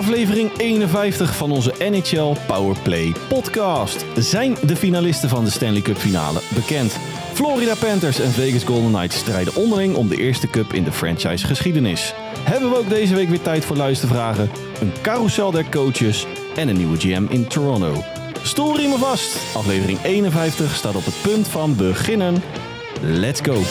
aflevering 0.00 0.50
51 0.56 1.36
van 1.36 1.50
onze 1.50 1.72
NHL 1.78 2.36
Powerplay 2.46 3.12
podcast. 3.28 4.04
Zijn 4.16 4.56
de 4.66 4.76
finalisten 4.76 5.28
van 5.28 5.44
de 5.44 5.50
Stanley 5.50 5.80
Cup 5.80 5.96
finale 5.96 6.40
bekend? 6.54 6.96
Florida 7.32 7.74
Panthers 7.74 8.20
en 8.20 8.30
Vegas 8.30 8.64
Golden 8.64 8.92
Knights 8.92 9.16
strijden 9.16 9.54
onderling 9.54 9.94
om 9.94 10.08
de 10.08 10.16
eerste 10.16 10.46
cup 10.46 10.72
in 10.72 10.84
de 10.84 10.92
franchise 10.92 11.46
geschiedenis. 11.46 12.14
Hebben 12.42 12.70
we 12.70 12.76
ook 12.76 12.88
deze 12.88 13.14
week 13.14 13.28
weer 13.28 13.42
tijd 13.42 13.64
voor 13.64 13.76
luistervragen, 13.76 14.50
een 14.80 14.92
carousel 15.02 15.50
der 15.50 15.68
coaches 15.70 16.26
en 16.56 16.68
een 16.68 16.76
nieuwe 16.76 16.98
GM 16.98 17.26
in 17.28 17.46
Toronto. 17.46 18.04
Stoelriemen 18.42 18.98
vast, 18.98 19.36
aflevering 19.54 19.98
51 20.02 20.74
staat 20.74 20.94
op 20.94 21.04
het 21.04 21.22
punt 21.22 21.48
van 21.48 21.76
beginnen. 21.76 22.42
Let's 23.02 23.40
go! 23.42 23.62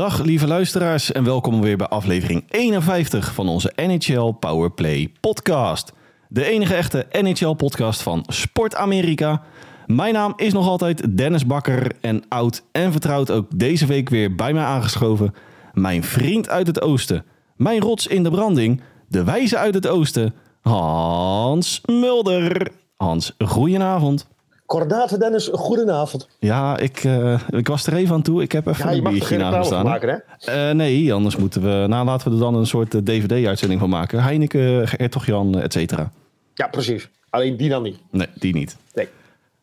Dag 0.00 0.22
lieve 0.22 0.46
luisteraars 0.46 1.12
en 1.12 1.24
welkom 1.24 1.60
weer 1.60 1.76
bij 1.76 1.86
aflevering 1.86 2.44
51 2.48 3.34
van 3.34 3.48
onze 3.48 3.72
NHL 3.76 4.30
Powerplay 4.30 5.12
podcast. 5.20 5.92
De 6.28 6.44
enige 6.44 6.74
echte 6.74 7.06
NHL 7.10 7.52
podcast 7.52 8.02
van 8.02 8.24
Sport 8.26 8.74
Amerika. 8.74 9.42
Mijn 9.86 10.14
naam 10.14 10.32
is 10.36 10.52
nog 10.52 10.66
altijd 10.66 11.16
Dennis 11.16 11.46
Bakker 11.46 11.92
en 12.00 12.22
oud 12.28 12.62
en 12.72 12.92
vertrouwd 12.92 13.30
ook 13.30 13.58
deze 13.58 13.86
week 13.86 14.08
weer 14.08 14.34
bij 14.34 14.52
mij 14.52 14.64
aangeschoven. 14.64 15.34
Mijn 15.72 16.04
vriend 16.04 16.48
uit 16.48 16.66
het 16.66 16.80
oosten, 16.80 17.24
mijn 17.56 17.80
rots 17.80 18.06
in 18.06 18.22
de 18.22 18.30
branding, 18.30 18.82
de 19.08 19.24
wijze 19.24 19.58
uit 19.58 19.74
het 19.74 19.86
oosten, 19.88 20.34
Hans 20.60 21.80
Mulder. 21.86 22.72
Hans, 22.96 23.34
goedenavond. 23.38 24.28
Kordate 24.70 25.18
Dennis, 25.18 25.48
goedenavond. 25.52 26.28
Ja, 26.38 26.78
ik, 26.78 27.04
uh, 27.04 27.40
ik 27.50 27.68
was 27.68 27.86
er 27.86 27.94
even 27.94 28.14
aan 28.14 28.22
toe. 28.22 28.42
Ik 28.42 28.52
heb 28.52 28.66
even 28.66 28.84
Ja, 28.84 28.90
je 28.90 28.96
een 28.96 29.02
mag 29.02 29.12
er 29.12 29.18
biertje 29.18 29.36
naast 29.38 29.66
staan. 29.66 29.84
maken, 29.84 30.08
hè? 30.38 30.68
Eh, 30.68 30.74
nee, 30.74 31.12
anders 31.14 31.36
moeten 31.36 31.62
we... 31.62 31.86
Nou, 31.88 32.04
laten 32.06 32.28
we 32.28 32.34
er 32.34 32.40
dan 32.40 32.54
een 32.54 32.66
soort 32.66 32.94
eh, 32.94 33.00
DVD-uitzending 33.00 33.80
van 33.80 33.88
maken. 33.88 34.22
Heineken, 34.22 34.84
Hertog 34.88 35.26
Jan, 35.26 35.60
et 35.60 35.72
cetera. 35.72 36.10
Ja, 36.54 36.66
precies. 36.66 37.08
Alleen 37.30 37.56
die 37.56 37.68
dan 37.68 37.82
niet. 37.82 37.98
Nee, 38.10 38.26
die 38.34 38.54
niet. 38.54 38.76
Nee. 38.94 39.08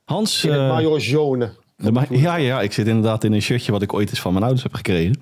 Hans... 0.06 0.44
In 0.44 0.52
het 0.52 0.60
eh, 0.60 0.68
Major 0.68 1.00
ma- 1.76 2.06
ja, 2.28 2.36
ja, 2.36 2.62
ik 2.62 2.74
zit 2.74 2.88
inderdaad 2.88 3.24
in 3.24 3.34
een 3.34 3.42
shirtje 3.42 3.72
wat 3.72 3.82
ik 3.82 3.94
ooit 3.94 4.10
eens 4.10 4.20
van 4.22 4.32
mijn 4.32 4.44
ouders 4.44 4.64
heb 4.64 4.74
gekregen. 4.74 5.16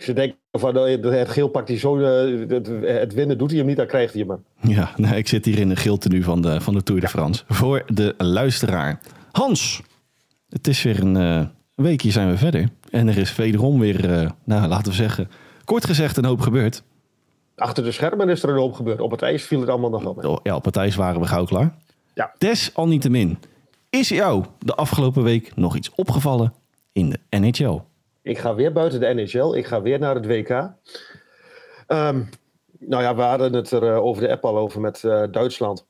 Ze 0.00 0.12
denken 0.12 0.38
van 0.52 0.76
eh, 0.76 1.18
het 1.18 1.28
geel 1.28 1.48
pakt 1.48 1.68
hij 1.68 1.78
zo, 1.78 1.98
eh, 1.98 2.48
het, 3.00 3.14
winnen 3.14 3.38
doet 3.38 3.48
hij 3.48 3.58
hem 3.58 3.66
niet, 3.66 3.76
dan 3.76 3.86
krijgt 3.86 4.12
hij 4.14 4.24
hem. 4.26 4.28
maar. 4.60 4.70
Ja, 4.72 4.92
nee, 4.96 5.16
ik 5.16 5.28
zit 5.28 5.44
hier 5.44 5.58
in 5.58 5.70
een 5.70 5.76
geel 5.76 5.98
tenue 5.98 6.22
van 6.22 6.42
de, 6.42 6.60
van 6.60 6.74
de 6.74 6.82
Tour 6.82 7.00
de 7.00 7.08
France. 7.08 7.44
Voor 7.48 7.82
de 7.86 8.14
luisteraar. 8.18 9.00
Hans, 9.32 9.82
het 10.48 10.66
is 10.66 10.82
weer 10.82 11.00
een 11.00 11.16
eh, 11.16 11.46
weekje 11.74 12.10
zijn 12.10 12.30
we 12.30 12.36
verder. 12.36 12.68
En 12.90 13.08
er 13.08 13.18
is 13.18 13.36
wederom 13.36 13.78
weer, 13.78 14.12
eh, 14.12 14.30
nou, 14.44 14.68
laten 14.68 14.90
we 14.90 14.96
zeggen, 14.96 15.30
kort 15.64 15.84
gezegd 15.84 16.16
een 16.16 16.24
hoop 16.24 16.40
gebeurd. 16.40 16.82
Achter 17.56 17.84
de 17.84 17.92
schermen 17.92 18.28
is 18.28 18.42
er 18.42 18.48
een 18.48 18.56
hoop 18.56 18.72
gebeurd. 18.74 19.00
Op 19.00 19.10
het 19.10 19.22
ijs 19.22 19.44
viel 19.44 19.60
het 19.60 19.68
allemaal 19.68 19.90
nog 19.90 20.02
wel 20.02 20.14
mee. 20.14 20.28
Oh, 20.28 20.38
Ja, 20.42 20.54
op 20.54 20.64
het 20.64 20.76
ijs 20.76 20.94
waren 20.94 21.20
we 21.20 21.26
gauw 21.26 21.44
klaar. 21.44 21.74
Ja. 22.14 22.32
Desalniettemin, 22.38 23.38
is 23.90 24.08
jou 24.08 24.44
de 24.58 24.74
afgelopen 24.74 25.22
week 25.22 25.56
nog 25.56 25.76
iets 25.76 25.90
opgevallen 25.94 26.52
in 26.92 27.10
de 27.10 27.38
NHL? 27.38 27.80
Ik 28.22 28.38
ga 28.38 28.54
weer 28.54 28.72
buiten 28.72 29.00
de 29.00 29.14
NHL. 29.14 29.54
Ik 29.56 29.66
ga 29.66 29.82
weer 29.82 29.98
naar 29.98 30.14
het 30.14 30.26
WK. 30.26 30.48
Ehm, 31.86 32.22
nou 32.78 33.02
ja, 33.02 33.14
we 33.16 33.22
hadden 33.22 33.52
het 33.52 33.70
er 33.70 33.82
eh, 33.92 34.04
over 34.04 34.22
de 34.22 34.30
app 34.30 34.44
al 34.44 34.58
over 34.58 34.80
met 34.80 35.04
eh, 35.04 35.22
Duitsland. 35.30 35.86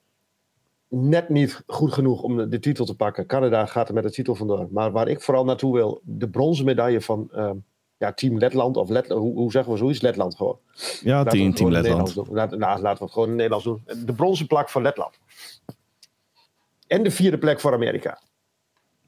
Net 0.89 1.29
niet 1.29 1.63
goed 1.67 1.93
genoeg 1.93 2.23
om 2.23 2.37
de, 2.37 2.49
de 2.49 2.59
titel 2.59 2.85
te 2.85 2.97
pakken. 2.97 3.27
Canada 3.27 3.67
gaat 3.67 3.89
er 3.89 3.95
met 3.95 4.03
de 4.03 4.11
titel 4.11 4.35
vandoor. 4.35 4.69
Maar 4.71 4.93
waar 4.93 5.09
ik 5.09 5.21
vooral 5.23 5.45
naartoe 5.45 5.75
wil, 5.75 6.01
de 6.05 6.29
bronzen 6.29 6.65
medaille 6.65 7.01
van 7.01 7.29
ehm, 7.33 7.57
ja, 7.97 8.13
Team 8.13 8.39
Letland. 8.39 8.77
Of 8.77 8.89
Let, 8.89 9.09
hoe, 9.09 9.35
hoe 9.35 9.51
zeggen 9.51 9.73
we 9.73 9.79
zoiets? 9.79 10.01
Letland 10.01 10.37
gewoon. 10.37 10.59
Ja, 11.03 11.23
Laten 11.25 11.55
team, 11.55 11.71
Letland. 11.71 12.15
Laat- 12.31 12.57
nou, 12.57 12.81
laten 12.81 12.99
we 12.99 13.05
het 13.05 13.13
gewoon 13.13 13.29
in 13.29 13.39
het 13.39 13.51
Nederlands 13.51 13.65
doen. 13.65 14.05
De 14.07 14.13
bronzen 14.13 14.47
plak 14.47 14.69
van 14.69 14.83
Letland. 14.83 15.19
En 16.87 17.03
de 17.03 17.11
vierde 17.11 17.39
plek 17.39 17.61
voor 17.61 17.73
Amerika. 17.73 18.21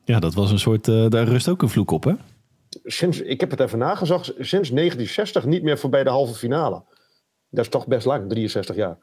Ja, 0.04 0.19
dat 0.21 0.34
was 0.34 0.50
een 0.50 0.59
soort, 0.59 0.89
eh, 0.89 1.09
daar 1.09 1.25
rust 1.27 1.49
ook 1.49 1.62
een 1.62 1.69
vloek 1.69 1.91
op, 1.91 2.04
hè? 2.04 2.12
Sinds, 2.84 3.21
ik 3.21 3.41
heb 3.41 3.50
het 3.50 3.60
even 3.60 3.78
nagezocht. 3.78 4.27
Sinds 4.27 4.71
1960 4.71 5.44
niet 5.44 5.62
meer 5.62 5.78
voorbij 5.78 6.05
de 6.05 6.10
halve 6.10 6.34
finale. 6.34 6.83
Dat 7.50 7.65
is 7.65 7.71
toch 7.71 7.87
best 7.87 8.06
lang, 8.06 8.28
63 8.28 8.77
jaar. 8.77 8.99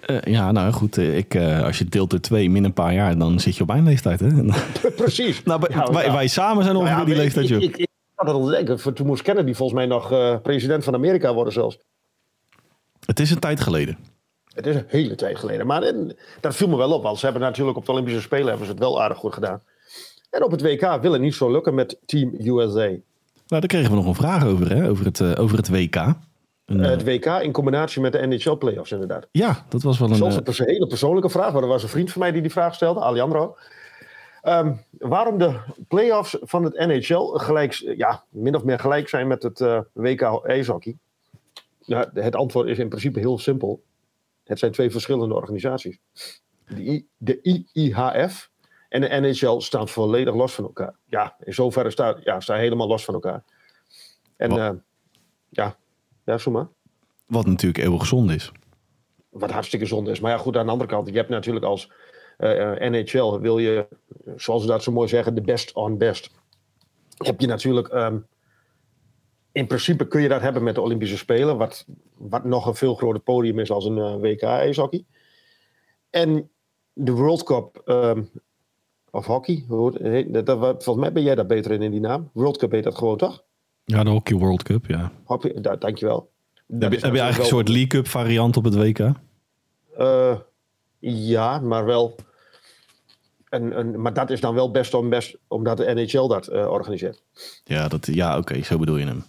Eh, 0.00 0.22
ja, 0.22 0.52
nou 0.52 0.72
goed, 0.72 0.98
eh, 0.98 1.16
ik, 1.16 1.34
eh, 1.34 1.64
als 1.64 1.78
je 1.78 1.84
deelt 1.84 2.10
door 2.10 2.20
twee 2.20 2.50
min 2.50 2.64
een 2.64 2.72
paar 2.72 2.94
jaar, 2.94 3.18
dan 3.18 3.40
zit 3.40 3.56
je 3.56 3.62
op 3.62 3.68
mijn 3.68 3.84
leeftijd, 3.84 4.20
hè? 4.20 4.28
Precies. 4.96 5.42
nou, 5.44 5.66
Ja, 5.68 5.92
wij, 5.92 6.04
ja. 6.04 6.12
wij 6.12 6.26
samen 6.26 6.64
zijn 6.64 6.76
ongeveer 6.76 6.96
Nou 6.96 7.08
ja, 7.08 7.14
die 7.14 7.22
leeftijd, 7.22 7.48
joh. 7.48 7.62
Ik, 7.62 7.76
ik, 7.76 7.76
ik 7.76 7.88
had 8.14 8.26
het 8.26 8.36
al 8.36 8.44
denken. 8.44 8.94
Toen 8.94 9.06
moest 9.06 9.22
Kennedy 9.22 9.54
volgens 9.54 9.78
mij 9.78 9.86
nog 9.86 10.08
president 10.42 10.84
van 10.84 10.94
Amerika 10.94 11.34
worden 11.34 11.52
zelfs. 11.52 11.78
Het 13.06 13.20
is 13.20 13.30
een 13.30 13.38
tijd 13.38 13.60
geleden. 13.60 13.98
Het 14.54 14.66
is 14.66 14.74
een 14.74 14.84
hele 14.86 15.14
tijd 15.14 15.38
geleden. 15.38 15.66
Maar 15.66 15.92
dat 16.40 16.56
viel 16.56 16.68
me 16.68 16.76
wel 16.76 16.92
op. 16.92 17.02
Want 17.02 17.18
ze 17.18 17.24
hebben 17.24 17.42
natuurlijk 17.42 17.76
op 17.76 17.86
de 17.86 17.92
Olympische 17.92 18.20
Spelen 18.20 18.48
hebben 18.48 18.66
ze 18.66 18.72
het 18.72 18.80
wel 18.80 19.02
aardig 19.02 19.18
goed 19.18 19.34
gedaan. 19.34 19.62
En 20.38 20.44
op 20.44 20.50
het 20.50 20.62
WK 20.62 20.98
wil 21.00 21.12
het 21.12 21.20
niet 21.20 21.34
zo 21.34 21.50
lukken 21.50 21.74
met 21.74 21.98
Team 22.06 22.34
USA. 22.40 22.78
Nou, 22.80 23.00
daar 23.46 23.66
kregen 23.66 23.90
we 23.90 23.96
nog 23.96 24.06
een 24.06 24.14
vraag 24.14 24.44
over, 24.46 24.70
hè? 24.76 24.88
Over 24.88 25.04
het, 25.04 25.20
eh, 25.20 25.32
over 25.38 25.56
het 25.56 25.68
WK. 25.68 25.94
Een, 25.96 26.16
Eh, 26.66 26.84
eh, 26.84 26.90
het 26.90 27.04
WK 27.04 27.26
in 27.26 27.52
combinatie 27.52 28.00
met 28.00 28.12
de 28.12 28.26
NHL-playoffs 28.26 28.92
inderdaad. 28.92 29.26
ja, 29.30 29.64
dat 29.68 29.82
was 29.82 29.98
wel 29.98 30.08
een... 30.10 30.22
Eh, 30.22 30.36
een 30.44 30.64
hele 30.66 30.86
persoonlijke 30.86 31.28
vraag. 31.30 31.52
Maar 31.52 31.62
er 31.62 31.68
was 31.68 31.82
een 31.82 31.88
vriend 31.88 32.12
van 32.12 32.20
mij 32.20 32.32
die 32.32 32.42
die 32.42 32.50
vraag 32.50 32.74
stelde, 32.74 33.00
Alejandro. 33.00 33.56
Ehm, 34.42 34.72
waarom 34.98 35.38
de 35.38 35.58
playoffs 35.88 36.36
van 36.40 36.64
het 36.64 36.74
NHL 36.86 37.24
gelijk, 37.38 37.72
ja, 37.96 38.24
min 38.28 38.54
of 38.54 38.64
meer 38.64 38.78
gelijk 38.78 39.08
zijn 39.08 39.26
met 39.26 39.42
het 39.42 39.60
eh, 39.60 39.80
WK 39.92 40.22
ijshockey? 40.46 40.96
Nou, 41.86 42.06
het 42.14 42.36
antwoord 42.36 42.68
is 42.68 42.78
in 42.78 42.88
principe 42.88 43.18
heel 43.18 43.38
simpel. 43.38 43.82
Het 44.44 44.58
zijn 44.58 44.72
twee 44.72 44.90
verschillende 44.90 45.34
organisaties. 45.34 45.98
De, 46.66 46.82
I- 46.82 47.06
de 47.16 47.38
IIHF 47.72 48.50
en 48.88 49.00
de 49.00 49.08
NHL 49.20 49.58
staan 49.60 49.88
volledig 49.88 50.34
los 50.34 50.54
van 50.54 50.64
elkaar. 50.64 50.94
Ja, 51.04 51.36
in 51.44 51.54
zoverre 51.54 51.90
staan 51.90 52.20
ja, 52.24 52.40
staan 52.40 52.58
helemaal 52.58 52.88
los 52.88 53.04
van 53.04 53.14
elkaar. 53.14 53.44
En 54.36 54.50
Wat? 54.50 54.58
eh, 54.58 54.70
ja, 55.48 55.76
ja, 56.24 56.38
zo 56.38 56.50
maar 56.50 56.68
wat 57.26 57.46
natuurlijk 57.46 57.84
eeuwig 57.84 58.06
zonde 58.06 58.34
is. 58.34 58.52
wat 59.28 59.50
hartstikke 59.50 59.86
zonde 59.86 60.10
is. 60.10 60.20
Maar 60.20 60.30
ja, 60.30 60.38
goed, 60.38 60.56
aan 60.56 60.66
de 60.66 60.72
andere 60.72 60.90
kant, 60.90 61.08
je 61.08 61.14
hebt 61.14 61.28
natuurlijk 61.28 61.64
als 61.64 61.92
eh, 62.36 62.86
eh, 62.86 62.92
NHL, 62.92 63.38
wil 63.40 63.58
je, 63.58 63.88
zoals 64.36 64.62
ze 64.62 64.68
dat 64.68 64.82
zo 64.82 64.92
mooi 64.92 65.08
zeggen, 65.08 65.34
de 65.34 65.40
best 65.40 65.72
on 65.72 65.98
best. 65.98 66.30
Heb 67.16 67.40
je 67.40 67.46
natuurlijk, 67.46 67.88
ehm, 67.88 68.18
in 69.52 69.66
principe 69.66 70.08
kun 70.08 70.20
je 70.22 70.28
dat 70.28 70.40
hebben 70.40 70.62
met 70.62 70.74
de 70.74 70.80
Olympische 70.80 71.16
Spelen, 71.16 71.56
wat, 71.56 71.86
wat 72.14 72.44
nog 72.44 72.66
een 72.66 72.74
veel 72.74 72.94
groter 72.94 73.20
podium 73.20 73.58
is 73.58 73.70
als 73.70 73.84
een 73.84 74.20
WK 74.20 74.42
ijshockey. 74.42 75.04
En 76.10 76.50
de 76.92 77.12
World 77.12 77.42
Cup, 77.42 77.82
ehm, 77.84 78.22
of 79.10 79.26
hockey, 79.26 79.64
dat- 80.28 80.56
volgens 80.58 80.96
mij 80.96 81.12
ben 81.12 81.22
jij 81.22 81.34
daar 81.34 81.46
beter 81.46 81.70
in, 81.72 81.82
in 81.82 81.90
die 81.90 82.00
naam. 82.00 82.30
World 82.32 82.56
Cup 82.56 82.70
heet 82.70 82.84
dat 82.84 82.98
gewoon 82.98 83.16
toch? 83.16 83.42
Ja, 83.84 84.04
de 84.04 84.10
Hockey 84.10 84.36
World 84.36 84.62
Cup, 84.62 84.86
ja. 84.86 85.12
Hockey, 85.24 85.60
da, 85.60 85.76
dankjewel. 85.76 86.30
Heb 86.54 86.92
je, 86.92 86.98
heb 86.98 87.14
je 87.14 87.20
eigenlijk 87.20 87.38
een 87.38 87.44
soort 87.56 87.68
League 87.68 87.86
Cup 87.86 88.06
variant 88.06 88.56
op 88.56 88.64
het 88.64 88.74
WK? 88.74 88.98
Eh, 89.96 90.36
ja, 90.98 91.58
maar 91.60 91.84
wel. 91.84 92.14
En, 93.48 93.72
en, 93.72 94.00
maar 94.00 94.12
dat 94.14 94.30
is 94.30 94.40
dan 94.40 94.54
wel 94.54 94.70
best 94.70 94.94
om 94.94 95.08
best, 95.08 95.36
omdat 95.48 95.76
de 95.76 95.94
NHL 95.94 96.26
dat 96.28 96.46
eh, 96.46 96.66
organiseert. 96.70 97.22
Ja, 97.64 97.88
dat, 97.88 98.06
ja 98.06 98.38
oké, 98.38 98.62
zo 98.62 98.78
bedoel 98.78 98.96
je 98.96 99.06
hem. 99.06 99.24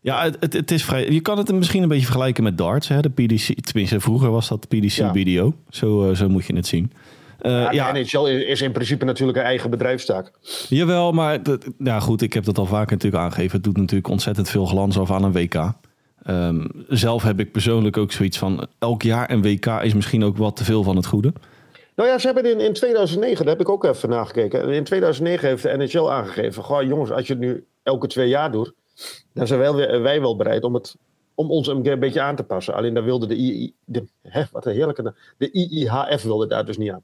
Ja, 0.00 0.22
het, 0.22 0.36
het, 0.40 0.52
het 0.52 0.70
is 0.70 0.84
vrij. 0.84 1.10
Je 1.10 1.20
kan 1.20 1.38
het 1.38 1.52
misschien 1.52 1.82
een 1.82 1.88
beetje 1.88 2.04
vergelijken 2.04 2.42
met 2.44 2.58
darts. 2.58 2.88
Hè? 2.88 3.00
De 3.00 3.08
PDC, 3.10 3.60
tenminste, 3.64 4.00
vroeger 4.00 4.30
was 4.30 4.48
dat 4.48 4.68
PDC 4.68 4.90
Ja. 4.90 5.10
BDO. 5.10 5.54
Zo, 5.68 6.08
eh, 6.10 6.16
zo 6.16 6.28
moet 6.28 6.44
je 6.46 6.54
het 6.56 6.66
zien. 6.66 6.92
Eh, 7.40 7.50
Ja, 7.52 7.70
ja, 7.70 7.92
De 7.92 7.98
NHL 8.00 8.26
is, 8.26 8.62
in 8.62 8.72
principe 8.72 9.04
natuurlijk 9.04 9.38
een 9.38 9.44
eigen 9.44 9.70
bedrijfstaak. 9.70 10.32
jawel, 10.68 11.12
maar 11.12 11.42
dat, 11.42 11.66
ja, 11.78 12.00
goed, 12.00 12.22
ik 12.22 12.32
heb 12.32 12.44
dat 12.44 12.58
al 12.58 12.66
vaker 12.66 12.92
natuurlijk 12.96 13.22
aangegeven. 13.22 13.52
Het 13.56 13.64
doet 13.64 13.76
natuurlijk 13.76 14.08
ontzettend 14.08 14.48
veel 14.48 14.66
glans 14.66 14.98
af 14.98 15.10
aan 15.10 15.24
een 15.24 15.32
WK. 15.32 15.72
Ehm, 16.22 16.66
zelf 16.88 17.22
heb 17.22 17.40
ik 17.40 17.52
persoonlijk 17.52 17.96
ook 17.96 18.12
zoiets 18.12 18.38
van... 18.38 18.66
elk 18.78 19.02
jaar 19.02 19.30
een 19.30 19.42
WK 19.42 19.66
is 19.66 19.94
misschien 19.94 20.24
ook 20.24 20.36
wat 20.36 20.56
te 20.56 20.64
veel 20.64 20.82
van 20.82 20.96
het 20.96 21.06
goede. 21.06 21.32
Nou 21.96 22.08
ja, 22.08 22.18
ze 22.18 22.26
hebben 22.26 22.50
in, 22.50 22.60
in 22.60 22.72
2009, 22.72 23.44
daar 23.44 23.52
heb 23.54 23.62
ik 23.66 23.68
ook 23.72 23.84
even 23.84 24.08
nagekeken. 24.08 24.68
In 24.68 24.84
2009 24.84 25.48
heeft 25.48 25.62
de 25.62 25.76
NHL 25.76 26.10
aangegeven: 26.10 26.62
Goh, 26.62 26.82
jongens, 26.82 27.10
als 27.10 27.26
je 27.26 27.32
het 27.32 27.42
nu 27.42 27.64
elke 27.82 28.06
twee 28.06 28.28
jaar 28.28 28.50
doet, 28.52 28.72
dan 29.34 29.46
zijn 29.46 29.60
wij, 29.60 29.72
wel- 29.72 30.00
wij 30.00 30.20
wel 30.20 30.36
bereid 30.36 30.64
om, 30.64 30.74
het, 30.74 30.96
om 31.40 31.50
ons 31.50 31.66
een 31.68 31.82
beetje 31.82 32.20
aan 32.20 32.36
te 32.36 32.42
passen. 32.42 32.74
Alleen 32.74 32.94
daar 32.94 33.04
wilde 33.04 33.26
de, 33.26 33.72
de 33.84 34.04
hè, 34.22 34.42
wat 34.52 34.66
een 34.66 34.72
heerlijke. 34.74 35.14
De 35.38 35.50
IIHF 35.50 36.22
wilde 36.22 36.46
daar 36.46 36.64
dus 36.66 36.76
niet 36.78 36.90
aan. 36.90 37.02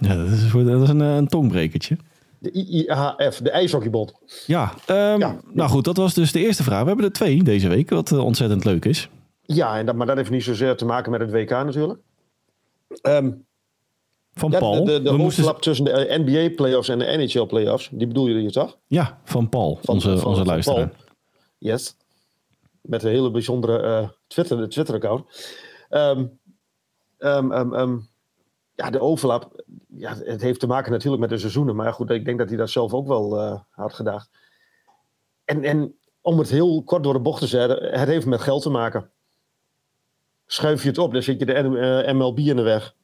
Ja, 0.00 0.16
dat 0.16 0.26
is, 0.26 0.42
een 0.42 0.48
soort- 0.48 0.66
dat 0.66 0.82
is 0.82 0.88
een, 0.88 1.00
eh, 1.00 1.14
een 1.16 1.28
tongbrekertje. 1.28 1.96
De 2.38 2.50
IIHF, 2.50 3.38
de 3.38 3.50
ijshockeybond. 3.50 4.14
Ja, 4.46 4.74
ehm, 4.86 5.18
Ja. 5.20 5.36
nou 5.52 5.70
goed, 5.70 5.84
dat 5.84 5.96
was 5.96 6.14
dus 6.14 6.32
de 6.32 6.40
eerste 6.40 6.62
vraag. 6.62 6.80
We 6.82 6.86
hebben 6.86 7.04
er 7.04 7.12
twee 7.12 7.42
deze 7.42 7.68
week, 7.68 7.90
wat 7.90 8.10
eh, 8.12 8.24
ontzettend 8.24 8.64
leuk 8.64 8.84
is. 8.84 9.08
Ja, 9.42 9.78
en 9.78 9.86
dat, 9.86 9.94
maar 9.94 10.06
dat 10.06 10.16
heeft 10.16 10.30
niet 10.30 10.42
zozeer 10.44 10.76
te 10.76 10.84
maken 10.84 11.10
met 11.10 11.20
het 11.20 11.30
WK 11.30 11.50
natuurlijk. 11.50 12.00
Ehm, 13.02 13.30
Van 14.36 14.50
Ja, 14.50 14.58
Paul. 14.58 14.84
de, 14.84 15.02
de, 15.02 15.12
moesten- 15.12 15.60
tussen 15.60 15.84
de 15.84 16.14
NBA-playoffs 16.24 16.88
en 16.88 16.98
de 16.98 17.04
NHL-playoffs, 17.16 17.88
die 17.92 18.06
bedoel 18.06 18.26
je 18.26 18.50
toch? 18.50 18.78
Ja, 18.86 19.18
van 19.24 19.48
Paul, 19.48 19.78
Van- 19.82 19.94
onze, 19.94 20.08
van- 20.18 20.26
onze 20.28 20.36
van 20.38 20.46
luisteraar. 20.46 20.88
Paul. 20.88 20.98
Yes. 21.58 21.96
Met 22.84 23.02
een 23.02 23.10
hele 23.10 23.30
bijzondere 23.30 23.82
eh, 23.82 24.08
Twitter, 24.26 24.68
Twitter-account. 24.68 25.24
Ehm, 25.88 26.26
ehm, 27.18 27.52
ehm, 27.52 27.98
ja, 28.74 28.90
de 28.90 29.00
overlap. 29.00 29.64
Ja, 29.86 30.16
het 30.16 30.42
heeft 30.42 30.60
te 30.60 30.66
maken 30.66 30.92
natuurlijk 30.92 31.20
met 31.20 31.30
de 31.30 31.38
seizoenen. 31.38 31.76
Maar 31.76 31.92
goed, 31.92 32.10
ik 32.10 32.24
denk 32.24 32.38
dat 32.38 32.48
hij 32.48 32.56
dat 32.56 32.70
zelf 32.70 32.92
ook 32.92 33.06
wel 33.06 33.40
eh, 33.40 33.60
had 33.70 33.94
gedacht. 33.94 34.30
En, 35.44 35.64
en 35.64 35.98
om 36.20 36.38
het 36.38 36.50
heel 36.50 36.82
kort 36.82 37.02
door 37.02 37.12
de 37.12 37.20
bocht 37.20 37.40
te 37.40 37.46
zetten, 37.46 37.98
het 37.98 38.08
heeft 38.08 38.26
met 38.26 38.40
geld 38.40 38.62
te 38.62 38.70
maken. 38.70 39.10
Schuif 40.46 40.82
je 40.82 40.88
het 40.88 40.98
op, 40.98 41.12
dan 41.12 41.22
zit 41.22 41.38
je 41.38 41.46
de 41.46 41.52
eh, 41.52 42.14
MLB 42.14 42.38
in 42.38 42.56
de 42.56 42.62
weg. 42.62 42.94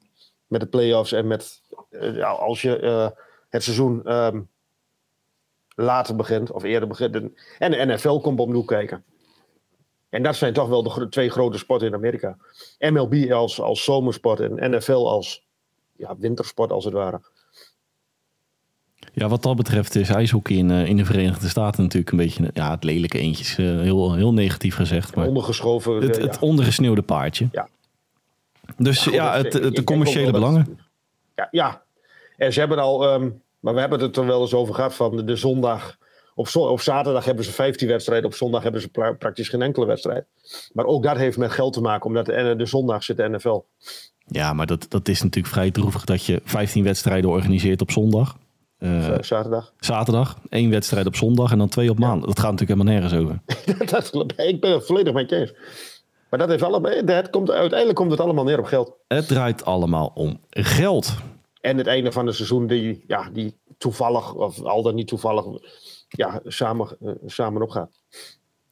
Met 0.47 0.61
de 0.61 0.67
playoffs 0.67 1.12
en 1.12 1.26
met. 1.26 1.61
ja, 1.91 2.29
als 2.29 2.62
je 2.62 3.12
het 3.49 3.62
seizoen 3.62 4.03
later 5.75 6.17
begint 6.17 6.50
of 6.50 6.62
eerder 6.62 6.88
begint. 6.88 7.15
En 7.59 7.71
de 7.71 7.85
NFL 7.85 8.19
komt 8.19 8.53
hoek 8.53 8.69
kijken. 8.69 9.05
En 10.11 10.23
dat 10.23 10.37
zijn 10.37 10.53
toch 10.53 10.69
wel 10.69 10.83
de 10.83 11.09
twee 11.09 11.31
grote 11.31 11.59
sporten 11.59 11.89
in 11.89 11.95
Amerika. 11.95 12.37
MLB 12.79 13.31
als, 13.33 13.61
als 13.61 13.85
zomersport 13.85 14.41
en 14.41 14.71
NFL 14.77 14.93
als 14.93 15.45
ja, 15.97 16.17
wintersport 16.19 16.73
als 16.73 16.85
het 16.85 16.95
ware. 16.95 17.21
Ja, 19.12 19.29
wat 19.29 19.43
dat 19.43 19.57
betreft 19.57 19.95
is 19.95 20.09
ijshockey 20.09 20.57
in, 20.57 20.71
eh, 20.71 20.87
in 20.87 20.97
de 20.97 21.05
Verenigde 21.05 21.49
Staten 21.49 21.83
natuurlijk 21.83 22.11
een 22.11 22.19
beetje 22.19 22.51
ja, 22.55 22.71
het 22.71 22.85
lelijke 22.85 23.19
eentje. 23.19 23.62
eh, 23.73 23.81
heel, 23.81 24.15
heel 24.15 24.33
negatief 24.33 24.75
gezegd. 24.75 25.15
Maar 25.15 25.27
Ondergeschoven. 25.27 25.95
het, 25.95 26.17
eh, 26.17 26.25
het 26.25 26.35
ja. 26.35 26.41
ondergesneeuwde 26.41 27.03
paardje. 27.03 27.49
Ja. 27.53 27.69
Dus 28.77 29.05
ja, 29.05 29.37
het, 29.37 29.53
de 29.53 29.85
commerciële 29.85 30.25
dat- 30.25 30.33
belangen. 30.33 30.79
Ja, 31.35 31.49
ja. 31.51 31.83
En 32.37 32.53
ze 32.53 32.59
hebben 32.61 32.79
al, 32.79 33.09
ehm, 33.09 33.31
maar 33.61 33.75
we 33.75 33.81
hebben 33.81 34.01
het 34.01 34.17
er 34.17 34.27
wel 34.27 34.41
eens 34.41 34.55
over 34.55 34.75
gehad 34.75 34.95
van 34.95 35.27
de 35.27 35.37
zondag. 35.37 35.99
Op, 36.41 36.49
zo- 36.49 36.61
op 36.67 36.81
zaterdag 36.81 37.25
hebben 37.25 37.45
ze 37.45 37.53
15 37.53 37.89
wedstrijden, 37.89 38.27
op 38.27 38.35
zondag 38.35 38.63
hebben 38.63 38.81
ze 38.81 38.89
pra- 38.89 39.13
praktisch 39.13 39.49
geen 39.49 39.63
enkele 39.63 39.87
wedstrijd. 39.87 40.25
Maar 40.73 40.85
ook 40.85 41.03
dat 41.03 41.17
heeft 41.17 41.39
met 41.39 41.51
geld 41.51 41.73
te 41.73 41.81
maken, 41.81 42.07
omdat 42.07 42.27
de, 42.27 42.55
de 42.57 42.67
zondag 42.67 43.03
zit 43.05 43.17
de 43.17 43.29
NFL. 43.29 43.61
Ja, 44.27 44.53
maar 44.53 44.67
dat, 44.67 44.87
dat 44.89 45.09
is 45.09 45.23
natuurlijk 45.23 45.55
vrij 45.55 45.71
droevig 45.71 46.05
dat 46.05 46.25
je 46.25 46.41
15 46.45 46.85
wedstrijden 46.85 47.31
organiseert 47.31 47.81
op 47.81 47.91
zondag. 47.91 48.37
Eh, 48.79 49.07
Eh, 49.09 49.23
zaterdag. 49.23 49.73
zaterdag, 49.79 50.39
één 50.49 50.71
wedstrijd 50.71 51.07
op 51.07 51.17
zondag 51.17 51.53
en 51.53 51.59
dan 51.59 51.69
twee 51.69 51.91
op 51.91 51.99
maandag. 51.99 52.27
Dat 52.29 52.41
gaat 52.41 52.51
natuurlijk 52.51 52.81
helemaal 52.81 53.01
nergens 53.01 53.21
over. 53.23 53.41
dat, 53.93 54.33
ik 54.37 54.61
ben 54.61 54.73
het 54.73 54.87
volledig 54.87 55.13
met 55.13 55.31
je 55.31 55.37
eens. 55.37 55.55
Maar 56.31 56.39
dat 56.39 56.49
heeft 56.49 56.63
allemaal, 56.63 56.91
het 56.93 57.31
komt, 57.31 57.51
uiteindelijk 57.51 57.99
komt 57.99 58.11
het 58.11 58.21
allemaal 58.21 58.45
neer 58.45 58.59
op 58.59 58.65
geld. 58.65 58.93
Het 59.09 59.29
draait 59.29 59.65
allemaal 59.65 60.11
om 60.15 60.41
geld. 60.51 61.15
En 61.61 61.79
het 61.79 61.87
einde 61.87 62.13
van 62.13 62.27
het 62.27 62.35
seizoen 62.35 62.67
die, 62.67 63.05
ja, 63.07 63.31
die 63.33 63.59
toevallig, 63.79 64.35
of 64.35 64.63
al 64.63 64.83
dan 64.83 64.95
niet 64.95 65.09
toevallig, 65.09 65.45
ja, 66.17 66.41
samen, 66.45 66.97
eh, 67.01 67.12
samen 67.27 67.62
opgaat. 67.62 68.03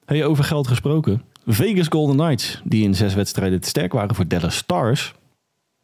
Hey, 0.05 0.25
over 0.25 0.45
geld 0.45 0.69
gesproken. 0.69 1.23
Vegas 1.47 1.89
Golden 1.89 2.17
Knights, 2.17 2.61
die 2.65 2.85
in 2.85 2.95
zes 2.95 3.15
wedstrijden 3.15 3.61
te 3.61 3.69
sterk 3.69 3.93
waren 3.93 4.15
voor 4.15 4.29
Dallas 4.29 4.57
Stars. 4.57 5.15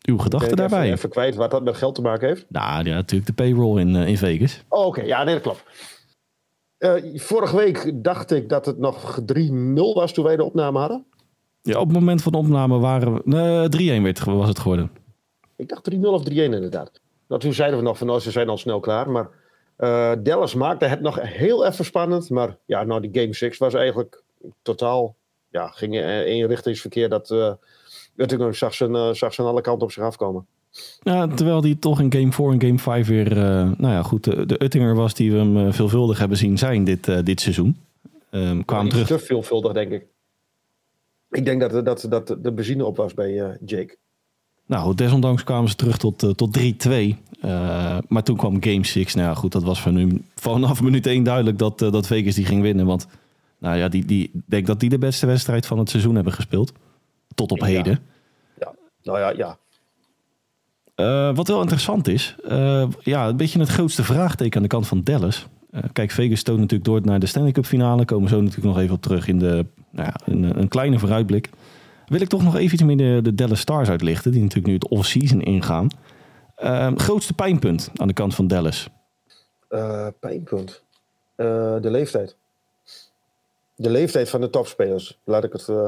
Uw 0.03 0.19
gedachten 0.19 0.57
daarbij? 0.57 0.93
Even, 0.93 1.09
kwijt 1.09 1.35
wat 1.35 1.51
dat 1.51 1.65
met 1.65 1.77
geld 1.77 1.95
te 1.95 2.03
maken 2.03 2.29
heeft. 2.29 2.45
Nou 2.49 2.85
ja, 2.85 2.95
natuurlijk 2.95 3.27
de 3.27 3.33
payroll 3.33 3.81
in, 3.81 3.97
eh, 3.97 4.09
in 4.09 4.19
Vegas. 4.19 4.65
Oh, 4.69 4.87
Oké, 4.87 5.03
ja, 5.03 5.25
nee, 5.25 5.35
dat 5.35 5.43
klopt. 5.43 5.65
Eh, 6.79 6.93
vorige 7.15 7.57
week 7.57 7.93
dacht 7.95 8.31
ik 8.31 8.49
dat 8.49 8.67
het 8.67 8.79
nog 8.79 9.21
3-0 9.27 9.95
was 9.95 10.13
toen 10.13 10.25
wij 10.25 10.37
de 10.37 10.45
opname 10.45 10.79
hadden. 10.79 11.05
Ja, 11.63 11.79
op 11.79 11.87
het 11.87 11.95
moment 11.95 12.23
van 12.23 12.33
de 12.33 12.39
opname 12.39 12.79
waren 12.79 13.15
we... 13.15 13.21
Nee, 13.25 13.69
3-1 14.01 14.03
werd, 14.03 14.25
was 14.25 14.49
het 14.49 14.59
geworden. 14.59 14.91
Ik 15.57 15.69
dacht 15.69 15.91
3-0 15.91 16.01
of 16.01 16.23
3-1 16.23 16.33
inderdaad. 16.35 17.01
Nou, 17.29 17.41
toen 17.41 17.53
zeiden 17.53 17.79
we 17.79 17.85
nog 17.85 17.99
van, 17.99 18.07
nou, 18.07 18.21
ze 18.21 18.31
zijn 18.31 18.49
al 18.49 18.59
snel 18.59 18.81
klaar. 18.81 19.11
Maar 19.11 19.29
eh, 19.77 20.13
Dallas 20.19 20.55
maakte 20.55 20.85
het 20.85 21.01
nog 21.01 21.21
heel 21.21 21.67
even 21.67 21.85
spannend. 21.85 22.31
Maar 22.31 22.57
ja, 22.65 22.85
nou, 22.85 23.09
die 23.09 23.21
game 23.21 23.35
6 23.35 23.59
was 23.59 23.75
eigenlijk 23.75 24.23
totaal... 24.63 25.17
Ja, 25.51 25.69
ging 25.69 25.95
in 25.95 26.03
één 26.03 26.47
richtingsverkeer 26.47 27.09
dat... 27.09 27.59
Uttinger 28.17 28.55
zag 28.55 28.75
zijn, 28.75 28.95
eh, 28.95 29.13
zag 29.13 29.35
zijn 29.35 29.47
alle 29.47 29.61
kanten 29.61 29.83
op 29.87 29.93
zich 29.93 30.03
afkomen. 30.03 30.47
Ja, 31.03 31.27
terwijl 31.27 31.61
die 31.61 31.79
toch 31.79 32.01
in 32.01 32.13
game 32.13 32.33
4 32.33 32.51
en 32.51 32.61
game 32.61 32.79
5 32.79 33.09
weer... 33.09 33.35
nou 33.35 33.89
ja, 33.89 34.03
goed, 34.03 34.25
de, 34.25 34.47
de 34.47 34.65
Uttinger 34.65 34.95
was 34.95 35.15
die 35.15 35.33
we 35.33 35.39
hem 35.39 35.73
veelvuldig 35.73 36.19
hebben 36.19 36.37
zien 36.37 36.59
zijn 36.59 36.85
dit, 36.85 37.27
dit 37.27 37.41
seizoen. 37.41 37.77
Ehm 38.31 38.63
kwam 38.63 38.89
terug. 38.89 39.07
te 39.07 39.19
veelvuldig, 39.19 39.73
denk 39.73 39.93
ik. 39.93 40.07
Ik 41.31 41.45
denk 41.45 41.61
dat, 41.61 41.85
dat, 41.85 42.07
dat 42.09 42.37
de 42.39 42.53
benzine 42.53 42.85
op 42.85 42.97
was 42.97 43.15
bij 43.15 43.59
Jake. 43.65 43.97
Nou, 44.67 44.95
desondanks 44.95 45.45
kwamen 45.45 45.69
ze 45.69 45.77
terug 45.77 45.97
tot, 45.97 46.23
eh, 46.23 46.31
tot 46.31 46.53
3-2. 46.53 47.17
Eh, 47.41 47.99
maar 48.09 48.23
toen 48.23 48.37
kwam 48.37 48.63
game 48.63 48.87
6. 48.87 49.15
Nou 49.15 49.29
ja, 49.29 49.35
goed, 49.35 49.53
dat 49.53 49.63
was 49.63 49.81
van 49.81 49.95
nu, 49.95 50.23
vanaf 50.37 50.83
minuut 50.83 51.07
1 51.07 51.23
duidelijk 51.23 51.59
dat, 51.59 51.83
eh, 51.83 51.93
dat 51.93 52.07
Vegas 52.07 52.35
die 52.35 52.45
ging 52.45 52.63
winnen. 52.63 52.87
Want 52.87 53.07
nou 53.59 53.77
ja, 53.77 53.89
die, 53.89 54.05
die, 54.05 54.31
denk 54.47 54.67
dat 54.67 54.81
die 54.81 54.89
de 54.89 54.99
beste 54.99 55.27
wedstrijd 55.27 55.67
van 55.67 55.79
het 55.79 55.91
seizoen 55.91 56.15
hebben 56.15 56.33
gespeeld. 56.33 56.73
Tot 57.35 57.53
op 57.53 57.59
Ja. 57.59 57.65
heden. 57.65 57.99
Ja, 58.59 58.73
nou 59.03 59.19
ja, 59.19 59.31
ja. 59.31 59.59
Wat 61.33 61.49
wel 61.49 61.61
interessant 61.61 62.09
is, 62.09 62.35
ja, 63.01 63.29
een 63.29 63.37
beetje 63.37 63.59
het 63.59 63.69
grootste 63.69 64.05
vraagteken 64.05 64.57
aan 64.57 64.63
de 64.63 64.69
kant 64.69 64.87
van 64.87 65.03
Dallas. 65.03 65.47
Kijk, 65.93 66.11
Vegas 66.11 66.39
stoot 66.39 66.59
natuurlijk 66.59 66.85
door 66.85 67.01
naar 67.05 67.19
de 67.21 67.27
Stanley 67.27 67.53
Cup 67.53 67.65
finale. 67.65 68.05
Komen 68.05 68.25
we 68.29 68.35
zo 68.35 68.41
natuurlijk 68.41 68.75
nog 68.75 68.79
even 68.79 68.95
op 68.95 69.03
terug 69.03 69.29
in 69.29 69.39
de, 69.39 69.67
nou 69.91 70.09
ja, 70.09 70.33
een, 70.33 70.59
een 70.61 70.69
kleine 70.69 70.99
vooruitblik. 70.99 71.51
Wil 72.07 72.21
ik 72.21 72.29
toch 72.29 72.43
nog 72.43 72.57
even 72.57 72.97
de, 72.97 73.21
de 73.23 73.35
Dallas 73.35 73.61
Stars 73.61 73.89
uitlichten, 73.89 74.31
die 74.31 74.41
natuurlijk 74.41 74.67
nu 74.67 74.75
het 74.75 74.89
off-season 74.89 75.41
ingaan. 75.41 75.89
Eh, 76.57 76.93
grootste 76.97 77.33
pijnpunt 77.35 77.91
aan 77.97 78.09
de 78.09 78.15
kant 78.15 78.35
van 78.35 78.47
Dallas. 78.47 78.89
Eh, 79.69 80.07
pijnpunt. 80.21 80.83
Eh, 81.37 81.77
de 81.81 81.91
leeftijd. 81.91 82.37
De 83.77 83.91
leeftijd 83.91 84.29
van 84.31 84.41
de 84.41 84.51
topspelers. 84.51 85.19
Laat 85.25 85.45
ik 85.45 85.53
het. 85.53 85.69
eh, 85.69 85.87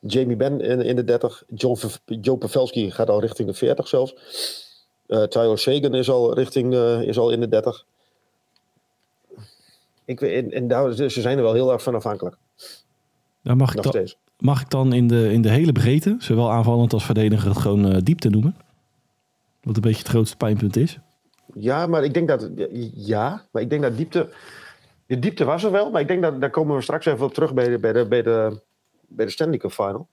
Jamie 0.00 0.36
Benn 0.36 0.60
in, 0.60 0.80
in 0.80 0.96
de 0.96 1.04
30. 1.04 1.42
John, 1.54 1.76
V- 1.76 1.96
Joe 2.04 2.36
Pavelski 2.36 2.90
gaat 2.90 3.10
al 3.10 3.20
richting 3.20 3.48
de 3.48 3.54
40 3.54 3.88
zelfs. 3.88 4.14
Eh, 5.06 5.22
Tyler 5.22 5.58
Sagan 5.58 5.94
is 5.94 6.10
al, 6.10 6.34
richting, 6.34 6.74
is 7.02 7.18
al 7.18 7.30
in 7.30 7.40
de 7.40 7.48
30. 7.48 7.84
Ik, 10.04 10.20
en, 10.20 10.50
en 10.52 10.68
daar, 10.68 10.92
ze 10.92 11.08
zijn 11.08 11.36
er 11.36 11.42
wel 11.42 11.52
heel 11.52 11.72
erg 11.72 11.82
van 11.82 11.94
afhankelijk. 11.94 12.36
Daar 13.42 13.56
mag, 13.56 13.74
ik 13.74 13.82
dan, 13.82 14.08
mag 14.38 14.60
ik 14.60 14.70
dan 14.70 14.92
in 14.92 15.08
de, 15.08 15.32
in 15.32 15.42
de 15.42 15.48
hele 15.48 15.72
breedte, 15.72 16.16
zowel 16.18 16.50
aanvallend 16.50 16.92
als 16.92 17.04
verdediger, 17.04 17.48
het 17.48 17.58
gewoon 17.58 17.92
eh, 17.92 17.98
diepte 18.02 18.28
noemen? 18.28 18.56
Wat 19.62 19.76
een 19.76 19.82
beetje 19.82 19.98
het 19.98 20.08
grootste 20.08 20.36
pijnpunt 20.36 20.76
is. 20.76 20.98
Ja, 21.54 21.86
maar 21.86 22.04
ik 22.04 22.14
denk 22.14 22.28
dat. 22.28 22.50
Ja, 22.94 23.46
maar 23.50 23.62
ik 23.62 23.70
denk 23.70 23.82
dat 23.82 23.96
diepte. 23.96 24.28
De 25.06 25.18
diepte 25.18 25.44
was 25.44 25.64
er 25.64 25.70
wel, 25.70 25.90
maar 25.90 26.00
ik 26.00 26.08
denk 26.08 26.22
dat 26.22 26.40
daar 26.40 26.50
komen 26.50 26.76
we 26.76 26.82
straks 26.82 27.06
even 27.06 27.24
op 27.24 27.34
terug 27.34 27.54
bij 27.54 27.68
de, 27.68 27.78
bij 27.78 27.92
de, 27.92 28.06
bij 28.06 28.22
de, 28.22 28.60
bij 29.08 29.24
de 29.24 29.32
Stanley 29.32 29.58
Cup 29.58 29.72
Final. 29.72 30.08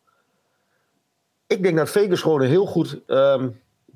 Ik 1.47 1.63
denk 1.63 1.77
dat 1.77 1.89
Vegas 1.89 2.21
gewoon 2.21 2.41
een 2.41 2.49
heel 2.49 2.65
goed 2.65 3.01
ehm, 3.07 3.49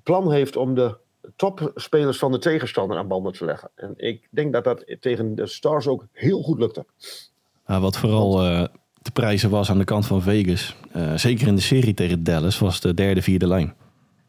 plan 0.04 0.32
heeft 0.32 0.56
om 0.56 0.76
de 0.76 0.98
topspelers 1.36 2.18
van 2.18 2.32
de 2.32 2.40
tegenstander 2.40 2.98
aan 2.98 3.08
banden 3.08 3.34
te 3.34 3.46
leggen. 3.46 3.70
En 3.76 3.94
ik 3.98 4.28
denk 4.32 4.54
dat 4.54 4.64
dat 4.64 4.96
tegen 5.00 5.36
de 5.36 5.48
Stars 5.48 5.88
ook 5.88 6.06
heel 6.12 6.42
goed 6.42 6.60
lukte. 6.60 6.86
Nou, 7.66 7.82
wat 7.82 7.98
vooral 7.98 8.44
eh, 8.44 8.66
te 9.02 9.12
prijzen 9.12 9.50
was 9.50 9.70
aan 9.70 9.78
de 9.78 9.84
kant 9.84 10.06
van 10.06 10.22
Vegas, 10.22 10.76
eh, 10.92 11.16
zeker 11.16 11.48
in 11.48 11.56
de 11.56 11.62
serie 11.62 11.94
tegen 11.94 12.24
Dallas, 12.24 12.60
was 12.60 12.82
de 12.82 12.94
derde, 12.94 13.22
vierde 13.22 13.48
lijn. 13.48 13.74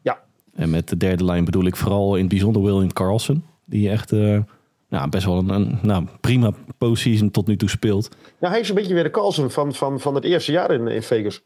Ja, 0.01 0.21
En 0.53 0.69
met 0.69 0.89
de 0.89 0.97
derde 0.97 1.23
lijn 1.23 1.45
bedoel 1.45 1.65
ik 1.65 1.75
vooral 1.75 2.13
in 2.15 2.19
het 2.21 2.29
bijzonder 2.29 2.61
William 2.61 2.93
Carlson, 2.93 3.45
die 3.65 3.89
echt 3.89 4.11
eh, 4.11 4.39
nou, 4.89 5.09
best 5.09 5.25
wel 5.25 5.37
een, 5.37 5.49
een 5.49 5.79
nou, 5.81 6.07
prima 6.21 6.51
postseason 6.77 7.31
tot 7.31 7.47
nu 7.47 7.57
toe 7.57 7.69
speelt. 7.69 8.15
nou, 8.39 8.53
hij 8.53 8.61
is 8.61 8.69
een 8.69 8.75
beetje 8.75 8.93
weer 8.93 9.03
de 9.03 9.11
Carlsen 9.11 9.51
van, 9.51 9.73
van, 9.73 9.99
van 9.99 10.15
het 10.15 10.23
eerste 10.23 10.51
jaar 10.51 10.71
in, 10.71 10.87
in 10.87 11.03
Vegas. 11.03 11.41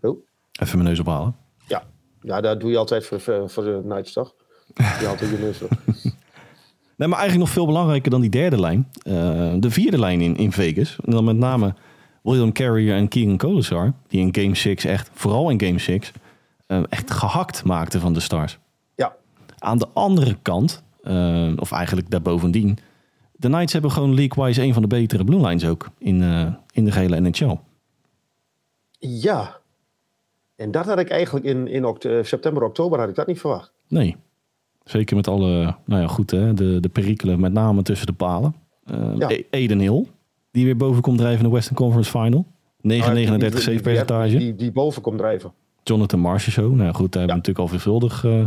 Oh, 0.00 0.26
Even 0.60 0.76
mijn 0.78 0.88
neus 0.88 1.00
ophalen. 1.00 1.36
ja. 1.66 1.82
ja, 2.20 2.40
dat 2.40 2.60
doe 2.60 2.70
je 2.70 2.76
altijd 2.76 3.06
voor, 3.06 3.20
voor, 3.20 3.50
voor 3.50 3.64
de 3.64 3.80
Knights, 3.84 4.12
toch? 4.12 4.34
Je 4.74 5.16
er 5.20 5.30
je 5.30 5.38
neus 5.38 5.62
op. 5.62 5.70
Nee, 7.02 7.10
maar 7.10 7.20
eigenlijk 7.20 7.48
nog 7.48 7.56
veel 7.58 7.72
belangrijker 7.72 8.10
dan 8.10 8.20
die 8.20 8.30
derde 8.30 8.60
lijn. 8.60 8.88
eh, 9.02 9.12
de 9.58 9.70
vierde 9.70 9.98
lijn 9.98 10.20
in, 10.20 10.36
in 10.36 10.52
Vegas. 10.52 10.96
En 11.04 11.10
dan 11.12 11.24
met 11.24 11.36
name 11.36 11.74
William 12.22 12.52
Carrier 12.52 12.94
en 12.96 13.08
Keegan 13.08 13.36
Colasar. 13.36 13.92
Die 14.08 14.20
in 14.20 14.34
Game 14.42 14.54
6 14.54 14.84
echt, 14.84 15.10
vooral 15.12 15.50
in 15.50 15.60
Game 15.60 15.78
6, 15.78 16.12
eh, 16.66 16.82
echt 16.88 17.10
gehakt 17.10 17.64
maakten 17.64 18.00
van 18.00 18.12
de 18.12 18.20
Stars. 18.20 18.58
Ja, 18.94 19.16
Aan 19.58 19.78
de 19.78 19.88
andere 19.92 20.36
kant, 20.42 20.82
eh, 21.02 21.52
of 21.56 21.72
eigenlijk 21.72 22.10
daarbovendien... 22.10 22.78
De 23.32 23.48
Knights 23.48 23.72
hebben 23.72 23.90
gewoon 23.90 24.14
league-wise 24.14 24.62
een 24.62 24.72
van 24.72 24.82
de 24.82 24.88
betere 24.88 25.24
blue 25.24 25.40
lines 25.46 25.66
ook 25.66 25.88
in, 25.98 26.22
in 26.72 26.84
de 26.84 26.92
gehele 26.92 27.20
NHL. 27.20 27.56
Ja. 28.98 29.56
En 30.56 30.70
dat 30.70 30.84
had 30.86 30.98
ik 30.98 31.10
eigenlijk 31.10 31.44
in, 31.46 31.68
in 31.68 31.84
oct- 31.84 32.06
september, 32.22 32.62
oktober 32.62 32.98
had 32.98 33.08
ik 33.08 33.14
dat 33.14 33.26
niet 33.26 33.40
verwacht. 33.40 33.72
Nee. 33.88 34.16
Zeker 34.84 35.16
met 35.16 35.28
alle, 35.28 35.74
nou 35.84 36.00
ja 36.02 36.06
goed, 36.08 36.30
hè, 36.30 36.54
de, 36.54 36.80
de 36.80 36.88
perikelen 36.88 37.40
met 37.40 37.52
name 37.52 37.82
tussen 37.82 38.06
de 38.06 38.12
palen. 38.12 38.54
Eh, 38.84 39.12
Ja. 39.18 39.30
E- 39.30 39.44
Eden 39.50 39.78
Hill, 39.78 40.06
die 40.50 40.64
weer 40.64 40.76
boven 40.76 41.02
komt 41.02 41.18
drijven 41.18 41.38
in 41.44 41.48
de 41.48 41.54
Western 41.54 41.76
Conference 41.76 42.10
Final. 42.10 42.46
9,39 42.82 43.38
Die- 43.38 43.60
save 43.60 43.80
percentage. 43.82 44.36
Die, 44.36 44.54
die 44.54 44.72
boven 44.72 45.02
komt 45.02 45.18
drijven. 45.18 45.52
Jonathan 45.82 46.20
Marshall 46.20 46.52
show. 46.52 46.72
Nou 46.72 46.84
ja, 46.86 46.92
goed, 46.92 47.12
daar 47.12 47.22
hebben 47.26 47.42
we 47.42 47.48
natuurlijk 47.48 47.58
al 47.58 47.68
veelvuldig 47.78 48.24
eh, 48.24 48.44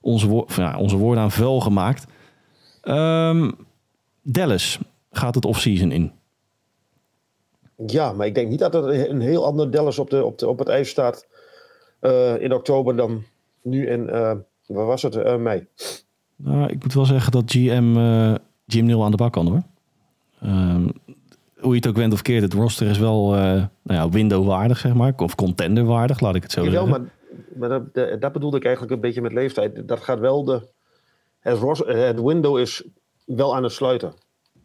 onze, 0.00 0.44
onze 0.78 0.96
woorden 0.96 1.22
aan 1.22 1.30
vuil 1.30 1.60
gemaakt. 1.60 2.06
Ehm, 2.82 3.50
Dallas 4.22 4.78
gaat 5.10 5.34
het 5.34 5.44
off-season 5.44 5.90
in. 5.92 6.12
Ja, 7.86 8.12
maar 8.12 8.26
ik 8.26 8.34
denk 8.34 8.48
niet 8.48 8.58
dat 8.58 8.74
er 8.74 9.10
een 9.10 9.20
heel 9.20 9.44
ander 9.44 9.70
Dallas 9.70 9.98
op, 9.98 10.10
de, 10.10 10.24
op, 10.24 10.38
de, 10.38 10.48
op 10.48 10.58
het 10.58 10.68
ijs 10.68 10.88
staat 10.88 11.26
uh, 12.00 12.40
in 12.42 12.52
oktober 12.54 12.96
dan 12.96 13.22
nu 13.62 13.86
in, 13.88 14.00
uh, 14.06 14.32
waar 14.66 14.86
was 14.86 15.02
het, 15.02 15.16
uh, 15.16 15.36
mei. 15.36 15.66
Nou, 16.36 16.70
ik 16.70 16.82
moet 16.82 16.94
wel 16.94 17.04
zeggen 17.04 17.32
dat 17.32 17.50
GM, 17.50 17.96
Jim 18.64 18.84
Nil 18.84 19.04
aan 19.04 19.10
de 19.10 19.16
bak 19.16 19.32
kan 19.32 19.46
hoor. 19.46 19.62
Um, 20.44 20.92
hoe 21.58 21.70
je 21.70 21.76
het 21.78 21.86
ook 21.86 21.96
went 21.96 22.12
of 22.12 22.22
keert, 22.22 22.42
het 22.42 22.52
roster 22.52 22.86
is 22.86 22.98
wel 22.98 23.30
nou 23.30 23.68
ja, 23.82 24.08
window-waardig, 24.08 24.78
zeg 24.78 24.94
maar. 24.94 25.12
Of 25.16 25.34
contender-waardig, 25.34 26.20
laat 26.20 26.34
ik 26.34 26.42
het 26.42 26.52
zo 26.52 26.64
Jawel, 26.64 26.86
zeggen. 26.86 27.10
maar, 27.58 27.68
maar 27.68 27.80
dat, 27.92 28.20
dat, 28.20 28.32
bedoelde 28.32 28.56
ik 28.56 28.64
eigenlijk 28.64 28.94
een 28.94 29.00
beetje 29.00 29.22
met 29.22 29.32
leeftijd. 29.32 29.88
Dat 29.88 30.00
gaat 30.00 30.18
wel 30.18 30.44
de... 30.44 30.68
Het, 31.40 31.58
roster, 31.58 31.96
het 31.96 32.20
window 32.20 32.58
is 32.58 32.84
wel 33.24 33.56
aan 33.56 33.62
het 33.62 33.72
sluiten. 33.72 34.14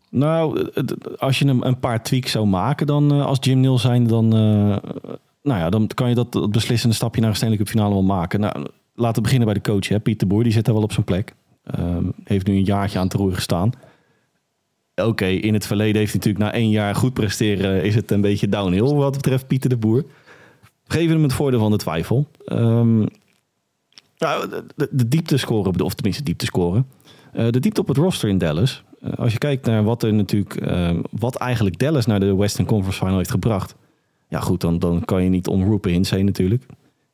Nou, 0.09 0.69
als 1.17 1.39
je 1.39 1.45
een, 1.45 1.67
een 1.67 1.79
paar 1.79 2.03
tweaks 2.03 2.31
zou 2.31 2.45
maken 2.45 2.87
dan 2.87 3.11
als 3.11 3.37
Jim 3.41 3.59
Nil 3.59 3.77
zijn, 3.77 4.07
dan, 4.07 4.25
uh, 4.25 4.77
nou 5.41 5.59
ja, 5.59 5.69
dan 5.69 5.87
kan 5.87 6.09
je 6.09 6.15
dat, 6.15 6.31
dat 6.31 6.51
beslissende 6.51 6.95
stapje 6.95 7.21
naar 7.21 7.29
een 7.29 7.35
Stanley 7.35 7.57
Cup 7.57 7.67
finale 7.67 7.93
wel 7.93 8.03
maken. 8.03 8.39
Nou, 8.39 8.65
laten 8.99 9.15
we 9.15 9.21
beginnen 9.21 9.45
bij 9.45 9.53
de 9.53 9.69
coach. 9.69 9.87
Hè. 9.87 9.99
Piet 9.99 10.19
de 10.19 10.25
Boer, 10.25 10.43
die 10.43 10.51
zit 10.51 10.65
daar 10.65 10.73
wel 10.73 10.83
op 10.83 10.91
zijn 10.91 11.05
plek. 11.05 11.35
Um, 11.79 12.13
heeft 12.23 12.47
nu 12.47 12.55
een 12.55 12.63
jaartje 12.63 12.99
aan 12.99 13.05
het 13.05 13.13
roer 13.13 13.33
gestaan. 13.33 13.71
Oké, 14.95 15.25
in 15.25 15.53
het 15.53 15.65
verleden 15.65 15.97
heeft 15.97 16.11
hij 16.11 16.21
natuurlijk 16.21 16.53
na 16.53 16.59
één 16.59 16.69
jaar 16.69 16.95
goed 16.95 17.13
presteren... 17.13 17.83
is 17.83 17.95
het 17.95 18.11
een 18.11 18.21
beetje 18.21 18.49
downhill 18.49 18.93
wat 18.93 19.11
betreft 19.11 19.47
Pieter 19.47 19.69
de 19.69 19.77
Boer. 19.77 20.05
Geven 20.87 21.13
hem 21.13 21.23
het 21.23 21.33
voordeel 21.33 21.59
van 21.59 21.71
de 21.71 21.77
twijfel. 21.77 22.27
Um, 22.45 23.07
nou, 24.17 24.49
de, 24.75 24.87
de 24.91 25.07
diepte 25.07 25.37
scoren, 25.37 25.81
of 25.81 25.93
tenminste 25.93 26.23
diepte 26.23 26.45
scoren. 26.45 26.87
Uh, 27.33 27.49
de 27.49 27.59
diepte 27.59 27.81
op 27.81 27.87
het 27.87 27.97
roster 27.97 28.29
in 28.29 28.37
Dallas. 28.37 28.83
Uh, 29.03 29.13
als 29.13 29.31
je 29.31 29.37
kijkt 29.37 29.65
naar 29.65 29.83
wat 29.83 30.03
er 30.03 30.13
natuurlijk, 30.13 30.61
uh, 30.61 30.99
wat 31.11 31.35
eigenlijk 31.35 31.79
Dallas 31.79 32.05
naar 32.05 32.19
de 32.19 32.35
Western 32.35 32.67
Conference 32.67 32.99
Final 32.99 33.17
heeft 33.17 33.31
gebracht. 33.31 33.75
Ja, 34.27 34.39
goed, 34.39 34.61
dan, 34.61 34.79
dan 34.79 35.05
kan 35.05 35.23
je 35.23 35.29
niet 35.29 35.47
om 35.47 35.63
Rupe 35.63 35.89
Hintz 35.89 36.11
heen 36.11 36.25
natuurlijk. 36.25 36.65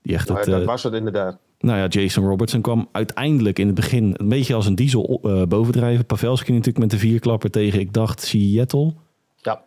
Die 0.02 0.14
echt 0.14 0.30
het, 0.30 0.46
dat 0.46 0.64
was 0.64 0.84
het 0.84 0.94
inderdaad. 0.94 1.38
Nou 1.66 1.78
ja, 1.78 1.88
Jason 1.88 2.26
Robertson 2.26 2.62
kwam 2.62 2.88
uiteindelijk 2.92 3.60
in 3.60 3.66
het 3.66 3.76
begin 3.76 4.14
een 4.18 4.30
beetje 4.30 4.54
als 4.54 4.66
een 4.66 4.76
diesel 4.76 5.20
bovendrijven. 5.48 6.06
Pavelski 6.06 6.52
natuurlijk 6.52 6.78
met 6.78 6.90
de 6.90 6.98
vierklapper 6.98 7.50
tegen, 7.50 7.80
ik 7.80 7.94
dacht, 7.94 8.22
Seattle. 8.22 8.94
Ja. 9.36 9.62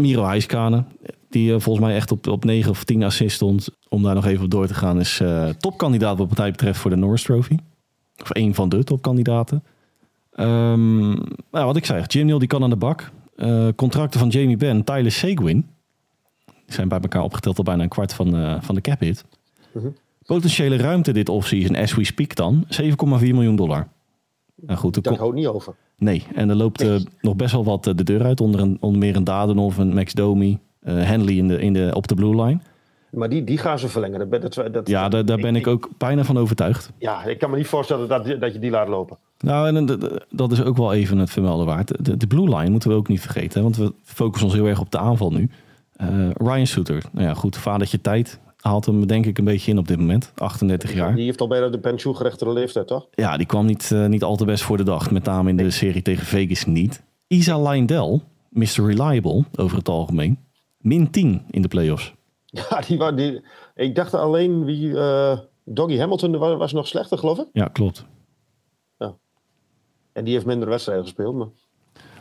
Miro 0.00 0.24
Heiskanen, 0.24 0.86
die 1.28 1.58
volgens 1.58 1.86
mij 1.86 1.94
echt 1.94 2.12
op, 2.12 2.26
op 2.26 2.44
9 2.44 2.70
of 2.70 2.84
10 2.84 3.02
assists 3.02 3.34
stond. 3.34 3.68
Om 3.88 4.02
daar 4.02 4.14
nog 4.14 4.26
even 4.26 4.44
op 4.44 4.50
door 4.50 4.66
te 4.66 4.74
gaan, 4.74 5.00
is 5.00 5.22
topkandidaat 5.58 6.18
wat 6.18 6.36
mij 6.36 6.50
betreft 6.50 6.78
voor 6.78 6.90
de 6.90 6.96
Norris 6.96 7.22
Trophy. 7.22 7.56
Of 8.22 8.30
een 8.32 8.54
van 8.54 8.68
de 8.68 8.84
topkandidaten. 8.84 9.64
Um, 10.40 11.14
nou, 11.50 11.66
wat 11.66 11.76
ik 11.76 11.84
zei, 11.84 12.04
Jim 12.06 12.26
Neal 12.26 12.38
die 12.38 12.48
kan 12.48 12.62
aan 12.62 12.70
de 12.70 12.76
bak. 12.76 13.10
Uh, 13.36 13.68
contracten 13.76 14.20
van 14.20 14.28
Jamie 14.28 14.56
Benn, 14.56 14.84
Tyler 14.84 15.12
Seguin. 15.12 15.66
Die 16.44 16.74
zijn 16.74 16.88
bij 16.88 17.00
elkaar 17.00 17.22
opgeteld 17.22 17.58
al 17.58 17.64
bijna 17.64 17.82
een 17.82 17.88
kwart 17.88 18.14
van, 18.14 18.36
uh, 18.36 18.56
van 18.60 18.74
de 18.74 18.80
cap 18.80 19.00
hit. 19.00 19.24
Uh 19.72 19.82
-huh. 19.82 19.92
Potentiële 20.26 20.76
ruimte 20.76 21.12
dit 21.12 21.28
offseason, 21.28 21.76
as 21.76 21.94
we 21.94 22.04
speak 22.04 22.34
dan, 22.34 22.66
7,4 22.80 22.88
miljoen 23.18 23.56
dollar. 23.56 23.88
Nou 24.56 24.78
goed, 24.78 25.04
Daar 25.04 25.16
houdt 25.16 25.34
niet 25.34 25.46
over. 25.46 25.74
Nee, 25.98 26.26
en 26.34 26.48
er 26.48 26.56
loopt 26.56 26.82
uh, 26.82 26.96
nog 27.20 27.36
best 27.36 27.52
wel 27.52 27.64
wat 27.64 27.84
de 27.84 28.02
deur 28.02 28.22
uit. 28.22 28.40
Onder, 28.40 28.60
een, 28.60 28.76
onder 28.80 28.98
meer 28.98 29.16
een 29.16 29.24
Dadenov, 29.24 29.78
een 29.78 29.94
Max 29.94 30.12
Domi, 30.12 30.58
Henley 30.84 31.34
in 31.34 31.48
de, 31.48 31.60
in 31.60 31.72
de, 31.72 31.90
op 31.94 32.06
de 32.06 32.14
blue 32.14 32.42
line. 32.42 32.58
Maar 33.10 33.28
die, 33.28 33.44
die 33.44 33.58
gaan 33.58 33.78
ze 33.78 33.88
verlengen. 33.88 34.30
Dat, 34.30 34.54
dat, 34.54 34.72
dat, 34.72 34.88
ja, 34.88 35.08
daar, 35.08 35.24
daar 35.24 35.36
ben 35.36 35.56
ik, 35.56 35.66
ik 35.66 35.72
ook 35.72 35.88
bijna 35.98 36.24
van 36.24 36.38
overtuigd. 36.38 36.92
Ja, 36.98 37.24
ik 37.24 37.38
kan 37.38 37.50
me 37.50 37.56
niet 37.56 37.66
voorstellen 37.66 38.08
dat, 38.08 38.40
dat 38.40 38.52
je 38.52 38.58
die 38.58 38.70
laat 38.70 38.88
lopen. 38.88 39.18
Nou, 39.38 39.76
en 39.76 39.98
dat 40.30 40.52
is 40.52 40.62
ook 40.62 40.76
wel 40.76 40.92
even 40.92 41.18
het 41.18 41.30
vermelden 41.30 41.66
waard. 41.66 42.04
De, 42.04 42.16
de 42.16 42.26
blue 42.26 42.56
line 42.56 42.70
moeten 42.70 42.90
we 42.90 42.96
ook 42.96 43.08
niet 43.08 43.20
vergeten. 43.20 43.62
Want 43.62 43.76
we 43.76 43.92
focussen 44.04 44.48
ons 44.48 44.56
heel 44.56 44.66
erg 44.66 44.80
op 44.80 44.90
de 44.90 44.98
aanval 44.98 45.30
nu. 45.30 45.50
Uh, 46.00 46.30
Ryan 46.30 46.66
Suter. 46.66 47.02
Nou 47.12 47.26
ja, 47.26 47.34
goed, 47.34 47.56
vadertje 47.56 48.00
tijd 48.00 48.40
haalt 48.66 48.86
hem 48.86 49.06
denk 49.06 49.26
ik 49.26 49.38
een 49.38 49.44
beetje 49.44 49.70
in 49.70 49.78
op 49.78 49.88
dit 49.88 49.98
moment. 49.98 50.32
38 50.36 50.94
jaar. 50.94 51.14
Die 51.14 51.24
heeft 51.24 51.40
al 51.40 51.48
bijna 51.48 51.68
de 51.68 51.78
pensioengerechtere 51.78 52.52
leeftijd, 52.52 52.86
toch? 52.86 53.06
Ja, 53.10 53.36
die 53.36 53.46
kwam 53.46 53.66
niet, 53.66 53.90
uh, 53.92 54.06
niet 54.06 54.22
al 54.22 54.36
te 54.36 54.44
best 54.44 54.62
voor 54.62 54.76
de 54.76 54.82
dag. 54.82 55.10
Met 55.10 55.24
name 55.24 55.50
in 55.50 55.56
de 55.56 55.70
serie 55.70 56.02
tegen 56.02 56.26
Vegas 56.26 56.64
niet. 56.64 57.02
Isa 57.26 57.70
Lindell, 57.70 58.20
Mr. 58.48 58.86
Reliable 58.86 59.44
over 59.56 59.76
het 59.76 59.88
algemeen. 59.88 60.38
Min 60.78 61.10
10 61.10 61.42
in 61.50 61.62
de 61.62 61.68
playoffs. 61.68 62.14
Ja, 62.56 62.80
die, 62.80 63.14
die, 63.14 63.42
ik 63.74 63.94
dacht 63.94 64.14
alleen 64.14 64.64
wie. 64.64 64.88
Uh, 64.88 65.38
Doggy 65.64 65.98
Hamilton 65.98 66.38
was, 66.38 66.56
was, 66.56 66.72
nog 66.72 66.86
slechter, 66.86 67.18
geloof 67.18 67.38
ik. 67.38 67.46
Ja, 67.52 67.64
klopt. 67.64 68.04
Ja. 68.98 69.16
En 70.12 70.24
die 70.24 70.34
heeft 70.34 70.46
minder 70.46 70.68
wedstrijden 70.68 71.04
gespeeld. 71.04 71.34
Maar... 71.34 71.46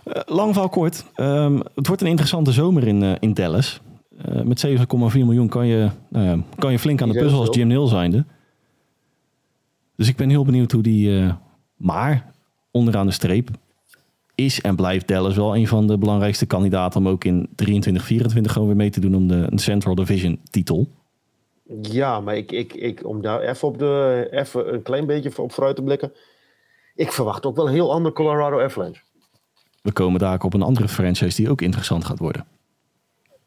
Uh, 0.05 0.21
lang 0.25 0.51
verhaal 0.51 0.69
kort. 0.69 1.05
Um, 1.15 1.61
het 1.75 1.87
wordt 1.87 2.01
een 2.01 2.07
interessante 2.07 2.51
zomer 2.51 2.87
in, 2.87 3.19
in 3.19 3.33
Dallas. 3.33 3.81
Met 4.43 4.65
7,4 4.67 4.73
miljoen 5.13 5.47
kan 5.47 5.67
je, 5.67 5.89
nou 6.09 6.41
kan 6.57 6.71
je 6.71 6.79
flink 6.79 7.01
aan 7.01 7.09
de 7.09 7.19
puzzel 7.19 7.39
als 7.39 7.55
Jim 7.55 7.67
Neal 7.67 7.87
zijnde. 7.87 8.25
Dus 9.95 10.07
ik 10.07 10.15
ben 10.15 10.29
heel 10.29 10.45
benieuwd 10.45 10.71
hoe 10.71 10.83
die. 10.83 11.33
maar 11.75 12.31
onderaan 12.71 13.05
de 13.05 13.11
streep 13.11 13.49
is 14.35 14.61
en 14.61 14.75
blijft 14.75 15.07
Dallas 15.07 15.35
wel 15.35 15.55
een 15.55 15.67
van 15.67 15.87
de 15.87 15.97
belangrijkste 15.97 16.45
kandidaten 16.45 16.99
om 16.99 17.07
ook 17.07 17.23
in 17.23 17.49
23, 17.55 18.03
24 18.03 18.51
gewoon 18.51 18.67
weer 18.67 18.77
mee 18.77 18.89
te 18.89 18.99
doen 18.99 19.15
om 19.15 19.27
de 19.27 19.47
Central 19.55 19.95
Division 19.95 20.39
titel. 20.49 20.87
Ja, 21.81 22.19
maar 22.19 22.35
ik, 22.35 22.51
ik, 22.51 22.73
ik, 22.73 23.07
om 23.07 23.21
daar 23.21 23.41
even, 23.41 23.67
op 23.67 23.77
de, 23.77 24.27
even 24.31 24.73
een 24.73 24.81
klein 24.81 25.05
beetje 25.05 25.41
op 25.41 25.51
vooruit 25.51 25.75
te 25.75 25.81
blikken. 25.81 26.13
Ik 26.95 27.11
verwacht 27.11 27.45
ook 27.45 27.55
wel 27.55 27.67
een 27.67 27.73
heel 27.73 27.91
ander 27.91 28.11
Colorado 28.11 28.61
Avalanche. 28.61 29.01
We 29.81 29.91
komen 29.91 30.19
daar 30.19 30.41
op 30.41 30.53
een 30.53 30.61
andere 30.61 30.87
franchise 30.87 31.35
die 31.35 31.49
ook 31.49 31.61
interessant 31.61 32.05
gaat 32.05 32.19
worden. 32.19 32.45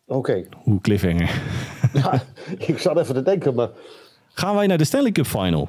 Oké. 0.08 0.30
Okay. 0.30 0.46
Hoe 0.62 0.80
cliffhanger. 0.80 1.42
Ja, 1.92 2.22
ik 2.58 2.78
zat 2.78 2.98
even 2.98 3.14
te 3.14 3.22
denken, 3.22 3.54
maar... 3.54 3.68
Gaan 4.32 4.54
wij 4.54 4.66
naar 4.66 4.78
de 4.78 4.84
Stanley 4.84 5.12
Cup 5.12 5.26
Final? 5.26 5.68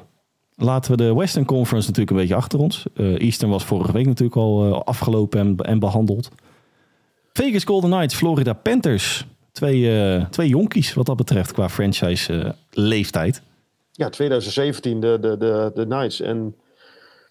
Laten 0.56 0.90
we 0.90 0.96
de 0.96 1.14
Western 1.14 1.44
Conference 1.44 1.88
natuurlijk 1.88 2.10
een 2.10 2.22
beetje 2.22 2.34
achter 2.34 2.58
ons. 2.58 2.84
Uh, 2.94 3.20
Eastern 3.20 3.50
was 3.50 3.64
vorige 3.64 3.92
week 3.92 4.06
natuurlijk 4.06 4.36
al 4.36 4.66
uh, 4.66 4.80
afgelopen 4.80 5.40
en, 5.40 5.56
en, 5.56 5.78
behandeld. 5.78 6.30
Vegas 7.32 7.64
Golden 7.64 7.90
Knights, 7.90 8.14
Florida 8.14 8.52
Panthers. 8.52 9.26
Twee, 9.52 9.80
uh, 9.80 10.24
twee 10.24 10.48
jonkies 10.48 10.94
wat 10.94 11.06
dat 11.06 11.16
betreft 11.16 11.52
qua 11.52 11.68
franchise 11.68 12.54
leeftijd. 12.70 13.42
Ja, 13.92 14.08
2017 14.08 15.00
de, 15.00 15.18
de, 15.20 15.36
de, 15.36 15.70
de 15.74 15.84
Knights 15.84 16.20
en... 16.20 16.54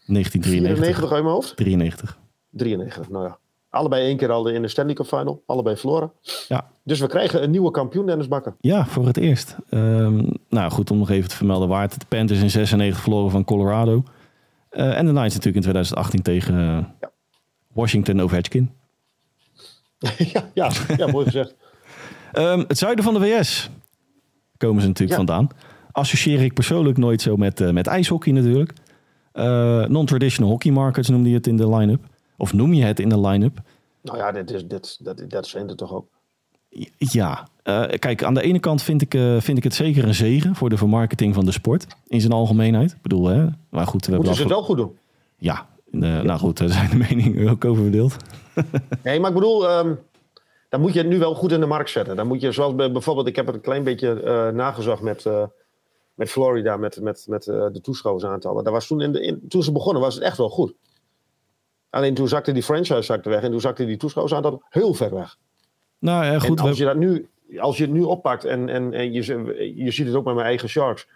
1993. 0.05 0.95
94 0.95 1.11
uit 1.11 1.23
mijn 1.23 1.33
hoofd? 1.33 1.55
93. 1.55 2.17
93, 2.49 3.09
nou 3.09 3.25
ja. 3.25 3.37
Allebei 3.69 4.05
één 4.05 4.17
keer 4.17 4.31
al 4.31 4.47
in 4.47 4.61
de 4.61 4.67
Stanley 4.67 4.93
Cup 4.93 5.05
Final. 5.05 5.43
Allebei 5.45 5.75
verloren. 5.75 6.11
Ja. 6.47 6.69
Dus 6.83 6.99
we 6.99 7.07
krijgen 7.07 7.43
een 7.43 7.51
nieuwe 7.51 7.71
kampioen, 7.71 8.05
Dennis 8.05 8.27
Bakker. 8.27 8.55
Ja, 8.59 8.85
voor 8.85 9.05
het 9.05 9.17
eerst. 9.17 9.55
Um, 9.69 10.29
nou 10.49 10.71
goed, 10.71 10.91
om 10.91 10.97
nog 10.97 11.09
even 11.09 11.29
te 11.29 11.35
vermelden 11.35 11.67
waard. 11.67 11.99
De 11.99 12.05
Panthers 12.07 12.41
in 12.41 12.49
96 12.49 13.01
verloren 13.01 13.31
van 13.31 13.43
Colorado. 13.43 14.03
Uh, 14.71 14.97
en 14.97 15.05
de 15.05 15.11
Knights 15.11 15.35
natuurlijk 15.35 15.55
in 15.55 15.61
2018 15.61 16.21
tegen 16.21 16.53
uh, 16.53 16.85
ja. 17.01 17.11
Washington 17.73 18.21
Ovechkin. 18.21 18.71
ja, 20.33 20.49
ja, 20.53 20.71
ja, 20.97 21.07
mooi 21.07 21.25
gezegd. 21.25 21.55
um, 22.33 22.65
het 22.67 22.77
zuiden 22.77 23.03
van 23.03 23.13
de 23.13 23.19
VS 23.19 23.69
komen 24.57 24.81
ze 24.81 24.87
natuurlijk 24.87 25.19
ja. 25.19 25.25
vandaan. 25.25 25.49
Associeer 25.91 26.41
ik 26.41 26.53
persoonlijk 26.53 26.97
nooit 26.97 27.21
zo 27.21 27.35
met, 27.35 27.59
uh, 27.59 27.69
met 27.69 27.87
ijshockey 27.87 28.33
natuurlijk. 28.33 28.73
Non-traditional 29.89 30.51
hockey 30.51 30.71
markets 30.71 31.09
noemde 31.09 31.29
je 31.29 31.35
het 31.35 31.47
in 31.47 31.57
de 31.57 31.69
line-up. 31.69 32.05
Of 32.39 32.53
noem 32.53 32.73
je 32.73 32.83
het 32.83 32.99
in 32.99 33.09
de 33.09 33.19
line-up? 33.19 33.61
Nou 34.01 34.17
ja, 34.17 34.31
dit, 34.31 34.51
is, 34.51 34.67
dit, 34.67 34.97
dat, 35.01 35.23
dat 35.27 35.47
zijn 35.47 35.69
er 35.69 35.75
toch 35.75 35.93
ook. 35.93 36.07
Ja, 36.97 37.47
uh, 37.63 37.85
kijk, 37.99 38.23
aan 38.23 38.33
de 38.33 38.41
ene 38.41 38.59
kant 38.59 38.81
vind 38.81 39.01
ik, 39.01 39.13
uh, 39.13 39.39
vind 39.39 39.57
ik 39.57 39.63
het 39.63 39.73
zeker 39.73 40.03
een 40.03 40.15
zegen 40.15 40.55
voor 40.55 40.69
de 40.69 40.77
vermarketing 40.77 41.33
van 41.33 41.45
de 41.45 41.51
sport 41.51 41.87
in 42.07 42.21
zijn 42.21 42.33
algemeenheid. 42.33 42.91
Ik 42.91 43.01
bedoel, 43.01 43.27
hè, 43.27 43.47
maar 43.69 43.87
goed. 43.87 44.05
We 44.05 44.15
Moeten 44.15 44.35
ze 44.35 44.41
het 44.41 44.49
wel 44.51 44.63
goed 44.63 44.77
doen? 44.77 44.97
Ja, 45.37 45.67
uh, 45.91 46.01
ja. 46.01 46.21
nou 46.21 46.39
goed, 46.39 46.57
daar 46.57 46.69
zijn 46.69 46.89
de 46.89 46.95
meningen 46.95 47.49
ook 47.49 47.65
over 47.65 47.83
verdeeld. 47.83 48.15
nee, 49.03 49.19
maar 49.19 49.29
ik 49.29 49.35
bedoel, 49.35 49.77
um, 49.77 49.99
dan 50.69 50.81
moet 50.81 50.93
je 50.93 50.99
het 50.99 51.07
nu 51.07 51.19
wel 51.19 51.35
goed 51.35 51.51
in 51.51 51.59
de 51.59 51.65
markt 51.65 51.89
zetten. 51.89 52.15
Dan 52.15 52.27
moet 52.27 52.41
je, 52.41 52.51
zoals 52.51 52.75
bijvoorbeeld, 52.75 53.27
ik 53.27 53.35
heb 53.35 53.45
het 53.45 53.55
een 53.55 53.61
klein 53.61 53.83
beetje 53.83 54.51
nagezocht 54.53 55.01
met, 55.01 55.25
met 56.13 56.29
Florida, 56.29 56.77
met, 56.77 57.01
met, 57.01 57.25
met 57.27 57.43
de 57.43 57.79
toeschouwersaantallen. 57.81 58.63
Dat 58.63 58.73
was 58.73 58.87
toen, 58.87 59.01
in 59.01 59.11
de, 59.11 59.21
in, 59.21 59.47
toen 59.47 59.63
ze 59.63 59.71
begonnen, 59.71 60.01
was 60.01 60.15
het 60.15 60.23
echt 60.23 60.37
wel 60.37 60.49
goed. 60.49 60.73
Alleen 61.89 62.13
toen 62.13 62.27
zakte 62.27 62.51
die 62.51 62.63
franchise 62.63 63.01
zakte 63.01 63.29
weg 63.29 63.41
en 63.41 63.51
toen 63.51 63.61
zakte 63.61 63.85
die 63.85 63.97
toeschouwersaantal 63.97 64.63
heel 64.69 64.93
ver 64.93 65.13
weg. 65.13 65.37
Nou 65.99 66.25
ja, 66.25 66.39
goed. 66.39 66.59
En 66.59 66.65
als, 66.65 66.77
je 66.77 66.85
dat 66.85 66.97
nu, 66.97 67.29
als 67.57 67.77
je 67.77 67.83
het 67.83 67.91
nu 67.91 68.01
oppakt 68.01 68.45
en, 68.45 68.69
en, 68.69 68.93
en 68.93 69.13
je, 69.13 69.73
je 69.75 69.91
ziet 69.91 70.07
het 70.07 70.15
ook 70.15 70.25
met 70.25 70.33
mijn 70.33 70.47
eigen 70.47 70.69
Sharks. 70.69 71.07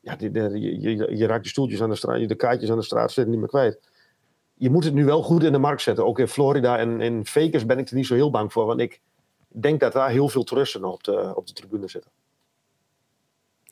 Ja, 0.00 0.16
die, 0.16 0.30
de, 0.30 0.60
je, 0.60 0.80
je, 0.80 1.16
je, 1.16 1.26
raakt 1.26 1.44
je 1.44 1.50
stoeltjes 1.50 1.82
aan 1.82 1.90
de 1.90 1.96
straat, 1.96 2.28
de 2.28 2.34
kaartjes 2.34 2.70
aan 2.70 2.76
de 2.78 2.84
straat 2.84 3.12
zitten 3.12 3.30
niet 3.32 3.40
meer 3.40 3.48
kwijt. 3.48 3.78
Je 4.54 4.70
moet 4.70 4.84
het 4.84 4.94
nu 4.94 5.04
wel 5.04 5.22
goed 5.22 5.42
in 5.42 5.52
de 5.52 5.58
markt 5.58 5.82
zetten. 5.82 6.06
Ook 6.06 6.18
in 6.18 6.28
Florida 6.28 6.78
en 6.78 7.00
in 7.00 7.26
Vegas 7.26 7.66
ben 7.66 7.78
ik 7.78 7.88
er 7.88 7.96
niet 7.96 8.06
zo 8.06 8.14
heel 8.14 8.30
bang 8.30 8.52
voor. 8.52 8.66
Want 8.66 8.80
ik 8.80 9.00
denk 9.48 9.80
dat 9.80 9.92
daar 9.92 10.10
heel 10.10 10.28
veel 10.28 10.42
toeristen 10.42 10.84
op 10.84 11.04
de, 11.04 11.32
op 11.34 11.46
de 11.46 11.52
tribune 11.52 11.88
zitten. 11.88 12.10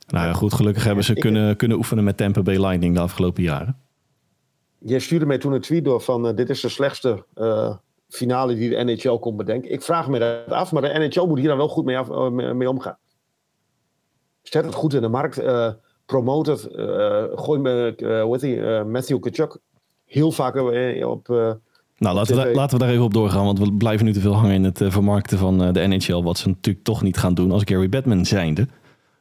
Nou 0.07 0.27
ja, 0.27 0.33
goed, 0.33 0.55
gelukkig 0.55 0.85
hebben 0.85 1.05
ze 1.05 1.15
Ik- 1.15 1.21
kunnen, 1.21 1.57
kunnen 1.57 1.77
oefenen 1.77 2.05
met 2.05 2.17
Tampa 2.17 2.43
Bay 2.43 2.57
Lightning 2.57 2.95
de 2.95 3.01
afgelopen 3.01 3.43
jaren. 3.43 3.79
Jij 4.85 4.99
stuurde 4.99 5.27
mij 5.27 5.39
toen 5.39 5.53
een 5.53 5.61
tweet 5.61 5.85
door 5.85 6.01
van 6.01 6.27
eh, 6.27 6.37
dit 6.37 6.51
is 6.51 6.61
de 6.61 6.69
slechtste 6.69 7.25
eh, 7.35 7.77
finale 8.09 8.55
die 8.55 8.71
de 8.71 8.85
NHL 8.85 9.19
kon 9.19 9.37
bedenken. 9.37 9.73
Ik 9.73 9.83
vraag 9.83 10.09
me 10.09 10.19
dat 10.19 10.57
af, 10.57 10.73
maar 10.73 10.83
de 10.83 10.99
NHL 10.99 11.27
moet 11.27 11.39
hier 11.39 11.49
dan 11.49 11.57
wel 11.57 11.69
goed 11.69 11.85
mee, 11.85 11.99
af, 11.99 12.11
eh, 12.11 12.53
mee, 12.53 12.69
omgaan. 12.69 12.99
Zet 14.43 14.65
het 14.65 14.75
goed 14.75 14.95
in 14.95 15.01
de 15.01 15.09
markt, 15.09 15.43
promote 16.07 16.51
het, 16.51 16.61
gooi 17.41 17.61
me, 17.61 18.37
die, 18.41 18.61
Matthew 18.85 19.21
Kachuk 19.21 19.59
heel 20.05 20.33
vaak 20.33 20.57
op... 21.05 21.29
Nou, 21.97 22.15
laten 22.15 22.37
we, 22.37 22.43
daar, 22.43 22.55
laten 22.55 22.79
we 22.79 22.85
daar 22.85 22.93
even 22.93 23.05
op 23.05 23.15
doorgaan, 23.15 23.45
want 23.45 23.59
we 23.59 23.73
blijven 23.73 24.07
nu 24.07 24.13
te 24.13 24.21
veel 24.21 24.35
hangen 24.35 24.55
in 24.55 24.65
het 24.65 24.81
vermarkten 24.85 25.39
van 25.39 25.73
de 25.73 25.87
NHL, 25.87 26.23
wat 26.23 26.39
ze 26.39 26.49
natuurlijk 26.49 26.85
toch 26.85 27.03
niet 27.03 27.17
gaan 27.17 27.35
doen 27.35 27.53
als 27.53 27.63
Gary 27.65 27.89
Batman 27.89 28.25
zijnde. 28.25 28.69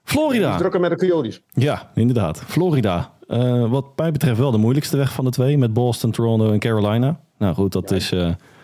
Florida. 0.03 0.57
drukken 0.57 0.81
met 0.81 0.89
de 0.89 0.97
Coyotes. 0.97 1.41
Ja, 1.49 1.91
inderdaad. 1.93 2.43
Florida. 2.45 3.13
Eh, 3.29 3.69
wat 3.71 3.85
mij 3.95 4.11
betreft 4.11 4.39
wel 4.39 4.51
de 4.51 4.57
moeilijkste 4.57 4.97
weg 4.97 5.13
van 5.13 5.25
de 5.25 5.31
twee. 5.31 5.57
Met 5.57 5.73
Boston, 5.73 6.11
Toronto 6.11 6.51
en 6.51 6.59
Carolina. 6.59 7.19
Nou 7.37 7.53
goed, 7.55 7.71
dat 7.71 7.89
Ja. 7.89 7.95
is... 7.95 8.11
eh 8.11 8.19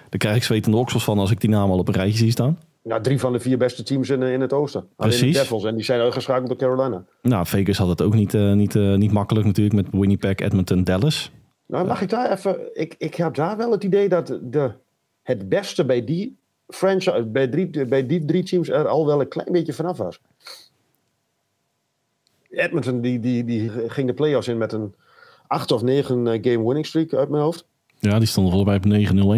daar 0.10 0.24
krijg 0.24 0.36
ik 0.36 0.44
zwetende 0.44 0.78
oksels 0.78 1.04
van 1.04 1.20
als 1.20 1.32
ik 1.32 1.42
die 1.42 1.50
namen 1.50 1.70
al 1.72 1.78
op 1.80 1.88
een 1.88 1.94
rijtje 1.94 2.18
zie 2.18 2.32
staan. 2.32 2.60
Nou, 2.84 3.02
drie 3.02 3.20
van 3.20 3.32
de 3.34 3.40
vier 3.40 3.58
beste 3.58 3.84
teams 3.84 4.10
in, 4.10 4.24
eh, 4.24 4.34
in 4.34 4.42
het 4.42 4.54
oosten. 4.54 4.80
Alleen 4.80 5.12
de 5.12 5.18
Precies. 5.18 5.38
Devils. 5.38 5.64
En 5.64 5.76
die 5.76 5.84
zijn 5.84 6.00
uitgeschakeld 6.02 6.48
door 6.48 6.58
Carolina. 6.58 7.04
Nou, 7.22 7.46
Vegas 7.46 7.78
had 7.78 7.88
het 7.88 8.02
ook 8.02 8.14
niet, 8.14 8.34
niet, 8.34 8.74
niet 8.74 9.12
makkelijk 9.12 9.46
natuurlijk 9.46 9.76
met 9.76 9.88
Winnipeg, 9.92 10.36
Edmonton, 10.36 10.84
Dallas. 10.84 11.32
Nou, 11.68 11.88
mag 11.88 12.02
ik 12.02 12.10
daar 12.10 12.32
even... 12.32 12.58
Ik, 12.74 12.96
ik 12.98 13.16
heb 13.16 13.34
daar 13.36 13.58
wel 13.58 13.72
het 13.72 13.84
idee 13.84 14.10
dat 14.10 14.40
de, 14.42 14.72
het 15.22 15.50
beste 15.50 15.86
bij 15.86 16.04
die 16.06 16.38
franchise... 16.68 17.26
Bij, 17.26 17.48
drie, 17.48 17.86
bij 17.86 18.06
die 18.06 18.26
drie 18.26 18.44
teams 18.44 18.70
er 18.70 18.88
al 18.88 19.06
wel 19.06 19.20
een 19.22 19.28
klein 19.28 19.52
beetje 19.52 19.74
vanaf 19.74 19.98
was. 19.98 20.20
Edmonton 22.56 23.02
die, 23.02 23.20
die, 23.20 23.44
die 23.44 23.70
ging 23.88 24.08
de 24.08 24.14
playoffs 24.14 24.48
in 24.48 24.58
met 24.58 24.74
een 24.74 24.96
8 25.48 25.72
of 25.72 25.82
9 25.82 26.28
eh, 26.28 26.34
game 26.42 26.66
winning 26.66 26.86
streak 26.86 27.14
uit 27.14 27.30
mijn 27.30 27.44
hoofd. 27.44 27.68
Ja, 28.00 28.18
die 28.20 28.28
stonden 28.28 28.66
mij 28.66 28.76
op 28.76 28.86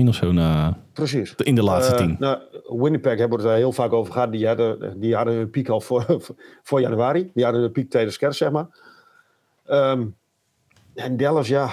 9-0-1 0.06 0.08
of 0.08 0.16
zo 0.16 0.32
na, 0.32 0.80
Precies. 0.94 1.36
in 1.36 1.56
de 1.56 1.64
laatste 1.64 1.94
Eh, 1.94 2.00
tien. 2.00 2.16
nou, 2.20 2.40
Winnipeg 2.68 3.18
hebben 3.18 3.38
we 3.38 3.44
het 3.44 3.52
daar 3.52 3.56
heel 3.62 3.72
vaak 3.72 3.92
over 3.94 4.14
gehad. 4.14 4.32
Die 4.32 4.48
hadden, 4.48 5.00
die 5.00 5.16
hadden 5.16 5.34
hun 5.34 5.50
piek 5.50 5.70
al 5.70 5.82
voor, 5.82 6.06
voor 6.64 6.82
januari. 6.82 7.32
Die 7.34 7.44
hadden 7.44 7.62
hun 7.62 7.72
piek 7.72 7.90
tijdens 7.90 8.18
kerst, 8.18 8.38
zeg 8.38 8.52
maar. 8.52 8.68
Ehm, 9.66 10.06
en 10.96 11.18
Dallas, 11.18 11.48
ja. 11.48 11.70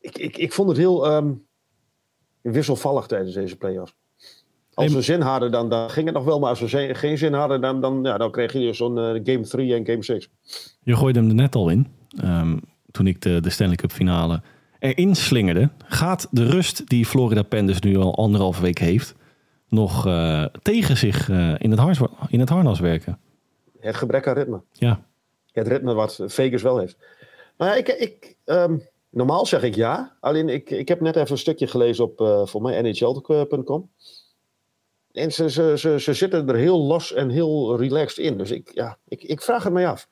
Ik, 0.00 0.18
ik, 0.18 0.36
ik 0.36 0.52
vond 0.52 0.68
het 0.68 0.78
heel 0.78 1.06
ehm, 1.06 1.32
wisselvallig 2.40 3.06
tijdens 3.06 3.34
deze 3.34 3.56
playoffs. 3.56 3.94
Als 4.84 4.92
we 4.92 5.02
zin 5.02 5.20
hadden, 5.20 5.50
dan, 5.50 5.68
dan 5.68 5.90
ging 5.90 6.06
het 6.06 6.14
nog 6.14 6.24
wel. 6.24 6.38
Maar 6.38 6.48
als 6.50 6.60
we 6.60 6.68
ze- 6.68 6.90
geen 6.94 7.18
zin 7.18 7.32
hadden, 7.32 7.60
dan, 7.60 7.80
dan, 7.80 8.00
ja, 8.02 8.18
dan 8.18 8.30
kreeg 8.30 8.52
je 8.52 8.72
zo'n 8.72 8.98
eh, 8.98 9.04
game 9.24 9.40
3 9.40 9.74
en 9.74 9.86
game 9.86 10.02
6. 10.02 10.30
Je 10.82 10.96
gooide 10.96 11.18
hem 11.18 11.28
er 11.28 11.34
net 11.34 11.54
al 11.54 11.68
in. 11.68 11.86
ehm, 12.22 12.56
toen 12.90 13.06
ik 13.06 13.20
de, 13.22 13.40
de 13.40 13.50
Stanley 13.50 13.76
Cup 13.76 13.92
finale 13.92 14.42
erin 14.78 15.14
slingerde. 15.14 15.70
Gaat 15.84 16.28
de 16.30 16.44
rust 16.46 16.88
die 16.88 17.06
Florida 17.06 17.42
Panthers 17.42 17.80
nu 17.80 17.96
al 17.96 18.14
anderhalve 18.16 18.62
week 18.62 18.78
heeft... 18.78 19.14
nog 19.68 20.06
eh, 20.06 20.44
tegen 20.62 20.96
zich 20.96 21.30
eh, 21.30 21.54
in, 21.58 21.70
het 21.70 21.78
hars, 21.80 22.00
in 22.28 22.40
het 22.40 22.48
harnas 22.48 22.80
werken? 22.80 23.18
Het 23.80 23.96
gebrek 23.96 24.26
aan 24.26 24.34
ritme. 24.34 24.60
Ja, 24.72 25.00
Het 25.52 25.68
ritme 25.68 25.94
wat 25.94 26.20
Vegas 26.26 26.62
wel 26.62 26.78
heeft. 26.78 26.96
Maar 27.56 27.68
ja, 27.68 27.74
ik, 27.74 27.88
ik, 27.88 28.36
ehm, 28.44 28.76
normaal 29.10 29.46
zeg 29.46 29.62
ik 29.62 29.74
ja. 29.74 30.16
Alleen 30.20 30.48
ik, 30.48 30.70
ik 30.70 30.88
heb 30.88 31.00
net 31.00 31.16
even 31.16 31.30
een 31.30 31.38
stukje 31.38 31.66
gelezen 31.66 32.04
op 32.04 32.44
voor 32.48 32.62
mij 32.62 32.82
nhl.com. 32.82 33.90
En 35.16 35.32
ze, 35.32 35.50
ze, 35.50 35.74
ze, 35.78 36.00
ze 36.00 36.12
zitten 36.14 36.48
er 36.48 36.54
heel 36.54 36.80
los 36.80 37.12
en 37.12 37.30
heel 37.30 37.76
relaxed 37.78 38.24
in. 38.24 38.38
Dus 38.38 38.50
ik, 38.50 38.70
ja, 38.74 38.98
ik, 39.08 39.22
ik 39.22 39.42
vraag 39.42 39.62
het 39.64 39.72
mij 39.72 39.88
af. 39.88 40.08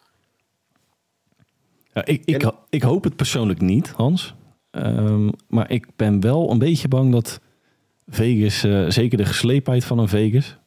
Ja, 1.93 2.05
ik, 2.05 2.23
ik, 2.25 2.43
En- 2.43 2.55
ik 2.69 2.83
hoop 2.83 3.05
het 3.05 3.17
persoonlijk 3.17 3.61
niet, 3.61 3.89
Hans. 3.91 4.35
Ehm, 4.71 5.29
maar 5.49 5.71
ik 5.71 5.87
ben 5.97 6.21
wel 6.21 6.51
een 6.51 6.59
beetje 6.59 6.89
bang 6.89 7.13
dat 7.13 7.41
Vegas, 8.07 8.65
eh, 8.65 8.89
zeker 8.89 9.19
de 9.19 9.25
geslepenheid 9.25 9.85
van 9.85 9.99
een 9.99 10.09
Vegas, 10.09 10.59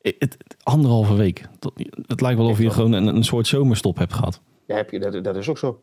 het, 0.00 0.14
het- 0.18 0.56
anderhalve 0.62 1.14
week. 1.14 1.48
Dat, 1.58 1.72
het 2.06 2.20
lijkt 2.20 2.38
wel 2.38 2.48
of 2.48 2.56
je 2.58 2.62
wel. 2.64 2.72
gewoon 2.72 2.92
een, 2.92 3.06
een 3.06 3.24
soort 3.24 3.46
zomerstop 3.46 3.98
hebt 3.98 4.12
gehad. 4.12 4.40
Ja, 4.66 4.76
heb 4.76 4.90
je, 4.90 4.98
dat, 4.98 5.24
dat 5.24 5.36
is 5.36 5.48
ook 5.48 5.58
zo. 5.58 5.82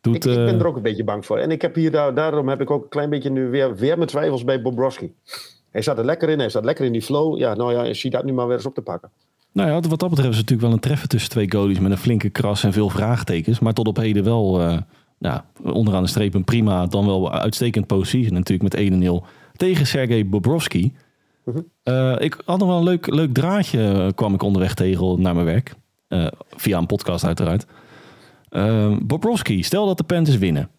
Doet, 0.00 0.14
Ik, 0.14 0.24
ik 0.24 0.36
ben 0.36 0.46
eh, 0.54 0.60
er 0.60 0.66
ook 0.66 0.76
een 0.76 0.82
beetje 0.82 1.04
bang 1.04 1.26
voor. 1.26 1.38
En 1.38 1.50
ik 1.50 1.62
heb 1.62 1.74
hier, 1.74 1.90
daar, 1.90 2.14
daarom 2.14 2.48
heb 2.48 2.60
ik 2.60 2.70
ook 2.70 2.82
een 2.82 2.88
klein 2.88 3.10
beetje 3.10 3.30
nu 3.30 3.48
weer, 3.48 3.76
weer 3.76 3.96
mijn 3.96 4.08
twijfels 4.08 4.44
bij 4.44 4.62
Bobrovski. 4.62 5.14
Hij 5.78 5.86
zat 5.86 5.98
er 5.98 6.04
lekker 6.04 6.28
in, 6.28 6.38
hij 6.38 6.48
zat 6.48 6.64
lekker 6.64 6.84
in 6.84 6.92
die 6.92 7.02
flow. 7.02 7.38
Ja, 7.38 7.54
nou 7.54 7.72
ja, 7.72 7.94
zie 7.94 8.10
dat 8.10 8.24
nu 8.24 8.32
maar 8.32 8.46
weer 8.46 8.56
eens 8.56 8.66
op 8.66 8.74
te 8.74 8.82
pakken. 8.82 9.10
nou 9.52 9.68
ja, 9.68 9.80
wat 9.80 10.00
dat 10.00 10.10
betreft 10.10 10.30
is 10.30 10.36
het 10.36 10.50
natuurlijk 10.50 10.60
wel 10.60 10.72
een 10.72 10.78
treffen 10.80 11.08
tussen 11.08 11.30
twee 11.30 11.50
goalies 11.50 11.78
met 11.78 11.90
een 11.90 11.98
flinke 11.98 12.30
kras 12.30 12.64
en 12.64 12.72
veel 12.72 12.88
vraagtekens. 12.90 13.58
Maar 13.58 13.72
tot 13.72 13.88
op 13.88 13.96
heden 13.96 14.24
wel 14.24 14.58
nou, 15.18 15.40
onderaan 15.62 16.02
de 16.02 16.08
streep 16.08 16.34
een 16.34 16.44
prima, 16.44 16.86
dan 16.86 17.06
wel 17.06 17.32
uitstekend 17.32 17.86
positie. 17.86 18.32
Natuurlijk 18.32 18.74
met 18.74 18.92
1-0 19.22 19.26
tegen 19.56 19.86
Sergej 19.86 20.28
Bobrovski. 20.28 20.94
Mhm. 21.44 21.58
Eh, 21.82 22.14
ik 22.18 22.42
had 22.44 22.58
nog 22.58 22.68
wel 22.68 22.76
een 22.78 22.84
leuk, 22.84 23.06
leuk 23.14 23.34
draadje, 23.34 23.92
eh, 23.92 24.06
kwam 24.14 24.34
ik 24.34 24.42
onderweg 24.42 24.74
tegen 24.74 25.20
naar 25.22 25.34
mijn 25.34 25.46
werk. 25.46 25.74
Via 26.56 26.78
een 26.78 26.86
podcast 26.86 27.24
uiteraard. 27.24 27.66
Bobrovski, 29.02 29.62
stel 29.62 29.86
dat 29.86 29.96
de 29.96 30.04
Panthers 30.04 30.38
winnen. 30.38 30.70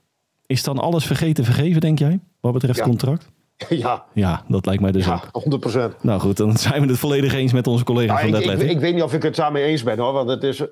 Is 0.46 0.64
dan 0.64 0.78
alles 0.80 1.06
vergeten 1.06 1.44
vergeven, 1.44 1.82
denk 1.82 2.00
jij? 2.00 2.20
Wat 2.40 2.54
betreft 2.54 2.78
Ja. 2.78 2.84
contract? 2.84 3.30
ja, 3.70 4.06
Ja, 4.14 4.44
dat 4.48 4.66
lijkt 4.66 4.82
mij 4.82 4.92
dus 4.92 5.08
ook. 5.10 5.24
ja, 5.24 5.40
100 5.40 5.62
procent. 5.62 6.04
Nou 6.04 6.20
goed, 6.20 6.38
dan 6.38 6.58
zijn 6.58 6.82
we 6.82 6.88
het 6.88 6.98
volledig 7.00 7.34
eens 7.34 7.54
met 7.54 7.68
onze 7.68 7.84
collega 7.84 8.14
Nou, 8.14 8.30
van 8.30 8.40
ik, 8.40 8.46
Dead 8.48 8.62
ik, 8.62 8.70
ik 8.70 8.80
weet 8.80 8.94
niet 8.94 9.04
of 9.04 9.14
ik 9.14 9.24
het 9.24 9.36
daarmee 9.36 9.64
eens 9.64 9.84
ben 9.84 10.00
hoor. 10.00 10.14
Want 10.14 10.30
het 10.30 10.44
is. 10.44 10.64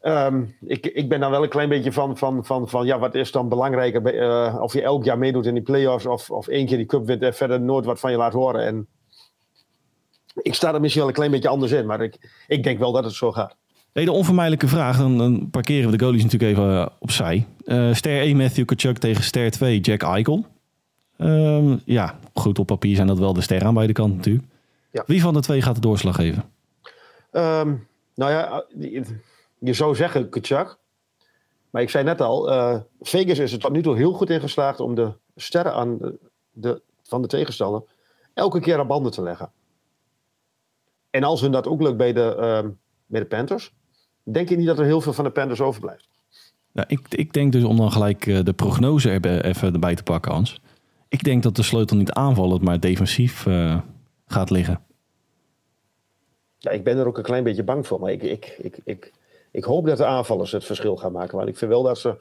ehm, 0.00 0.42
ik, 0.66 0.86
ik 0.86 1.08
ben 1.08 1.20
dan 1.20 1.30
wel 1.30 1.42
een 1.42 1.48
klein 1.48 1.68
beetje 1.68 1.92
van, 1.92 2.16
van, 2.16 2.44
van, 2.44 2.68
van 2.68 2.86
ja, 2.86 2.98
wat 2.98 3.14
is 3.14 3.32
dan 3.32 3.48
belangrijker? 3.48 4.04
eh, 4.04 4.56
of 4.60 4.72
je 4.72 4.82
elk 4.82 5.04
jaar 5.04 5.18
meedoet 5.18 5.46
in 5.46 5.54
die 5.54 5.62
play-offs 5.62 6.06
of, 6.06 6.30
of 6.30 6.48
één 6.48 6.66
keer 6.66 6.76
die 6.76 6.86
cup 6.86 7.06
wint 7.06 7.22
en 7.22 7.34
verder 7.34 7.60
nooit 7.60 7.84
wat 7.84 8.00
van 8.00 8.10
je 8.10 8.16
laat 8.16 8.32
horen. 8.32 8.66
En 8.66 8.86
ik 10.42 10.54
sta 10.54 10.74
er 10.74 10.80
misschien 10.80 11.00
wel 11.00 11.10
een 11.10 11.16
klein 11.16 11.30
beetje 11.30 11.48
anders 11.48 11.72
in, 11.72 11.86
maar 11.86 12.00
ik, 12.00 12.44
ik 12.46 12.62
denk 12.62 12.78
wel 12.78 12.92
dat 12.92 13.04
het 13.04 13.14
zo 13.14 13.32
gaat. 13.32 13.56
Nee, 13.92 14.04
de 14.04 14.12
onvermijdelijke 14.12 14.68
vraag. 14.68 14.98
Dan, 14.98 15.18
dan 15.18 15.50
parkeren 15.50 15.90
we 15.90 15.96
de 15.96 16.04
goalies 16.04 16.22
natuurlijk 16.22 16.52
even 16.52 16.76
eh, 16.80 16.86
opzij. 16.98 17.46
Eh 17.64 17.92
ster 17.94 18.20
1 18.20 18.36
Matthew 18.36 18.64
Kachuk 18.64 18.98
tegen 18.98 19.24
ster 19.24 19.50
2 19.50 19.80
Jack 19.80 20.02
Eichel. 20.02 20.46
Ehm, 21.16 21.76
ja, 21.84 22.18
goed 22.34 22.58
op 22.58 22.66
papier 22.66 22.94
zijn 22.94 23.06
dat 23.06 23.18
wel 23.18 23.32
de 23.32 23.40
sterren 23.40 23.66
aan 23.66 23.74
beide 23.74 23.92
kanten 23.92 24.16
natuurlijk. 24.16 24.46
Ja. 24.90 25.02
Wie 25.06 25.20
van 25.20 25.34
de 25.34 25.40
twee 25.40 25.62
gaat 25.62 25.74
de 25.74 25.80
doorslag 25.80 26.14
geven? 26.14 26.44
Ehm, 27.30 27.74
nou 28.14 28.30
ja, 28.32 28.64
je, 29.58 29.72
zou 29.74 29.94
zeggen 29.94 30.28
Kachuk. 30.28 30.76
Maar 31.70 31.82
ik 31.82 31.90
zei 31.90 32.04
net 32.04 32.20
al, 32.20 32.50
eh, 32.50 32.78
Vegas 33.00 33.38
is 33.38 33.52
er 33.52 33.58
tot 33.58 33.72
nu 33.72 33.82
toe 33.82 33.96
heel 33.96 34.12
goed 34.12 34.30
in 34.30 34.40
geslaagd 34.40 34.80
om 34.80 34.94
de 34.94 35.12
sterren 35.36 35.74
aan 35.74 35.98
de, 36.52 36.82
van 37.02 37.22
de 37.22 37.28
tegenstander 37.28 37.82
elke 38.34 38.60
keer 38.60 38.78
aan 38.78 38.86
banden 38.86 39.12
te 39.12 39.22
leggen. 39.22 39.50
En 41.10 41.24
als 41.24 41.40
hun 41.40 41.52
dat 41.52 41.66
ook 41.66 41.82
lukt 41.82 41.96
bij 41.96 42.12
de, 42.12 42.34
ehm, 42.34 42.68
bij 43.06 43.20
de 43.20 43.26
Panthers, 43.26 43.72
denk 44.22 44.50
ik 44.50 44.56
niet 44.56 44.66
dat 44.66 44.78
er 44.78 44.84
heel 44.84 45.00
veel 45.00 45.12
van 45.12 45.24
de 45.24 45.30
Panthers 45.30 45.60
overblijft. 45.60 46.08
Ja, 46.72 46.84
ik, 46.88 47.00
ik 47.08 47.32
denk 47.32 47.52
dus 47.52 47.64
om 47.64 47.76
dan 47.76 47.92
gelijk 47.92 48.26
eh, 48.26 48.44
de 48.44 48.52
prognose 48.52 49.10
even 49.42 49.72
erbij 49.72 49.94
te 49.94 50.02
pakken, 50.02 50.32
Hans. 50.32 50.60
Ik 51.08 51.24
denk 51.24 51.42
dat 51.42 51.56
de 51.56 51.62
sleutel 51.62 51.96
niet 51.96 52.12
aanvallend, 52.12 52.62
maar 52.62 52.80
defensief 52.80 53.46
eh, 53.46 53.78
gaat 54.26 54.50
liggen. 54.50 54.80
Ja, 56.58 56.70
ik 56.70 56.84
ben 56.84 56.98
er 56.98 57.06
ook 57.06 57.16
een 57.16 57.22
klein 57.22 57.44
beetje 57.44 57.64
bang 57.64 57.86
voor. 57.86 58.00
Maar 58.00 58.12
ik, 58.12 58.22
ik, 58.22 58.56
ik, 58.58 58.78
ik, 58.84 59.12
ik 59.50 59.64
hoop 59.64 59.86
dat 59.86 59.96
de 59.96 60.04
aanvallers 60.04 60.52
het 60.52 60.64
verschil 60.64 60.96
gaan 60.96 61.12
maken. 61.12 61.36
Want 61.36 61.48
ik 61.48 61.56
vind 61.56 61.70
wel 61.70 61.82
dat 61.82 61.98
ze 61.98 62.14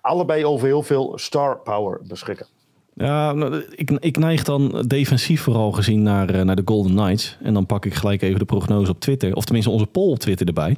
allebei 0.00 0.44
over 0.44 0.66
heel 0.66 0.82
veel 0.82 1.18
star 1.18 1.58
power 1.58 2.00
beschikken. 2.06 2.46
Ja, 2.94 3.32
nou, 3.32 3.64
ik, 3.70 3.90
ik 3.90 4.16
neig 4.16 4.44
dan 4.44 4.84
defensief 4.86 5.42
vooral 5.42 5.72
gezien 5.72 6.02
naar, 6.02 6.30
eh, 6.30 6.42
naar 6.42 6.56
de 6.56 6.62
Golden 6.64 6.94
Knights. 6.94 7.36
En 7.42 7.54
dan 7.54 7.66
pak 7.66 7.84
ik 7.84 7.94
gelijk 7.94 8.22
even 8.22 8.38
de 8.38 8.44
prognose 8.44 8.90
op 8.90 9.00
Twitter. 9.00 9.34
Of 9.34 9.44
tenminste 9.44 9.70
onze 9.70 9.86
poll 9.86 10.10
op 10.10 10.18
Twitter 10.18 10.46
erbij. 10.46 10.76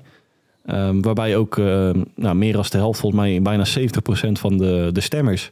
Ehm, 0.64 1.00
waarbij 1.00 1.36
ook 1.36 1.58
eh, 1.58 1.90
nou, 2.14 2.34
meer 2.34 2.52
dan 2.52 2.64
de 2.68 2.76
helft, 2.76 3.00
volgens 3.00 3.22
mij 3.22 3.42
bijna 3.42 3.64
70% 3.64 4.38
van 4.38 4.56
de, 4.56 4.90
de 4.92 5.00
stemmers... 5.00 5.50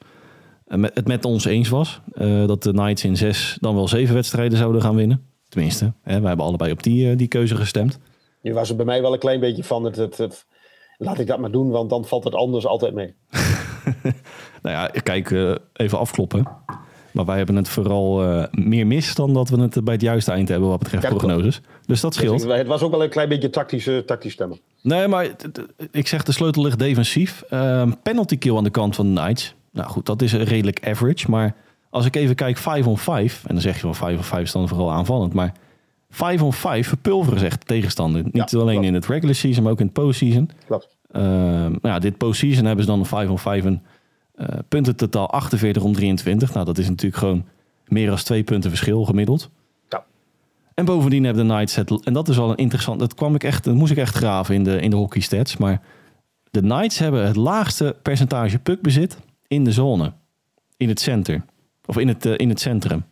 het 0.68 1.06
met 1.06 1.24
ons 1.24 1.44
eens 1.44 1.68
was. 1.68 2.00
eh, 2.14 2.46
dat 2.46 2.62
de 2.62 2.70
Knights 2.72 3.04
in 3.04 3.16
zes 3.16 3.56
dan 3.60 3.74
wel 3.74 3.88
zeven 3.88 4.14
wedstrijden 4.14 4.58
zouden 4.58 4.82
gaan 4.82 4.94
winnen. 4.96 5.22
Tenminste, 5.48 5.92
hè, 6.02 6.18
wij 6.20 6.28
hebben 6.28 6.46
allebei 6.46 6.72
op 6.72 6.82
die, 6.82 7.10
eh, 7.10 7.16
die 7.16 7.28
keuze 7.28 7.56
gestemd. 7.56 7.98
Nu 8.42 8.54
was 8.54 8.70
er 8.70 8.76
bij 8.76 8.84
mij 8.84 9.02
wel 9.02 9.12
een 9.12 9.18
klein 9.18 9.40
beetje 9.40 9.64
van 9.64 9.84
het, 9.84 9.96
het, 9.96 10.16
het- 10.18 10.46
laat 10.98 11.18
ik 11.18 11.26
dat 11.26 11.38
maar 11.38 11.50
doen, 11.50 11.70
want 11.70 11.90
dan 11.90 12.04
valt 12.04 12.24
het 12.24 12.34
anders 12.34 12.66
altijd 12.66 12.94
mee. 12.94 13.14
Nou 14.62 14.76
ja, 14.76 15.00
kijk, 15.02 15.30
eh, 15.30 15.54
even 15.72 15.98
afkloppen. 15.98 16.48
Maar 17.12 17.24
wij 17.24 17.36
hebben 17.36 17.56
het 17.56 17.68
vooral 17.68 18.46
meer 18.50 18.86
mis 18.86 19.14
dan 19.14 19.34
dat 19.34 19.48
we 19.48 19.60
het 19.60 19.84
bij 19.84 19.94
het 19.94 20.02
juiste 20.02 20.32
eind 20.32 20.48
hebben 20.48 20.68
wat 20.68 20.78
betreft 20.78 21.08
prognoses. 21.08 21.60
Dus 21.86 22.00
dat 22.00 22.14
scheelt. 22.14 22.42
Dus 22.46 22.56
het 22.56 22.66
was 22.66 22.82
ook 22.82 22.90
wel 22.90 23.02
een 23.02 23.08
klein 23.10 23.28
beetje 23.28 23.50
tactische, 23.50 24.02
tactisch 24.06 24.32
stemmen. 24.32 24.60
Nee, 24.82 25.08
maar 25.08 25.30
ik 25.90 26.06
zeg 26.06 26.22
de 26.22 26.32
sleutel 26.32 26.62
ligt 26.62 26.78
defensief. 26.78 27.42
Ehm, 27.50 27.92
penalty 28.02 28.38
kill 28.38 28.56
aan 28.56 28.64
de 28.64 28.70
kant 28.70 28.94
van 28.94 29.14
de 29.14 29.20
Knights. 29.20 29.54
Nou 29.78 29.90
goed, 29.90 30.06
dat 30.06 30.22
is 30.22 30.32
redelijk 30.32 30.88
average. 30.88 31.30
Maar 31.30 31.54
als 31.90 32.06
ik 32.06 32.16
even 32.16 32.34
kijk 32.34 32.56
5 32.56 32.86
on 32.86 32.98
5, 32.98 33.42
en 33.46 33.54
dan 33.54 33.62
zeg 33.62 33.74
je 33.74 33.80
van 33.80 33.94
5 33.94 34.16
on 34.16 34.24
5 34.24 34.42
is 34.42 34.52
dan 34.52 34.68
vooral 34.68 34.92
aanvallend. 34.92 35.32
Maar 35.32 35.52
5 36.10 36.42
on 36.42 36.52
5 36.52 36.88
verpulveren, 36.88 37.38
zegt 37.38 37.60
de 37.60 37.66
tegenstander. 37.66 38.22
Niet 38.22 38.50
Ja, 38.50 38.58
alleen 38.58 38.72
klopt. 38.72 38.86
in 38.86 38.94
het 38.94 39.06
regular 39.06 39.34
season, 39.34 39.62
maar 39.62 39.72
ook 39.72 39.80
in 39.80 39.84
het 39.84 39.94
postseason. 39.94 40.50
Klopt. 40.66 40.96
Ehm, 41.10 41.22
nou 41.70 41.78
ja, 41.82 41.98
dit 41.98 42.16
postseason 42.16 42.64
hebben 42.64 42.84
ze 42.84 42.90
dan 42.90 42.98
een 43.00 43.06
5 43.06 43.28
on 43.28 43.38
5 43.38 43.64
een 43.64 43.82
eh, 44.34 44.46
punten 44.68 44.96
totaal 44.96 45.30
48 45.30 45.82
om 45.82 45.92
23. 45.92 46.52
Nou, 46.54 46.66
dat 46.66 46.78
is 46.78 46.88
natuurlijk 46.88 47.16
gewoon 47.16 47.44
meer 47.86 48.06
dan 48.06 48.16
twee 48.16 48.42
punten 48.42 48.70
verschil 48.70 49.04
gemiddeld. 49.04 49.50
Ja. 49.88 50.04
En 50.74 50.84
bovendien 50.84 51.24
hebben 51.24 51.46
de 51.46 51.52
Knights 51.52 51.74
het, 51.74 52.04
en 52.04 52.12
dat 52.12 52.28
is 52.28 52.36
wel 52.36 52.50
een 52.50 52.56
interessant, 52.56 53.00
dat 53.00 53.14
kwam 53.14 53.34
ik 53.34 53.44
echt, 53.44 53.64
dat 53.64 53.74
moest 53.74 53.92
ik 53.92 53.98
echt 53.98 54.14
graven 54.16 54.54
in 54.54 54.64
de, 54.64 54.80
in 54.80 54.90
de 54.90 54.96
hockey 54.96 55.20
stats, 55.20 55.56
maar 55.56 55.80
de 56.50 56.60
Knights 56.60 56.98
hebben 56.98 57.26
het 57.26 57.36
laagste 57.36 57.96
percentage 58.02 58.58
puckbezit 58.58 59.18
in 59.48 59.64
de 59.64 59.72
zone, 59.72 60.12
in 60.76 60.88
het 60.88 61.00
center, 61.00 61.44
of 61.86 61.98
in 61.98 62.08
het, 62.08 62.26
eh, 62.26 62.32
in 62.36 62.48
het 62.48 62.60
centrum. 62.60 63.04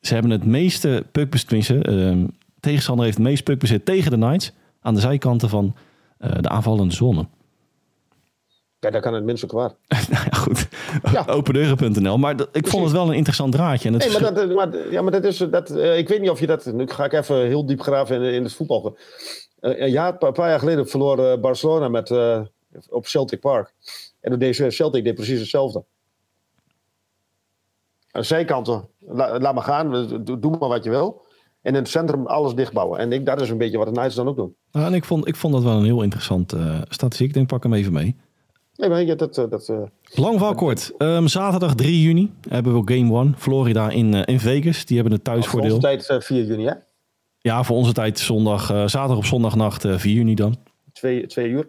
Ze 0.00 0.12
hebben 0.14 0.30
het 0.32 0.44
meeste 0.44 1.04
puckbezit, 1.12 1.46
tenminste, 1.48 1.82
ehm, 1.82 2.26
tegenstander 2.60 3.04
heeft 3.04 3.16
het 3.18 3.26
meest 3.26 3.44
puckbezit 3.44 3.84
tegen 3.84 4.10
de 4.10 4.16
Knights 4.16 4.52
aan 4.80 4.94
de 4.94 5.00
zijkanten 5.00 5.48
van 5.48 5.74
eh, 6.18 6.30
de 6.40 6.48
aanvallende 6.48 6.94
zone. 6.94 7.26
Ja, 8.78 8.90
daar 8.90 9.00
kan 9.00 9.14
het 9.14 9.24
minste 9.24 9.46
kwaad. 9.46 9.76
nou 9.88 10.24
ja, 10.30 10.36
goed. 10.38 10.68
Ja. 11.12 11.24
Opendeuren.nl. 11.26 12.18
Maar 12.18 12.36
dat- 12.36 12.48
ik 12.52 12.66
vond 12.68 12.82
het 12.84 12.92
wel 12.92 13.08
een 13.08 13.14
interessant 13.14 13.52
draadje. 13.52 13.88
En 13.88 13.94
het 13.94 14.02
Nee, 14.02 14.12
maar 14.12 14.20
verschil- 14.32 14.48
dat, 14.56 14.70
maar, 14.72 14.90
ja, 14.92 15.02
maar 15.02 15.12
dat 15.12 15.24
is. 15.24 15.36
Dat, 15.36 15.70
eh, 15.70 15.98
ik 15.98 16.08
weet 16.08 16.20
niet 16.20 16.30
of 16.30 16.40
je 16.40 16.46
dat. 16.46 16.64
Nu 16.66 16.86
ga 16.86 17.04
ik 17.04 17.12
even 17.12 17.46
heel 17.46 17.66
diep 17.66 17.80
graven 17.80 18.16
in, 18.22 18.32
in 18.32 18.42
het 18.42 18.52
voetbal. 18.52 18.96
Eh, 19.60 19.94
een, 19.94 20.16
paar 20.18 20.48
jaar 20.48 20.58
geleden 20.58 20.88
verloor 20.88 21.18
eh, 21.30 21.40
Barcelona 21.40 21.88
met, 21.88 22.10
eh, 22.10 22.40
op 22.88 23.06
Celtic 23.06 23.40
Park. 23.40 23.72
En 24.24 24.30
toen 24.30 24.38
deed 24.38 24.72
Celtic 24.74 25.04
deed 25.04 25.14
precies 25.14 25.38
hetzelfde. 25.40 25.84
Aan 28.10 28.20
de 28.20 28.26
zijkanten, 28.26 28.88
la- 28.98 29.38
laat 29.38 29.54
maar 29.54 29.62
gaan, 29.62 29.90
doe, 30.24 30.56
maar 30.58 30.68
wat 30.68 30.84
je 30.84 30.90
wil. 30.90 31.22
En 31.62 31.72
in 31.74 31.80
het 31.80 31.88
centrum 31.88 32.26
alles 32.26 32.54
dichtbouwen. 32.54 32.98
En 32.98 33.12
ik, 33.12 33.26
dat 33.26 33.40
is 33.40 33.50
een 33.50 33.58
beetje 33.58 33.78
wat 33.78 33.86
de 33.86 33.92
Knights 33.92 34.14
dan 34.14 34.28
ook 34.28 34.36
doen. 34.36 34.54
Nou, 34.72 34.86
en 34.86 34.94
ik 34.94 35.04
vond, 35.04 35.28
ik 35.28 35.36
vond 35.36 35.54
dat 35.54 35.62
wel 35.62 35.76
een 35.76 35.84
heel 35.84 36.02
interessant 36.02 36.52
eh, 36.52 36.80
statistiek. 36.88 37.28
Ik 37.28 37.34
denk, 37.34 37.46
pak 37.48 37.62
hem 37.62 37.74
even 37.74 37.92
mee. 37.92 38.16
Nee, 38.76 38.88
maar 38.88 39.02
je, 39.02 39.14
dat, 39.14 39.38
eh, 39.38 39.50
dat, 39.50 39.68
eh, 39.68 39.82
Lang 40.14 40.36
verhaal 40.36 40.54
kort. 40.54 40.92
Ehm, 40.98 41.26
zaterdag 41.26 41.74
3 41.74 42.02
juni 42.02 42.32
hebben 42.48 42.84
we 42.84 42.94
Game 42.94 43.18
1. 43.20 43.34
Florida 43.38 43.90
in, 43.90 44.14
in 44.14 44.40
Vegas. 44.40 44.84
Die 44.84 44.96
hebben 44.96 45.14
het 45.14 45.22
voor 45.24 45.34
thuisvoordeel. 45.34 45.74
onze 45.74 45.86
tijd 45.86 46.08
eh, 46.08 46.20
4 46.20 46.44
juni, 46.44 46.64
hè? 46.66 46.74
Ja, 47.38 47.62
voor 47.62 47.76
onze 47.76 47.92
tijd 47.92 48.18
zondag, 48.18 48.66
zaterdag 48.66 49.16
op 49.16 49.24
zondagnacht 49.24 49.84
eh 49.84 49.98
4 49.98 50.12
juni 50.14 50.34
dan. 50.34 50.56
Twee, 50.92 51.26
twee 51.26 51.48
uur. 51.48 51.68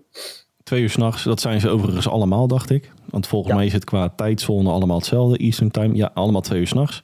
Twee 0.66 0.82
uur 0.82 0.90
s'nachts. 0.90 1.24
Dat 1.24 1.42
zijn 1.42 1.60
ze 1.60 1.70
overigens 1.70 2.08
allemaal, 2.08 2.48
dacht 2.48 2.70
ik. 2.70 2.92
Want 3.10 3.28
volgens 3.28 3.52
Ja. 3.52 3.58
mij 3.58 3.66
is 3.66 3.74
het 3.74 3.84
qua 3.84 4.10
tijdzone 4.10 4.70
allemaal 4.70 4.98
hetzelfde. 4.98 5.38
Eastern 5.38 5.72
Time. 5.72 5.96
Ja, 5.96 6.12
allemaal 6.14 6.42
twee 6.42 6.60
uur 6.60 6.68
s'nachts. 6.68 7.04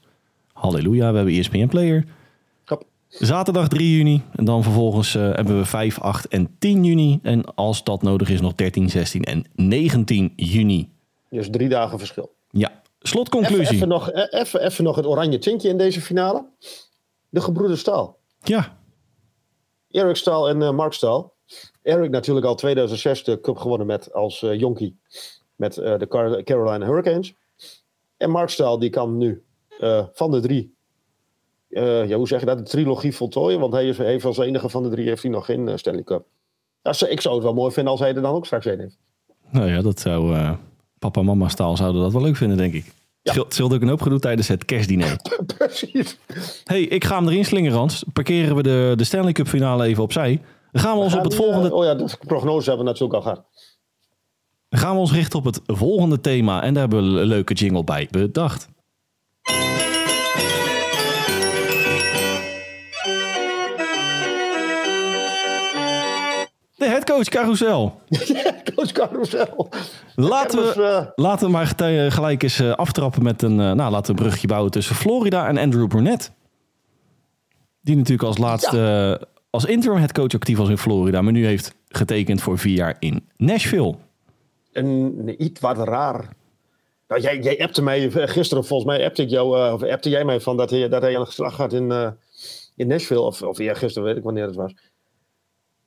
Halleluja, 0.54 1.10
we 1.10 1.16
hebben 1.16 1.34
ESPN 1.34 1.68
Player. 1.68 2.06
Zaterdag 3.08 3.68
3 3.68 3.98
juni. 3.98 4.22
En 4.36 4.46
dan 4.46 4.64
vervolgens 4.64 5.16
eh, 5.16 5.22
hebben 5.22 5.58
we 5.58 5.66
5, 5.66 6.00
8 6.00 6.28
en 6.28 6.56
10 6.60 6.84
juni. 6.84 7.20
En 7.22 7.56
als 7.56 7.84
dat 7.84 8.02
nodig 8.02 8.30
is, 8.30 8.42
nog 8.42 8.56
13, 8.56 8.90
16 8.90 9.24
en 9.24 9.46
19 9.56 10.34
juni. 10.36 10.90
Dus 11.30 11.50
drie 11.50 11.70
dagen 11.70 11.98
verschil. 12.00 12.34
Ja, 12.50 12.70
Even, 12.70 12.82
slotconclusie. 13.00 13.76
even, 13.76 13.88
nog, 13.88 14.10
eh, 14.10 14.40
even, 14.42 14.66
even 14.66 14.84
nog 14.84 14.96
het 14.96 15.06
oranje 15.06 15.38
tintje 15.40 15.70
in 15.70 15.78
deze 15.78 16.02
finale. 16.02 16.46
De 17.30 17.42
gebroeders 17.42 17.80
Staal. 17.80 18.18
Ja, 18.44 18.78
Erik 19.90 20.16
Staal 20.16 20.50
en 20.50 20.62
eh, 20.62 20.72
Mark 20.72 20.94
Staal. 20.94 21.34
Erik 21.84 22.10
natuurlijk 22.10 22.46
al 22.46 22.56
2006 22.56 23.24
de 23.24 23.42
cup 23.42 23.58
gewonnen 23.58 23.88
met, 23.88 24.14
als 24.14 24.44
eh 24.44 24.60
jonkie 24.60 25.00
met 25.56 25.78
eh, 25.78 25.98
de 25.98 26.08
Car- 26.08 26.44
Carolina 26.44 26.86
Hurricanes. 26.86 27.36
En 28.18 28.30
Mark 28.30 28.50
Staal 28.50 28.80
die 28.80 28.90
kan 28.90 29.18
nu 29.18 29.44
eh, 29.80 30.06
van 30.14 30.32
de 30.32 30.40
drie, 30.40 30.76
ja, 31.70 32.16
hoe 32.16 32.28
zeg 32.28 32.40
je 32.40 32.46
dat, 32.46 32.58
de 32.58 32.64
trilogie 32.64 33.16
voltooien. 33.16 33.60
Want 33.60 33.74
hij 33.74 33.88
is, 33.88 33.98
heeft 33.98 34.26
als 34.26 34.38
enige 34.38 34.70
van 34.70 34.84
de 34.84 34.90
drie 34.90 35.08
heeft 35.08 35.22
hij 35.22 35.32
nog 35.32 35.46
geen 35.46 35.80
Stanley 35.80 36.04
Cup. 36.04 36.26
Ja, 36.82 37.08
ik 37.08 37.22
zou 37.22 37.36
het 37.36 37.44
wel 37.44 37.54
mooi 37.54 37.72
vinden 37.72 37.92
als 37.92 38.02
hij 38.02 38.16
er 38.16 38.22
dan 38.22 38.36
ook 38.36 38.46
straks 38.46 38.66
een 38.66 38.80
heeft. 38.80 38.98
nou 39.50 39.68
ja, 39.70 39.82
dat 39.82 40.00
zou... 40.00 40.36
papa 41.00 41.20
en 41.20 41.26
mama 41.26 41.48
staal 41.48 41.78
zouden 41.78 42.02
dat 42.02 42.12
wel 42.12 42.22
leuk 42.22 42.36
vinden, 42.36 42.58
denk 42.58 42.74
ik. 42.74 42.86
Ja. 43.22 43.32
Scheelt 43.32 43.74
ook 43.74 43.82
een 43.82 43.88
hoop 43.88 44.02
gedoe 44.02 44.20
tijdens 44.20 44.48
het 44.48 44.66
kerstdiner. 44.66 45.16
Precies. 45.58 46.18
hey, 46.64 46.82
ik 46.82 47.04
ga 47.04 47.16
hem 47.16 47.28
erin 47.28 47.46
slingeren, 47.46 47.78
Hans. 47.78 48.04
Parkeren 48.14 48.56
we 48.56 48.64
de, 48.64 48.94
de 48.96 49.04
Stanley 49.04 49.32
Cup 49.32 49.48
finale 49.48 49.86
even 49.86 50.04
opzij. 50.04 50.42
Dan 50.72 50.82
gaan 50.82 50.98
we 50.98 51.04
ons 51.04 51.16
op 51.16 51.24
het 51.24 51.36
volgende 51.36 51.74
oh 51.74 51.84
ja, 51.84 51.96
de 51.96 52.18
prognose 52.28 52.70
hebben 52.70 52.86
we 52.86 52.92
natuurlijk 52.92 53.14
al 53.14 53.22
gehad. 53.22 53.46
Dan 54.70 54.80
gaan 54.80 54.94
we 54.94 55.00
ons 55.00 55.12
richten 55.12 55.40
op 55.40 55.46
het 55.46 55.62
volgende 55.66 56.20
thema. 56.20 56.64
En 56.64 56.74
daar 56.74 56.88
hebben 56.88 57.14
we 57.14 57.20
een 57.20 57.28
leuke 57.28 57.54
jingle 57.54 57.84
bij 57.84 58.08
bedacht. 58.12 58.70
De 66.76 66.88
headcoach 66.88 67.30
carousel. 67.30 68.02
Coach 68.76 68.92
Carousel. 68.92 69.70
Laten 70.16 70.60
we, 70.60 70.84
eh, 70.84 71.08
laten 71.16 71.46
we 71.46 71.52
maar 71.52 71.74
gelijk 72.12 72.44
eens 72.44 72.60
eh, 72.60 72.72
aftrappen 72.72 73.24
met 73.24 73.42
een... 73.42 73.60
eh, 73.60 73.72
nou, 73.72 73.92
laten 73.92 74.16
we 74.16 74.22
een 74.22 74.28
brugje 74.28 74.48
bouwen 74.48 74.72
tussen 74.72 74.96
Florida 74.96 75.48
en 75.48 75.58
Andrew 75.58 75.88
Burnett. 75.88 76.32
Die 77.82 77.96
natuurlijk 77.96 78.28
als 78.28 78.38
laatste... 78.38 79.28
als 79.52 79.66
interim 79.66 79.98
headcoach 79.98 80.34
actief 80.34 80.58
was 80.58 80.70
in 80.70 80.78
Florida. 80.78 81.22
Maar 81.22 81.34
nu 81.34 81.46
heeft 81.46 81.76
getekend 81.88 82.42
voor 82.42 82.58
vier 82.58 82.76
jaar 82.76 82.96
in 83.00 83.28
Nashville. 83.38 83.96
een 84.72 85.36
iets 85.44 85.60
wat 85.60 85.78
raar. 85.78 86.30
Nou, 87.08 87.22
jij, 87.22 87.40
jij 87.40 87.60
appte 87.60 87.82
mij 87.82 88.12
eh, 88.12 88.28
gisteren, 88.28 88.66
volgens 88.66 88.98
mij 88.98 89.06
appte 89.06 89.22
ik 89.22 89.30
jou, 89.30 89.60
eh, 89.60 89.74
of 89.74 90.04
jij 90.04 90.26
mij 90.26 90.40
van 90.40 90.58
dat 90.58 90.70
hij, 90.70 90.90
dat 90.90 91.02
hij 91.02 91.18
aan 91.18 91.24
de 91.24 91.32
slag 91.32 91.56
gaat 91.56 91.74
in, 91.74 91.92
eh, 91.92 92.12
in 92.76 92.88
Nashville. 92.88 93.22
Of, 93.22 93.42
of 93.42 93.58
ja, 93.58 93.74
gisteren 93.74 94.08
weet 94.08 94.18
ik 94.18 94.24
wanneer 94.24 94.46
het 94.46 94.56
was. 94.56 94.74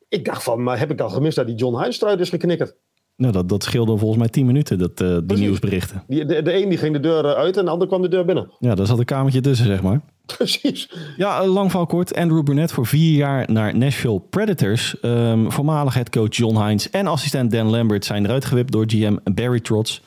Ik 0.09 0.25
dacht 0.25 0.43
van, 0.43 0.63
maar 0.63 0.79
heb 0.79 0.91
ik 0.91 0.99
dan 0.99 1.11
gemist 1.11 1.37
dat 1.37 1.47
die 1.47 1.55
John 1.55 1.79
Hines 1.79 2.01
eruit 2.01 2.21
is 2.21 2.29
geknikkerd? 2.29 2.77
Nou, 3.17 3.33
dat, 3.33 3.49
dat 3.49 3.63
scheelde 3.63 3.97
volgens 3.99 4.19
mij 4.21 4.29
10 4.29 4.47
minuten, 4.47 4.79
dat, 4.79 5.01
eh, 5.01 5.09
die 5.09 5.23
Precies. 5.25 5.45
nieuwsberichten. 5.45 6.03
Die, 6.07 6.25
de, 6.25 6.43
de 6.43 6.63
een 6.63 6.69
die 6.69 6.79
ging 6.79 6.93
de 6.93 7.01
deur 7.01 7.25
eh, 7.25 7.33
uit 7.33 7.57
en 7.57 7.65
de 7.65 7.71
ander 7.71 7.89
kwam 7.89 8.03
de 8.03 8.09
deur 8.09 8.25
binnen. 8.25 8.51
Ja, 8.59 8.75
daar 8.75 8.87
zat 8.87 8.99
een 8.99 9.05
kamertje 9.05 9.41
tussen, 9.41 9.67
zeg 9.67 9.83
maar. 9.83 10.01
Precies. 10.37 10.91
Ja, 11.17 11.41
eh, 11.43 11.53
lang 11.53 11.71
verhaal 11.71 11.87
kort. 11.87 12.15
Andrew 12.15 12.43
Burnett 12.43 12.73
voor 12.73 12.87
vier 12.87 13.17
jaar 13.17 13.53
naar 13.53 13.77
Nashville 13.77 14.21
Predators. 14.31 15.01
Ehm, 15.01 15.51
voormalig 15.51 15.95
headcoach 15.95 16.37
John 16.37 16.65
Hines 16.65 16.91
en 16.91 17.07
assistent 17.07 17.51
Dan 17.51 17.71
Lambert 17.71 18.05
zijn 18.05 18.25
eruit 18.25 18.45
gewipt 18.45 18.73
door 18.73 18.85
GM 18.87 19.17
Barry 19.35 19.61
Trotz. 19.61 20.01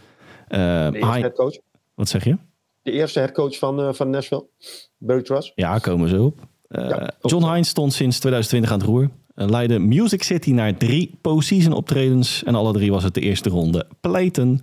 De 0.48 0.90
eerste 0.94 1.20
headcoach. 1.20 1.58
wat 1.96 2.10
zeg 2.10 2.24
je? 2.24 2.38
De 2.82 2.92
eerste 2.92 3.20
headcoach 3.20 3.58
van, 3.58 3.96
van 3.96 4.10
Nashville. 4.10 4.46
Barry 4.98 5.22
Truss. 5.22 5.52
Ja, 5.56 5.78
komen 5.78 6.10
ze 6.10 6.22
op. 6.22 6.40
Ja, 6.70 7.12
John 7.22 7.46
Hines 7.46 7.68
stond 7.68 7.94
sinds 7.94 8.20
2020 8.20 8.72
aan 8.72 8.78
het 8.78 8.88
roer. 8.88 9.10
Eh, 9.38 9.48
leidde 9.48 9.80
Music 9.80 10.24
City 10.24 10.52
naar 10.52 10.78
drie 10.78 11.18
postseason 11.22 11.74
optredens. 11.74 12.44
En 12.44 12.56
alle 12.56 12.74
drie 12.74 12.92
was 12.92 13.04
het 13.04 13.14
de 13.14 13.22
eerste 13.22 13.50
ronde 13.50 13.88
pleiten. 14.00 14.62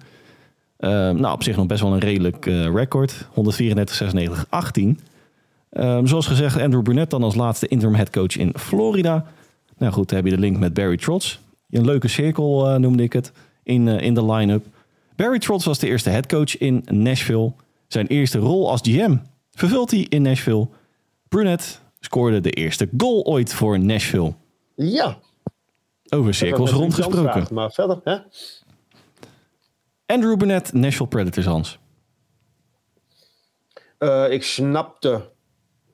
Ehm, 0.76 1.20
nou, 1.20 1.34
op 1.34 1.42
zich 1.42 1.56
nog 1.56 1.66
best 1.66 1.82
wel 1.82 1.92
een 1.92 1.98
redelijk 1.98 2.46
eh, 2.46 2.72
record. 2.72 3.28
134, 3.32 3.96
96, 3.96 4.46
18. 4.48 4.98
Ehm, 5.70 6.06
zoals 6.06 6.26
gezegd, 6.26 6.60
Andrew 6.60 6.82
Burnett 6.82 7.10
dan 7.10 7.22
als 7.22 7.34
laatste 7.34 7.68
interim 7.68 7.94
headcoach 7.94 8.36
in 8.36 8.52
Florida. 8.58 9.26
Nou 9.78 9.92
goed, 9.92 10.08
dan 10.08 10.16
heb 10.16 10.26
je 10.26 10.34
de 10.34 10.40
link 10.40 10.58
met 10.58 10.74
Barry 10.74 10.96
Trotz. 10.96 11.38
Een 11.70 11.84
leuke 11.84 12.08
cirkel 12.08 12.68
eh, 12.68 12.76
noemde 12.76 13.02
ik 13.02 13.12
het 13.12 13.32
in, 13.62 13.88
in 13.88 14.14
de 14.14 14.24
line-up. 14.24 14.66
Barry 15.16 15.38
Trotz 15.38 15.66
was 15.66 15.78
de 15.78 15.86
eerste 15.86 16.10
headcoach 16.10 16.58
in 16.58 16.84
Nashville. 16.90 17.52
Zijn 17.88 18.06
eerste 18.06 18.38
rol 18.38 18.70
als 18.70 18.80
GM 18.82 19.16
vervult 19.50 19.90
hij 19.90 20.06
in 20.08 20.22
Nashville. 20.22 20.68
Burnett 21.28 21.80
scoorde 22.00 22.40
de 22.40 22.50
eerste 22.50 22.88
goal 22.96 23.24
ooit 23.24 23.54
voor 23.54 23.80
Nashville. 23.80 24.34
Ja. 24.74 25.18
Over 26.08 26.34
cirkels 26.34 26.70
rondgesproken. 26.70 27.32
vraag, 27.32 27.50
Maar 27.50 27.72
verder, 27.72 28.00
hè? 28.04 28.18
Andrew 30.06 30.36
Burnett, 30.36 30.72
Nashville 30.72 31.08
Predators, 31.08 31.46
Hans. 31.46 31.78
Eh, 33.98 34.30
ik 34.30 34.42
snap 34.42 35.00
de 35.00 35.20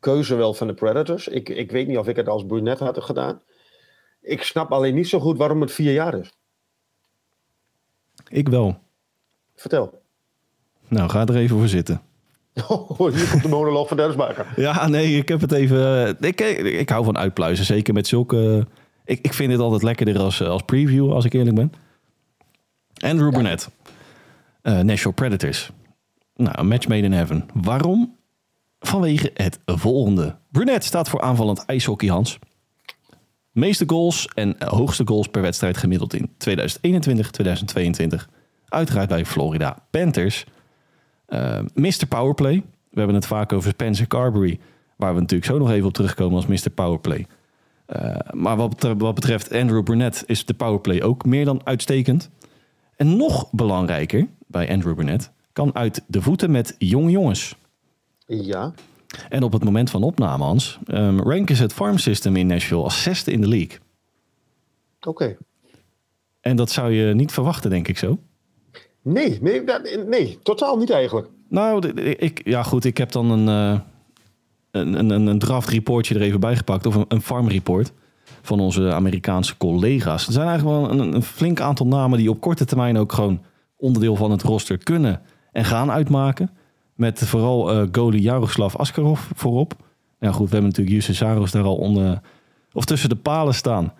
keuze 0.00 0.34
wel 0.34 0.54
van 0.54 0.66
de 0.66 0.74
Predators. 0.74 1.28
Ik, 1.28 1.48
ik 1.48 1.70
weet 1.70 1.86
niet 1.86 1.98
of 1.98 2.08
ik 2.08 2.16
het 2.16 2.28
als 2.28 2.46
Burnett 2.46 2.80
had 2.80 3.02
gedaan. 3.02 3.42
Ik 4.20 4.42
snap 4.42 4.72
alleen 4.72 4.94
niet 4.94 5.08
zo 5.08 5.20
goed 5.20 5.38
waarom 5.38 5.60
het 5.60 5.72
vier 5.72 5.92
jaar 5.92 6.14
is. 6.18 6.32
Ik 8.28 8.48
wel. 8.48 8.78
Vertel. 9.54 10.02
Nou, 10.88 11.10
ga 11.10 11.26
er 11.26 11.36
even 11.36 11.58
voor 11.58 11.68
zitten. 11.68 12.02
Oh, 12.68 12.98
hier 13.14 13.28
komt 13.30 13.42
de 13.42 13.48
monoloog 13.48 13.88
van 13.88 13.96
Dennismaker. 13.96 14.46
Ja, 14.56 14.88
nee, 14.88 15.16
ik 15.16 15.28
heb 15.28 15.40
het 15.40 15.52
even... 15.52 16.06
eh, 16.20 16.28
Ik, 16.28 16.40
ik, 16.40 16.58
ik 16.80 16.88
hou 16.88 17.04
van 17.04 17.18
uitpluizen, 17.18 17.64
zeker 17.64 17.94
met 17.94 18.06
zulke... 18.06 18.66
Ik, 19.04 19.18
ik 19.22 19.34
vind 19.34 19.52
het 19.52 19.60
altijd 19.60 19.82
lekkerder 19.82 20.18
als, 20.18 20.40
eh, 20.40 20.48
als 20.48 20.62
preview, 20.62 21.12
als 21.12 21.24
ik 21.24 21.32
eerlijk 21.32 21.56
ben. 21.56 21.72
Andrew 23.04 23.32
Burnett. 23.32 23.70
Eh, 24.62 24.78
Nashville 24.80 25.14
Predators. 25.14 25.70
Nou, 26.36 26.58
een 26.58 26.68
match 26.68 26.88
made 26.88 27.02
in 27.02 27.12
heaven. 27.12 27.48
Waarom? 27.54 28.16
Vanwege 28.80 29.30
het 29.34 29.58
volgende. 29.66 30.36
Burnett 30.50 30.84
staat 30.84 31.08
voor 31.08 31.20
aanvallend 31.20 31.64
ijshockey, 31.66 32.08
Hans. 32.08 32.38
Meeste 33.52 33.84
goals 33.86 34.28
en 34.34 34.58
eh, 34.58 34.68
hoogste 34.68 35.06
goals 35.06 35.28
per 35.28 35.42
wedstrijd 35.42 35.76
gemiddeld 35.76 36.14
in 36.14 36.30
2021, 36.38 37.30
2022. 37.30 38.28
Uiteraard 38.68 39.08
bij 39.08 39.26
Florida 39.26 39.86
Panthers. 39.90 40.44
Eh 41.30 41.60
Mr. 41.74 42.06
Powerplay. 42.08 42.62
We 42.90 42.98
hebben 42.98 43.14
het 43.14 43.26
vaak 43.26 43.52
over 43.52 43.70
Spencer 43.70 44.06
Carberry. 44.06 44.58
Waar 44.96 45.14
we 45.14 45.20
natuurlijk 45.20 45.50
zo 45.50 45.58
nog 45.58 45.70
even 45.70 45.86
op 45.86 45.92
terugkomen 45.92 46.36
als 46.36 46.46
Mr. 46.46 46.70
Powerplay. 46.70 47.26
Uh, 47.96 48.16
maar 48.30 48.56
wat 48.56 48.68
betreft, 48.68 49.00
wat 49.00 49.14
betreft 49.14 49.52
Andrew 49.52 49.82
Burnett 49.82 50.22
is 50.26 50.44
de 50.44 50.54
powerplay 50.54 51.02
ook 51.02 51.24
meer 51.24 51.44
dan 51.44 51.60
uitstekend. 51.64 52.30
En 52.96 53.16
nog 53.16 53.50
belangrijker 53.52 54.26
bij 54.46 54.70
Andrew 54.70 54.94
Burnett 54.94 55.32
kan 55.52 55.74
uit 55.74 56.02
de 56.06 56.22
voeten 56.22 56.50
met 56.50 56.74
jonge 56.78 57.10
jongens. 57.10 57.56
Ja. 58.26 58.72
En 59.28 59.42
op 59.42 59.52
het 59.52 59.64
moment 59.64 59.90
van 59.90 60.02
opname, 60.02 60.44
Hans, 60.44 60.78
um, 60.86 61.20
ranken 61.20 61.56
ze 61.56 61.62
het 61.62 61.72
farm 61.72 61.98
system 61.98 62.36
in 62.36 62.46
Nashville 62.46 62.82
als 62.82 63.02
zesde 63.02 63.32
in 63.32 63.40
de 63.40 63.48
league. 63.48 63.78
Oké. 65.00 65.36
En 66.40 66.56
dat 66.56 66.70
zou 66.70 66.92
je 66.92 67.14
niet 67.14 67.32
verwachten, 67.32 67.70
denk 67.70 67.88
ik 67.88 67.98
zo. 67.98 68.18
Nee, 69.02 69.38
nee, 69.42 69.64
nee 70.06 70.38
totaal 70.42 70.76
niet 70.76 70.90
eigenlijk. 70.90 71.28
Nou, 71.48 71.88
ik, 72.00 72.40
ja 72.44 72.62
goed, 72.62 72.84
ik 72.84 72.98
heb 72.98 73.12
dan 73.12 73.30
een, 73.30 73.74
uh, 73.74 73.80
een, 74.70 75.10
een, 75.10 75.26
een 75.26 75.38
draft 75.38 75.68
reportje 75.68 76.14
er 76.14 76.20
even 76.20 76.40
bij 76.40 76.56
gepakt. 76.56 76.86
Of 76.86 76.94
een, 76.94 77.04
een 77.08 77.22
farm 77.22 77.48
report 77.48 77.92
van 78.42 78.60
onze 78.60 78.92
Amerikaanse 78.92 79.56
collega's. 79.56 80.26
Er 80.26 80.32
zijn 80.32 80.48
eigenlijk 80.48 80.78
wel 80.78 80.90
een, 80.90 81.14
een, 81.14 81.22
flink 81.22 81.60
aantal 81.60 81.86
namen 81.86 82.18
die 82.18 82.30
op 82.30 82.40
korte 82.40 82.64
termijn 82.64 82.98
ook 82.98 83.12
gewoon 83.12 83.42
onderdeel 83.76 84.16
van 84.16 84.30
het 84.30 84.42
roster 84.42 84.78
kunnen 84.78 85.20
en 85.52 85.64
gaan 85.64 85.90
uitmaken. 85.90 86.50
Met 86.94 87.18
vooral 87.18 87.74
uh, 87.74 87.88
goalie 87.92 88.20
Jaroslav 88.20 88.76
Askarov 88.76 89.20
voorop. 89.34 89.74
Ja 90.18 90.32
goed, 90.32 90.48
we 90.48 90.52
hebben 90.52 90.70
natuurlijk 90.70 90.96
Jussi 90.96 91.14
Saros 91.14 91.50
daar 91.50 91.64
al 91.64 91.76
onder, 91.76 92.20
of 92.72 92.84
tussen 92.84 93.08
de 93.08 93.16
palen 93.16 93.54
staan. 93.54 93.92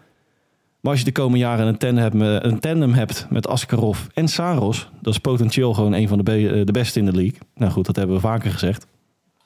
Maar 0.80 0.90
als 0.90 1.00
je 1.00 1.06
de 1.06 1.12
komende 1.12 1.38
jaren 1.38 1.66
een 1.66 1.78
tandem 1.78 2.02
hebt 2.02 2.14
met, 2.14 2.44
een 2.44 2.60
tandem 2.60 2.92
hebt 2.92 3.26
met 3.30 3.46
Askarov 3.48 4.06
en 4.14 4.28
Saros, 4.28 4.90
dat 5.00 5.12
is 5.12 5.18
potentieel 5.18 5.74
gewoon 5.74 5.92
een 5.92 6.08
van 6.08 6.18
de, 6.18 6.24
be 6.24 6.48
eh, 6.48 6.66
de 6.66 6.72
beste 6.72 6.98
in 6.98 7.04
de 7.04 7.12
league. 7.12 7.38
Nou 7.54 7.72
goed, 7.72 7.86
dat 7.86 7.96
hebben 7.96 8.16
we 8.16 8.22
vaker 8.22 8.50
gezegd. 8.50 8.86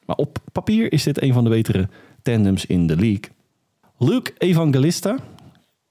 Maar 0.06 0.16
op 0.16 0.38
papier 0.52 0.92
is 0.92 1.02
dit 1.02 1.22
een 1.22 1.32
van 1.32 1.44
de 1.44 1.50
betere 1.50 1.88
tandems 2.22 2.66
in 2.66 2.86
de 2.86 2.96
league. 2.96 3.30
Luke 3.98 4.32
Evangelista, 4.38 5.16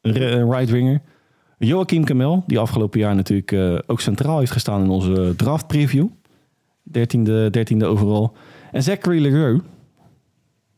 right 0.01 0.69
winger. 0.69 1.01
Joachim 1.58 2.03
Kamel, 2.03 2.43
die 2.47 2.60
afgelopen 2.60 2.99
jaar 2.99 3.15
natuurlijk 3.15 3.51
uh, 3.51 3.79
ook 3.86 4.01
centraal 4.01 4.39
heeft 4.39 4.51
gestaan 4.51 4.84
in 4.84 4.89
onze 4.89 5.34
draft 5.36 5.67
preview. 5.67 6.08
13e, 6.88 7.49
13e 7.58 7.84
overal. 7.84 8.36
En 8.71 8.84
Zachary 8.84 9.21
Leroux. 9.21 9.63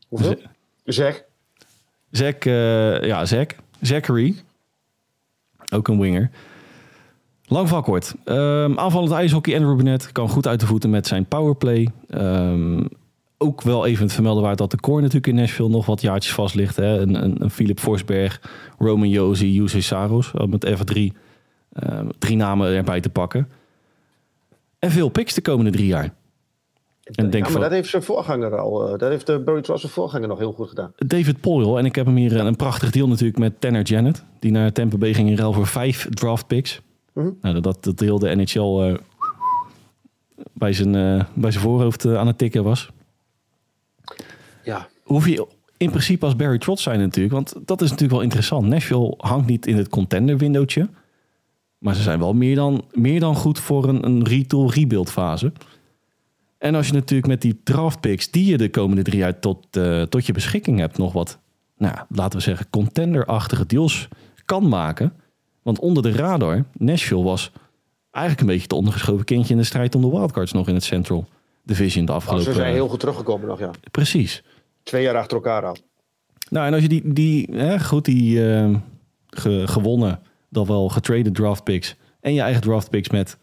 Hoeveel? 0.08 0.36
Zach. 0.84 1.22
Zach, 2.10 2.44
uh, 2.44 3.02
ja, 3.02 3.24
Zach. 3.24 3.46
Zachary. 3.80 4.34
Ook 5.72 5.88
een 5.88 6.00
winger. 6.00 6.30
Lang 7.48 7.68
van 7.68 7.82
kort. 7.82 8.14
Um, 8.24 8.78
aanvallend 8.78 9.12
ijshockey, 9.12 9.54
Andrew 9.54 9.76
Burnett 9.76 10.12
kan 10.12 10.28
goed 10.28 10.46
uit 10.46 10.60
de 10.60 10.66
voeten 10.66 10.90
met 10.90 11.06
zijn 11.06 11.26
powerplay. 11.26 11.88
Um, 12.10 12.88
ook 13.38 13.62
wel 13.62 13.86
even 13.86 14.04
het 14.04 14.12
vermelden 14.12 14.42
waard 14.42 14.58
dat 14.58 14.70
de 14.70 14.80
core 14.80 15.00
natuurlijk 15.00 15.26
in 15.26 15.34
Nashville 15.34 15.68
nog 15.68 15.86
wat 15.86 16.00
jaartjes 16.00 16.34
vast 16.34 16.54
ligt. 16.54 16.76
Hè? 16.76 17.00
Een, 17.00 17.42
een, 17.42 17.50
Philip 17.50 17.80
Forsberg, 17.80 18.40
Roman 18.78 19.08
Josi, 19.08 19.52
Jose 19.52 19.80
Saros. 19.80 20.32
Met 20.48 20.64
even 20.64 20.86
drie, 20.86 21.12
uh, 21.82 22.00
drie 22.18 22.36
namen 22.36 22.74
erbij 22.74 23.00
te 23.00 23.08
pakken. 23.08 23.48
En 24.78 24.90
veel 24.90 25.08
picks 25.08 25.34
de 25.34 25.40
komende 25.40 25.70
drie 25.70 25.86
jaar. 25.86 26.14
En 27.14 27.30
denk 27.30 27.46
ja, 27.46 27.52
maar 27.52 27.60
dat 27.60 27.70
heeft 27.70 27.88
zijn 27.88 28.02
voorganger 28.02 28.58
al. 28.58 28.92
Uh, 28.92 28.98
dat 28.98 29.10
heeft 29.10 29.26
de 29.26 29.32
uh, 29.32 29.44
Barry 29.44 29.62
Trotz 29.62 29.80
zijn 29.80 29.92
voorganger 29.92 30.28
nog 30.28 30.38
heel 30.38 30.52
goed 30.52 30.68
gedaan. 30.68 30.92
David 30.96 31.40
Poyle. 31.40 31.78
En 31.78 31.84
ik 31.84 31.94
heb 31.94 32.06
hem 32.06 32.16
hier 32.16 32.36
een, 32.36 32.46
een 32.46 32.56
prachtig 32.56 32.90
deal 32.90 33.08
natuurlijk 33.08 33.38
met 33.38 33.60
Tanner 33.60 33.82
Janet. 33.82 34.24
Die 34.38 34.50
naar 34.50 34.72
Tampa 34.72 34.96
Bay 34.96 35.14
ging 35.14 35.28
in 35.28 35.36
ruil 35.36 35.52
voor 35.52 35.66
vijf 35.66 36.08
draft 36.10 36.46
picks. 36.46 36.80
Mm 37.12 37.22
-hmm. 37.22 37.38
nou, 37.40 37.60
dat, 37.60 37.84
dat 37.84 37.98
deel 37.98 38.18
de 38.18 38.34
NHL 38.34 38.88
uh, 38.88 38.94
bij, 40.52 40.72
zijn, 40.72 40.94
uh, 40.94 41.24
bij 41.34 41.50
zijn 41.50 41.64
voorhoofd 41.64 42.06
aan 42.06 42.26
het 42.26 42.38
tikken 42.38 42.64
was. 42.64 42.90
Ja. 44.64 44.88
Hoef 45.02 45.28
je 45.28 45.46
in 45.76 45.90
principe 45.90 46.24
als 46.24 46.36
Barry 46.36 46.58
Trotz 46.58 46.82
zijn 46.82 47.00
natuurlijk. 47.00 47.34
Want 47.34 47.54
dat 47.64 47.80
is 47.80 47.90
natuurlijk 47.90 48.14
wel 48.14 48.22
interessant. 48.22 48.66
Nashville 48.66 49.14
hangt 49.16 49.46
niet 49.46 49.66
in 49.66 49.76
het 49.76 49.88
contender 49.88 50.36
windowtje. 50.36 50.88
Maar 51.78 51.94
ze 51.94 52.02
zijn 52.02 52.18
wel 52.18 52.34
meer 52.34 52.54
dan, 52.54 52.84
meer 52.92 53.20
dan 53.20 53.34
goed 53.34 53.58
voor 53.58 53.88
een, 53.88 54.04
een 54.04 54.24
retool 54.24 54.72
rebuild 54.72 55.10
fase. 55.10 55.52
En 56.58 56.74
als 56.74 56.86
je 56.86 56.92
natuurlijk 56.92 57.28
met 57.28 57.42
die 57.42 57.60
draft 57.64 58.00
picks 58.00 58.30
die 58.30 58.44
je 58.44 58.56
de 58.56 58.70
komende 58.70 59.02
drie 59.02 59.18
jaar 59.18 59.38
tot, 59.38 59.76
uh, 59.76 60.02
tot 60.02 60.26
je 60.26 60.32
beschikking 60.32 60.78
hebt, 60.78 60.98
nog 60.98 61.12
wat, 61.12 61.38
nou, 61.76 61.96
laten 62.08 62.38
we 62.38 62.44
zeggen, 62.44 62.70
contenderachtige 62.70 63.66
deals 63.66 64.08
kan 64.44 64.68
maken. 64.68 65.12
Want 65.62 65.78
onder 65.78 66.02
de 66.02 66.12
radar, 66.12 66.64
Nashville 66.72 67.22
was 67.22 67.52
eigenlijk 68.10 68.40
een 68.40 68.52
beetje 68.52 68.68
het 68.68 68.72
ondergeschoven 68.72 69.24
kindje 69.24 69.52
in 69.52 69.58
de 69.58 69.66
strijd 69.66 69.94
om 69.94 70.00
de 70.00 70.10
wildcards 70.10 70.52
nog 70.52 70.68
in 70.68 70.74
het 70.74 70.84
Central 70.84 71.28
Division 71.62 72.04
de 72.04 72.12
afgelopen... 72.12 72.46
Oh, 72.46 72.52
ze 72.52 72.58
zijn 72.60 72.72
heel 72.72 72.88
goed 72.88 73.00
teruggekomen 73.00 73.48
nog, 73.48 73.58
ja. 73.58 73.70
Precies. 73.90 74.42
Twee 74.82 75.02
jaar 75.02 75.16
achter 75.16 75.36
elkaar 75.36 75.64
al. 75.64 75.76
Nou, 76.50 76.66
en 76.66 76.72
als 76.72 76.82
je 76.82 76.88
die, 76.88 77.12
die 77.12 77.48
hè, 77.52 77.80
goed, 77.80 78.04
die 78.04 78.38
uh, 78.38 78.76
ge, 79.26 79.62
gewonnen, 79.66 80.20
dan 80.48 80.66
wel 80.66 80.88
getrade 80.88 81.30
draft 81.30 81.64
picks 81.64 81.96
en 82.20 82.34
je 82.34 82.40
eigen 82.40 82.62
draft 82.62 82.90
picks 82.90 83.10
met 83.10 83.38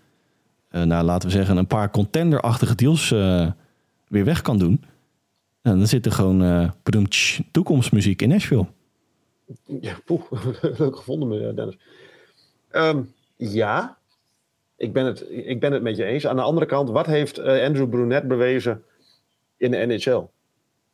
nou, 0.82 1.04
laten 1.04 1.30
we 1.30 1.36
zeggen, 1.36 1.58
een 1.58 1.68
paar 1.68 1.90
contenderachtige 1.90 2.76
deals 2.76 3.12
uh, 3.12 3.52
weer 4.08 4.26
weg 4.26 4.42
kan 4.42 4.58
doen. 4.58 4.84
En 5.62 5.78
dan 5.78 5.88
zit 5.88 6.06
er 6.06 6.12
gewoon 6.12 6.44
uh, 6.44 6.70
toekomstmuziek 7.52 8.22
in 8.22 8.30
Nashville. 8.30 8.66
Ja, 9.66 9.96
leuk 10.78 10.96
gevonden, 10.96 11.56
Dennis. 11.56 11.78
Um, 12.72 13.14
ja, 13.36 13.98
ik 14.78 14.94
ben, 14.94 15.06
het, 15.06 15.26
ik 15.30 15.60
ben 15.60 15.72
het 15.72 15.82
met 15.82 15.98
je 15.98 16.04
eens. 16.04 16.28
Aan 16.28 16.36
de 16.36 16.42
andere 16.42 16.66
kant, 16.66 16.90
wat 16.90 17.06
heeft 17.06 17.40
Andrew 17.40 17.90
Brunet 17.90 18.28
bewezen 18.28 18.84
in 19.58 19.72
de 19.72 19.78
NHL? 19.78 20.24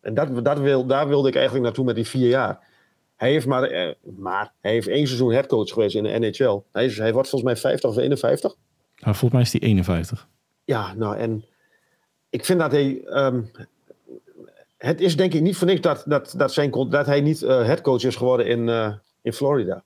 En 0.02 0.14
dat, 0.14 0.44
dat 0.44 0.60
wil, 0.60 0.86
daar 0.86 1.08
wilde 1.08 1.28
ik 1.28 1.36
eigenlijk 1.36 1.66
naartoe 1.66 1.86
met 1.86 1.96
die 1.96 2.08
vier 2.08 2.28
jaar. 2.28 2.68
Hij 3.16 3.32
heeft 3.32 3.46
maar, 3.46 3.96
maar 4.18 4.54
hij 4.60 4.72
heeft 4.72 4.88
één 4.88 5.08
seizoen 5.08 5.32
headcoach 5.32 5.70
geweest 5.70 5.96
in 5.96 6.04
de 6.04 6.20
NHL. 6.20 6.62
Hij, 6.72 6.86
is, 6.86 6.98
hij 6.98 7.14
wordt 7.14 7.30
volgens 7.30 7.52
mij 7.52 7.62
50 7.62 7.90
of 7.90 7.98
51. 7.98 8.56
Nou, 9.00 9.16
volgens 9.16 9.32
mij 9.32 9.42
is 9.42 9.52
die 9.52 9.62
51. 9.62 10.28
Ja, 10.64 10.94
nou 10.94 11.18
en 11.18 11.46
ik 12.30 12.46
vind 12.46 12.60
dat 12.60 12.72
hij. 12.72 13.02
Um, 13.06 13.52
het 14.78 15.02
is 15.02 15.18
denk 15.18 15.34
ik 15.34 15.42
niet 15.42 15.58
voor 15.58 15.68
niks 15.68 15.82
dat, 15.82 16.04
dat, 16.06 16.34
dat, 16.38 16.54
zijn, 16.54 16.72
dat 16.90 17.06
hij 17.06 17.22
niet 17.22 17.42
uh, 17.42 17.50
headcoach 17.50 18.04
is 18.04 18.16
geworden 18.16 18.48
in, 18.48 18.68
uh, 18.68 18.94
in 19.22 19.34
Florida. 19.34 19.84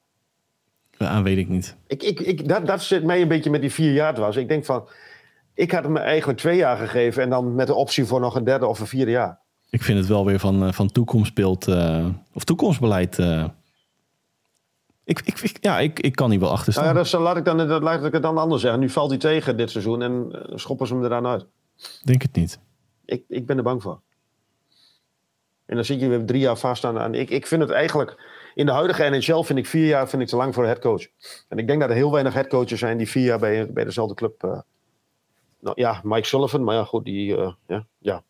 Ja, 0.97 1.21
weet 1.21 1.37
ik 1.37 1.49
niet. 1.49 1.75
Ik, 1.87 2.03
ik, 2.03 2.19
ik, 2.19 2.47
dat, 2.47 2.67
dat 2.67 2.83
zit 2.83 3.03
mij 3.03 3.21
een 3.21 3.27
beetje 3.27 3.49
met 3.49 3.61
die 3.61 3.71
vier 3.71 3.93
jaar 3.93 4.15
was. 4.15 4.35
Ik 4.35 4.47
denk 4.47 4.65
van, 4.65 4.87
ik 5.53 5.71
had 5.71 5.83
hem 5.83 5.97
eigenlijk 5.97 6.39
twee 6.39 6.57
jaar 6.57 6.77
gegeven 6.77 7.23
en 7.23 7.29
dan 7.29 7.55
met 7.55 7.67
de 7.67 7.73
optie 7.73 8.05
voor 8.05 8.19
nog 8.19 8.35
een 8.35 8.43
derde 8.43 8.67
of 8.67 8.79
een 8.79 8.87
vierde 8.87 9.11
jaar. 9.11 9.39
Ik 9.69 9.83
vind 9.83 9.97
het 9.97 10.07
wel 10.07 10.25
weer 10.25 10.39
van, 10.39 10.63
uh, 10.63 10.71
van 10.71 10.91
toekomstbeeld 10.91 11.67
uh, 11.67 12.05
of 12.33 12.43
toekomstbeleid 12.43 13.17
ik, 15.05 15.21
ik, 15.25 15.57
ja, 15.61 15.79
ik, 15.79 15.99
ik 15.99 16.15
kan 16.15 16.31
hier 16.31 16.39
wel 16.39 16.51
achter 16.51 16.71
staan. 16.71 16.83
Nou 16.83 16.95
ja, 16.95 17.01
dus 17.03 17.11
laat, 17.11 17.37
ik 17.37 17.45
dan, 17.45 17.57
dat, 17.57 17.81
laat 17.81 18.05
ik 18.05 18.13
het 18.13 18.21
dan 18.21 18.37
anders 18.37 18.61
zeggen. 18.61 18.79
Nu 18.79 18.89
valt 18.89 19.09
hij 19.09 19.19
tegen 19.19 19.57
dit 19.57 19.69
seizoen 19.69 20.01
en 20.01 20.29
uh, 20.31 20.57
schoppen 20.57 20.87
ze 20.87 20.93
hem 20.93 21.03
er 21.03 21.09
dan 21.09 21.25
uit. 21.25 21.45
Denk 22.03 22.21
het 22.21 22.35
niet. 22.35 22.59
Ik, 23.05 23.23
ik 23.27 23.45
ben 23.45 23.57
er 23.57 23.63
bang 23.63 23.81
voor. 23.81 24.01
En 25.65 25.75
dan 25.75 25.85
zit 25.85 25.99
je 25.99 26.07
weer 26.07 26.25
drie 26.25 26.39
jaar 26.39 26.57
vast 26.57 26.85
aan. 26.85 26.99
aan 26.99 27.15
ik, 27.15 27.29
ik 27.29 27.47
vind 27.47 27.61
het 27.61 27.71
eigenlijk... 27.71 28.31
In 28.55 28.65
de 28.65 28.71
huidige 28.71 29.09
NHL 29.09 29.41
vind 29.41 29.59
ik 29.59 29.65
vier 29.65 29.85
jaar 29.85 30.09
vind 30.09 30.21
ik 30.21 30.27
te 30.27 30.35
lang 30.35 30.53
voor 30.53 30.63
een 30.63 30.69
headcoach. 30.69 31.07
En 31.47 31.57
ik 31.57 31.67
denk 31.67 31.79
dat 31.79 31.89
er 31.89 31.95
heel 31.95 32.11
weinig 32.11 32.33
headcoaches 32.33 32.79
zijn 32.79 32.97
die 32.97 33.09
vier 33.09 33.23
jaar 33.23 33.39
bij, 33.39 33.71
bij 33.71 33.83
dezelfde 33.83 34.15
club... 34.15 34.43
Uh, 34.43 34.59
nou 35.59 35.75
ja, 35.81 36.01
Mike 36.03 36.27
Sullivan, 36.27 36.63
maar 36.63 36.75
ja, 36.75 36.83
goed, 36.83 37.05
die, 37.05 37.37
uh, 37.37 37.51
ja, 37.67 37.85
ja, 37.97 38.23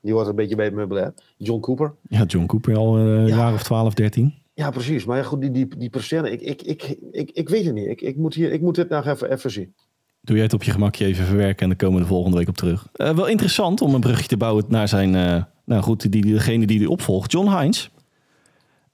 die 0.00 0.12
wordt 0.12 0.28
een 0.28 0.34
beetje 0.34 0.56
bij 0.56 0.64
het 0.64 0.74
meubilair. 0.74 1.14
John 1.36 1.60
Cooper. 1.60 1.94
Ja, 2.08 2.24
John 2.24 2.46
Cooper 2.46 2.76
al 2.76 2.96
een 2.96 3.26
ja. 3.26 3.36
jaar 3.36 3.52
of 3.52 3.62
12, 3.62 3.94
13. 3.94 4.34
Ja, 4.60 4.70
precies. 4.70 5.04
Maar 5.04 5.16
ja, 5.16 5.22
goed, 5.22 5.40
die, 5.40 5.50
die, 5.50 5.68
die 5.76 5.90
ik, 5.90 6.40
ik, 6.40 6.62
ik, 6.62 6.96
ik, 7.10 7.30
ik 7.30 7.48
weet 7.48 7.64
het 7.64 7.74
niet. 7.74 7.86
Ik, 7.86 8.00
ik, 8.00 8.16
moet, 8.16 8.34
hier, 8.34 8.52
ik 8.52 8.60
moet 8.60 8.74
dit 8.74 8.88
nou 8.88 9.08
even, 9.08 9.32
even 9.32 9.50
zien. 9.50 9.74
Doe 10.20 10.34
jij 10.34 10.44
het 10.44 10.54
op 10.54 10.62
je 10.62 10.70
gemakje 10.70 11.04
even 11.04 11.24
verwerken 11.24 11.62
en 11.62 11.68
dan 11.68 11.76
komen 11.76 11.96
we 11.96 12.02
de 12.02 12.08
volgende 12.08 12.36
week 12.36 12.48
op 12.48 12.56
terug. 12.56 12.88
Uh, 12.96 13.14
wel 13.14 13.26
interessant 13.26 13.80
om 13.80 13.94
een 13.94 14.00
brugje 14.00 14.26
te 14.26 14.36
bouwen 14.36 14.64
naar 14.68 14.88
zijn, 14.88 15.14
uh, 15.14 15.42
nou 15.64 15.82
goed, 15.82 16.12
die, 16.12 16.24
degene 16.26 16.66
die 16.66 16.78
hij 16.78 16.86
opvolgt, 16.86 17.32
John 17.32 17.58
Hines. 17.58 17.90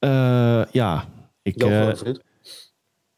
Uh, 0.01 0.65
ja, 0.71 1.05
ik... 1.43 1.63
grote 1.63 1.97
vriend. 1.97 2.21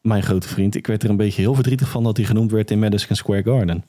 Mijn 0.01 0.23
grote 0.23 0.47
vriend. 0.47 0.75
Ik 0.75 0.87
werd 0.87 1.03
er 1.03 1.09
een 1.09 1.17
beetje 1.17 1.41
heel 1.41 1.53
verdrietig 1.53 1.89
van 1.89 2.03
dat 2.03 2.17
hij 2.17 2.25
genoemd 2.25 2.51
werd 2.51 2.71
in 2.71 2.79
Madison 2.79 3.15
Square 3.15 3.43
Garden. 3.43 3.83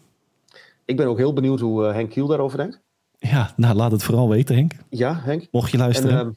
Ik 0.84 0.96
ben 0.96 1.06
ook 1.06 1.18
heel 1.18 1.32
benieuwd 1.32 1.60
hoe 1.60 1.84
Henk 1.84 2.10
Kiel 2.10 2.26
daarover 2.26 2.58
denkt. 2.58 2.80
Ja, 3.18 3.52
nou 3.56 3.74
laat 3.74 3.92
het 3.92 4.02
vooral 4.02 4.28
weten, 4.28 4.54
Henk. 4.54 4.72
Ja, 4.90 5.20
Henk. 5.24 5.46
Mocht 5.50 5.70
je 5.70 5.78
luisteren. 5.78 6.18
En, 6.18 6.36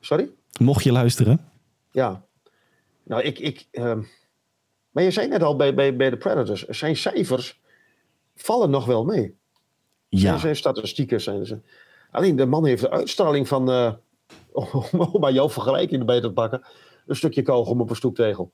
sorry? 0.00 0.28
Mocht 0.58 0.84
je 0.84 0.92
luisteren. 0.92 1.40
Ja. 1.90 2.24
Nou, 3.02 3.22
ik. 3.22 3.38
ik 3.38 3.66
uh, 3.72 3.94
maar 4.90 5.02
je 5.02 5.10
zei 5.10 5.28
net 5.28 5.42
al 5.42 5.56
bij, 5.56 5.74
bij, 5.74 5.96
bij 5.96 6.10
de 6.10 6.16
Predators. 6.16 6.66
Zijn 6.66 6.96
cijfers 6.96 7.60
vallen 8.34 8.70
nog 8.70 8.84
wel 8.84 9.04
mee. 9.04 9.36
Ja. 10.08 10.18
Zijn, 10.18 10.38
zijn 10.38 10.56
statistieken 10.56 11.20
zijn 11.20 11.46
ze. 11.46 11.60
Alleen 12.10 12.36
de 12.36 12.46
man 12.46 12.66
heeft 12.66 12.82
de 12.82 12.90
uitstraling 12.90 13.48
van. 13.48 13.70
Uh, 13.70 13.92
om 15.12 15.20
maar 15.20 15.32
jouw 15.32 15.50
vergelijking 15.50 16.00
erbij 16.00 16.20
te 16.20 16.32
pakken. 16.32 16.62
Een 17.06 17.16
stukje 17.16 17.42
kauwgom 17.42 17.80
op 17.80 17.90
een 17.90 17.96
stoeptegel. 17.96 18.52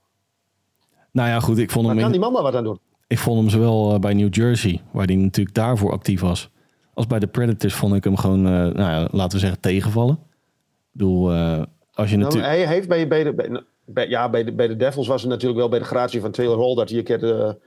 Nou 1.11 1.29
ja, 1.29 1.41
goed. 1.41 1.59
Ik 1.59 1.71
vond 1.71 1.87
hem 1.87 1.99
kan 1.99 2.11
die 2.11 2.21
man 2.21 2.33
daar 2.33 2.43
wat 2.43 2.55
aan 2.55 2.65
doen? 2.65 2.81
Ik 3.07 3.19
vond 3.19 3.41
hem 3.41 3.49
zowel 3.49 3.99
bij 3.99 4.15
New 4.15 4.35
Jersey, 4.35 4.83
waar 4.93 5.07
hij 5.07 5.15
natuurlijk 5.15 5.55
daarvoor 5.55 5.93
actief 5.93 6.21
was. 6.21 6.51
Als 6.95 7.07
bij 7.07 7.19
de 7.19 7.27
Predators 7.27 7.75
vond 7.75 7.95
ik 7.95 8.05
hem 8.05 8.17
gewoon, 8.17 8.47
eh, 8.47 8.53
nou 8.53 8.77
ja, 8.77 9.09
laten 9.11 9.33
we 9.33 9.39
zeggen, 9.39 9.61
tegenvallen. 9.61 10.15
Ik 10.15 10.91
bedoel, 10.93 11.33
eh, 11.33 11.63
als 11.95 12.11
je 12.11 12.17
Nou, 12.17 12.39
hij 12.39 12.67
heeft 12.67 12.89
bij, 12.89 13.09
bij, 13.09 13.25
de, 13.25 13.35
bij, 13.35 13.63
bij- 13.85 14.09
ja, 14.09 14.31
bij, 14.31 14.45
de, 14.45 14.53
bij 14.53 14.69
de 14.69 14.77
Devils 14.77 15.07
was 15.07 15.21
het 15.21 15.31
natuurlijk 15.31 15.61
wel 15.61 15.69
bij 15.69 15.79
de 15.79 15.85
gratie 15.85 16.21
van 16.21 16.31
Taylor 16.31 16.59
Hall 16.59 16.75
dat 16.75 16.89
hij 16.89 16.99
een 16.99 17.05
keer 17.05 17.19
de, 17.19 17.59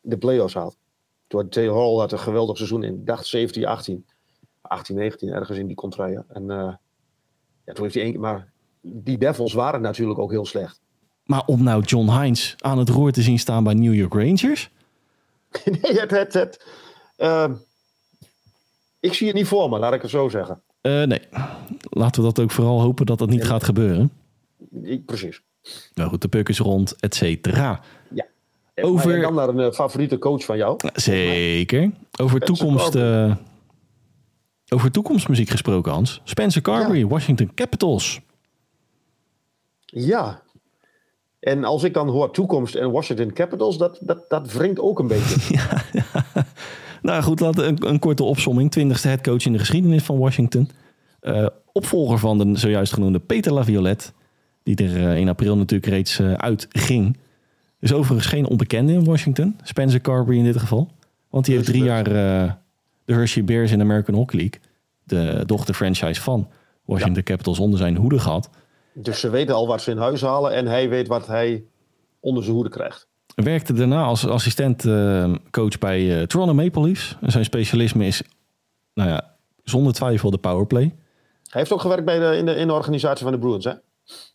de 0.00 0.18
play-offs 0.18 0.54
had. 0.54 0.76
Toen 1.26 1.40
had 1.40 1.52
Taylor 1.52 1.76
Hall 1.76 1.94
had 1.98 2.12
een 2.12 2.18
geweldig 2.18 2.56
seizoen 2.56 2.82
in, 2.82 2.94
ik 2.94 3.06
dacht 3.06 3.26
17, 3.26 3.66
18. 3.66 4.06
18, 4.62 4.96
19, 4.96 5.28
ergens 5.28 5.58
in 5.58 5.66
die 5.66 5.76
contraien. 5.76 6.24
En 6.28 6.50
eh, 6.50 6.74
ja, 7.64 7.72
toen 7.72 7.82
heeft 7.82 7.94
hij 7.94 8.02
één 8.02 8.12
keer, 8.12 8.20
maar 8.20 8.52
die 8.80 9.18
Devils 9.18 9.52
waren 9.52 9.80
natuurlijk 9.80 10.18
ook 10.18 10.30
heel 10.30 10.46
slecht. 10.46 10.80
Maar 11.24 11.42
om 11.46 11.62
nou 11.62 11.82
John 11.82 12.10
Hines 12.10 12.54
aan 12.58 12.78
het 12.78 12.88
roer 12.88 13.12
te 13.12 13.22
zien 13.22 13.38
staan 13.38 13.64
bij 13.64 13.74
New 13.74 13.94
York 13.94 14.12
Rangers... 14.12 14.70
nee, 15.64 16.00
het, 16.00 16.10
het, 16.10 16.32
het, 16.32 16.66
ehm, 17.16 17.54
ik 19.00 19.14
zie 19.14 19.26
het 19.26 19.36
niet 19.36 19.46
voor 19.46 19.68
me, 19.68 19.78
laat 19.78 19.92
ik 19.92 20.02
het 20.02 20.10
zo 20.10 20.28
zeggen. 20.28 20.62
Eh, 20.80 21.02
nee, 21.02 21.20
laten 21.80 22.22
we 22.22 22.28
dat 22.32 22.40
ook 22.44 22.50
vooral 22.50 22.80
hopen 22.80 23.06
dat 23.06 23.18
dat 23.18 23.28
niet 23.28 23.44
gaat 23.44 23.64
gebeuren. 23.64 24.10
Precies. 25.06 25.42
Nou 25.94 26.08
goed, 26.10 26.22
de 26.22 26.28
puk 26.28 26.48
is 26.48 26.58
rond, 26.58 26.96
et 27.00 27.14
cetera. 27.14 27.80
En- 28.74 28.84
Over- 28.86 29.08
maar 29.10 29.20
dan 29.20 29.34
naar 29.34 29.48
een 29.48 29.60
eh, 29.60 29.72
favoriete 29.72 30.18
coach 30.18 30.44
van 30.44 30.56
jou. 30.56 30.76
Zeker. 30.94 31.90
Over 32.20 32.40
toekomst, 32.40 32.94
eh, 32.94 33.36
over 34.68 34.90
toekomstmuziek 34.90 35.48
gesproken, 35.48 35.92
Hans. 35.92 36.20
Spencer 36.24 36.62
Carberry, 36.62 37.06
Washington 37.06 37.54
Capitals. 37.54 38.20
Ja. 39.84 40.42
En 41.40 41.64
als 41.64 41.82
ik 41.82 41.94
dan 41.94 42.08
hoor 42.08 42.30
toekomst 42.32 42.74
en 42.74 42.90
Washington 42.90 43.32
Capitals, 43.32 43.78
dat, 43.78 43.98
dat, 44.00 44.24
dat 44.28 44.52
wringt 44.52 44.80
ook 44.80 44.98
een 44.98 45.06
beetje. 45.06 45.58
Nou 47.02 47.22
goed, 47.22 47.40
laten 47.40 47.68
een, 47.68 47.88
een 47.88 47.98
korte 47.98 48.22
opsomming. 48.22 48.70
Twintigste 48.70 49.08
headcoach 49.08 49.44
in 49.44 49.52
de 49.52 49.58
geschiedenis 49.58 50.02
van 50.02 50.18
Washington. 50.18 50.70
Eh, 51.20 51.46
opvolger 51.72 52.18
van 52.18 52.38
de 52.38 52.58
zojuist 52.58 52.92
genoemde 52.92 53.18
Peter 53.18 53.52
Laviolette. 53.52 54.12
Die 54.62 54.76
er 54.76 55.08
eh, 55.08 55.16
in 55.16 55.28
april 55.28 55.56
natuurlijk 55.56 55.92
reeds 55.92 56.18
eh, 56.18 56.32
uitging. 56.32 57.16
Dus 57.80 57.92
overigens 57.92 58.26
geen 58.26 58.46
onbekende 58.46 58.92
in 58.92 59.04
Washington. 59.04 59.56
Spencer 59.62 60.00
Carberry 60.00 60.38
in 60.38 60.44
dit 60.44 60.58
geval. 60.58 60.90
Want 61.30 61.44
die 61.44 61.54
heeft 61.54 61.66
drie 61.66 61.82
jaar 61.82 62.04
de 62.04 62.52
Hershey 63.06 63.44
Bears 63.44 63.72
in 63.72 63.78
de 63.78 63.84
American 63.84 64.14
Hockey 64.14 64.38
League. 64.38 64.60
De 65.04 65.42
dochterfranchise 65.46 66.20
van 66.20 66.48
Washington 66.84 67.22
Capitals 67.22 67.58
onder 67.58 67.78
zijn 67.78 67.96
hoede 67.96 68.18
gehad. 68.18 68.50
Dus 68.94 69.20
ze 69.20 69.30
weten 69.30 69.54
al 69.54 69.66
wat 69.66 69.82
ze 69.82 69.90
in 69.90 69.96
huis 69.96 70.20
halen 70.20 70.54
en 70.54 70.66
hij 70.66 70.88
weet 70.88 71.08
wat 71.08 71.26
hij 71.26 71.64
onder 72.20 72.42
zijn 72.42 72.54
hoede 72.54 72.70
krijgt. 72.70 73.09
Werkte 73.42 73.72
daarna 73.72 74.02
als 74.02 74.26
assistent 74.26 74.84
eh, 74.84 75.34
coach 75.50 75.78
bij 75.78 76.20
eh, 76.20 76.26
Toronto 76.26 76.54
Maple 76.54 76.82
Leafs. 76.82 77.16
En 77.20 77.30
Zijn 77.30 77.44
specialisme 77.44 78.06
is, 78.06 78.22
nou 78.94 79.08
ja, 79.08 79.34
zonder 79.64 79.92
twijfel 79.92 80.30
de 80.30 80.38
powerplay. 80.38 80.94
Hij 81.50 81.60
heeft 81.60 81.72
ook 81.72 81.80
gewerkt 81.80 82.04
bij 82.04 82.18
de, 82.18 82.36
in, 82.36 82.46
de, 82.46 82.54
in 82.54 82.66
de 82.66 82.72
organisatie 82.72 83.22
van 83.22 83.32
de 83.32 83.38
Bruins, 83.38 83.64
hè? 83.64 83.72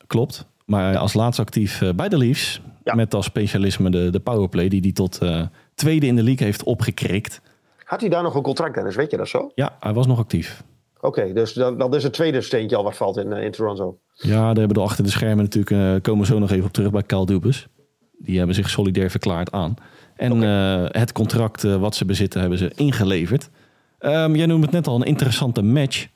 Klopt. 0.08 0.46
Maar 0.66 0.98
als 0.98 1.14
laatst 1.14 1.40
actief 1.40 1.82
eh, 1.82 1.90
bij 1.96 2.10
de 2.10 2.18
Leafs. 2.18 2.62
Ja. 2.84 2.96
Met 2.96 3.14
als 3.14 3.26
specialisme 3.26 3.90
de, 3.90 4.10
de 4.10 4.20
powerplay 4.20 4.68
die 4.68 4.82
hij 4.82 4.92
tot 4.92 5.18
eh, 5.18 5.42
tweede 5.76 6.06
in 6.06 6.16
de 6.16 6.24
league 6.24 6.46
heeft 6.46 6.64
opgekrikt. 6.64 7.42
Had 7.84 8.02
hij 8.02 8.10
daar 8.10 8.24
nog 8.24 8.36
een 8.36 8.42
contract, 8.42 8.76
Dennis? 8.76 8.96
Weet 8.96 9.12
je 9.12 9.18
dat 9.18 9.28
zo? 9.28 9.52
Ja, 9.56 9.76
hij 9.80 9.94
was 9.94 10.08
nog 10.08 10.20
actief. 10.20 10.64
Oké, 11.02 11.34
dus 11.34 11.54
dan, 11.54 11.78
dan 11.78 11.96
is 11.96 12.04
het 12.04 12.14
tweede 12.14 12.42
steentje 12.42 12.76
al 12.76 12.84
wat 12.84 12.96
valt 12.96 13.18
in, 13.18 13.32
in 13.32 13.52
Toronto. 13.52 14.00
Ja, 14.14 14.40
daar 14.40 14.56
hebben 14.56 14.78
we 14.78 14.84
achter 14.84 15.04
de 15.04 15.10
schermen 15.10 15.44
natuurlijk, 15.44 15.72
eh, 15.72 16.02
komen 16.02 16.22
we 16.22 16.34
zo 16.34 16.40
nog 16.40 16.52
even 16.52 16.66
op 16.66 16.74
terug 16.74 16.92
bij 16.92 17.04
Cal 17.04 17.26
Dubus. 17.26 17.68
Die 18.18 18.38
hebben 18.38 18.56
zich 18.56 18.70
solidair 18.70 19.10
verklaard 19.10 19.52
aan. 19.52 19.76
En 20.16 20.44
eh, 20.44 21.02
het 21.02 21.12
contract 21.12 21.64
eh, 21.64 21.76
wat 21.76 21.96
ze 21.96 22.06
bezitten 22.06 22.40
hebben 22.40 22.58
ze 22.58 22.72
ingeleverd. 22.76 23.50
Ehm, 23.98 24.36
jij 24.36 24.46
noemde 24.46 24.66
het 24.66 24.76
net 24.76 24.88
al 24.88 24.96
een 24.96 25.08
interessante 25.08 25.62
match. 25.62 26.08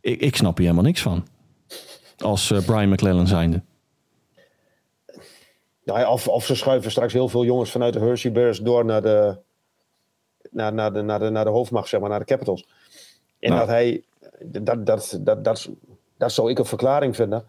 Ik, 0.00 0.20
ik 0.20 0.36
snap 0.36 0.56
hier 0.56 0.66
helemaal 0.66 0.86
niks 0.86 1.02
van. 1.02 1.26
Als 2.18 2.50
eh, 2.50 2.64
Brian 2.64 2.88
McClellan 2.88 3.26
zijnde. 3.26 3.62
Nou 5.84 5.98
ja, 5.98 6.10
of, 6.10 6.28
of 6.28 6.46
ze 6.46 6.54
schuiven 6.54 6.90
straks 6.90 7.12
heel 7.12 7.28
veel 7.28 7.44
jongens 7.44 7.70
vanuit 7.70 7.92
de 7.92 7.98
Hershey 7.98 8.32
Bears 8.32 8.58
door 8.58 8.84
naar 8.84 9.02
de, 9.02 9.38
naar, 10.50 10.72
naar 10.72 10.92
de, 10.92 11.02
naar 11.02 11.18
de, 11.18 11.30
naar 11.30 11.44
de 11.44 11.50
hoofdmacht, 11.50 11.88
zeg 11.88 12.00
maar, 12.00 12.08
naar 12.08 12.18
de 12.18 12.24
Capitals. 12.24 12.66
En 13.38 13.48
Nou. 13.48 13.60
dat 13.60 13.68
hij, 13.68 14.02
dat, 14.40 14.86
dat, 14.86 15.18
dat, 15.20 15.44
dat, 15.44 15.70
dat 16.16 16.32
zou 16.32 16.50
ik 16.50 16.58
een 16.58 16.64
verklaring 16.64 17.16
vinden. 17.16 17.44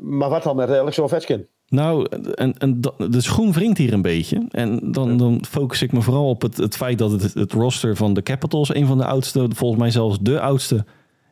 Maar 0.00 0.28
wat 0.28 0.42
dan 0.42 0.56
met 0.56 0.70
Alex 0.70 0.98
Ovechkin? 0.98 1.48
Nou, 1.72 2.06
en, 2.34 2.58
en 2.58 2.80
de 3.10 3.20
schoen 3.20 3.52
wringt 3.52 3.78
hier 3.78 3.92
een 3.92 4.02
beetje. 4.02 4.46
En 4.50 4.92
dan, 4.92 5.16
dan 5.16 5.44
focus 5.48 5.82
ik 5.82 5.92
me 5.92 6.02
vooral 6.02 6.28
op 6.28 6.42
het, 6.42 6.56
het 6.56 6.76
feit 6.76 6.98
dat 6.98 7.10
het, 7.10 7.34
het 7.34 7.52
roster 7.52 7.96
van 7.96 8.14
de 8.14 8.22
Capitals... 8.22 8.74
een 8.74 8.86
van 8.86 8.98
de 8.98 9.06
oudste, 9.06 9.46
volgens 9.54 9.80
mij 9.80 9.90
zelfs 9.90 10.18
de 10.20 10.40
oudste 10.40 10.84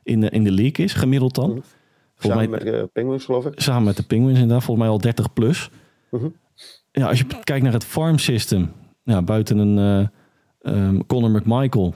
in 0.03 0.21
de, 0.21 0.31
in 0.31 0.45
de 0.45 0.51
league 0.51 0.85
is, 0.85 0.93
gemiddeld 0.93 1.35
dan. 1.35 1.49
Volgens 1.51 1.65
Samen 2.17 2.37
mij, 2.37 2.49
met 2.49 2.63
de 2.63 2.89
Penguins, 2.93 3.25
geloof 3.25 3.47
ik. 3.47 3.61
samen 3.61 3.85
met 3.85 3.97
de 3.97 4.03
Penguins 4.03 4.39
inderdaad, 4.39 4.65
volgens 4.65 4.87
mij 4.87 4.95
al 4.95 5.01
30 5.01 5.33
plus. 5.33 5.71
Mhm. 6.11 6.29
Ja, 6.93 7.09
als 7.09 7.19
je 7.19 7.27
kijkt 7.45 7.65
naar 7.65 7.73
het 7.73 7.85
farm 7.85 8.19
system, 8.19 8.73
ja, 9.05 9.23
buiten 9.23 9.59
een 9.59 9.79
eh 9.79 10.09
ehm, 10.73 11.01
Conor 11.07 11.31
McMichael, 11.31 11.95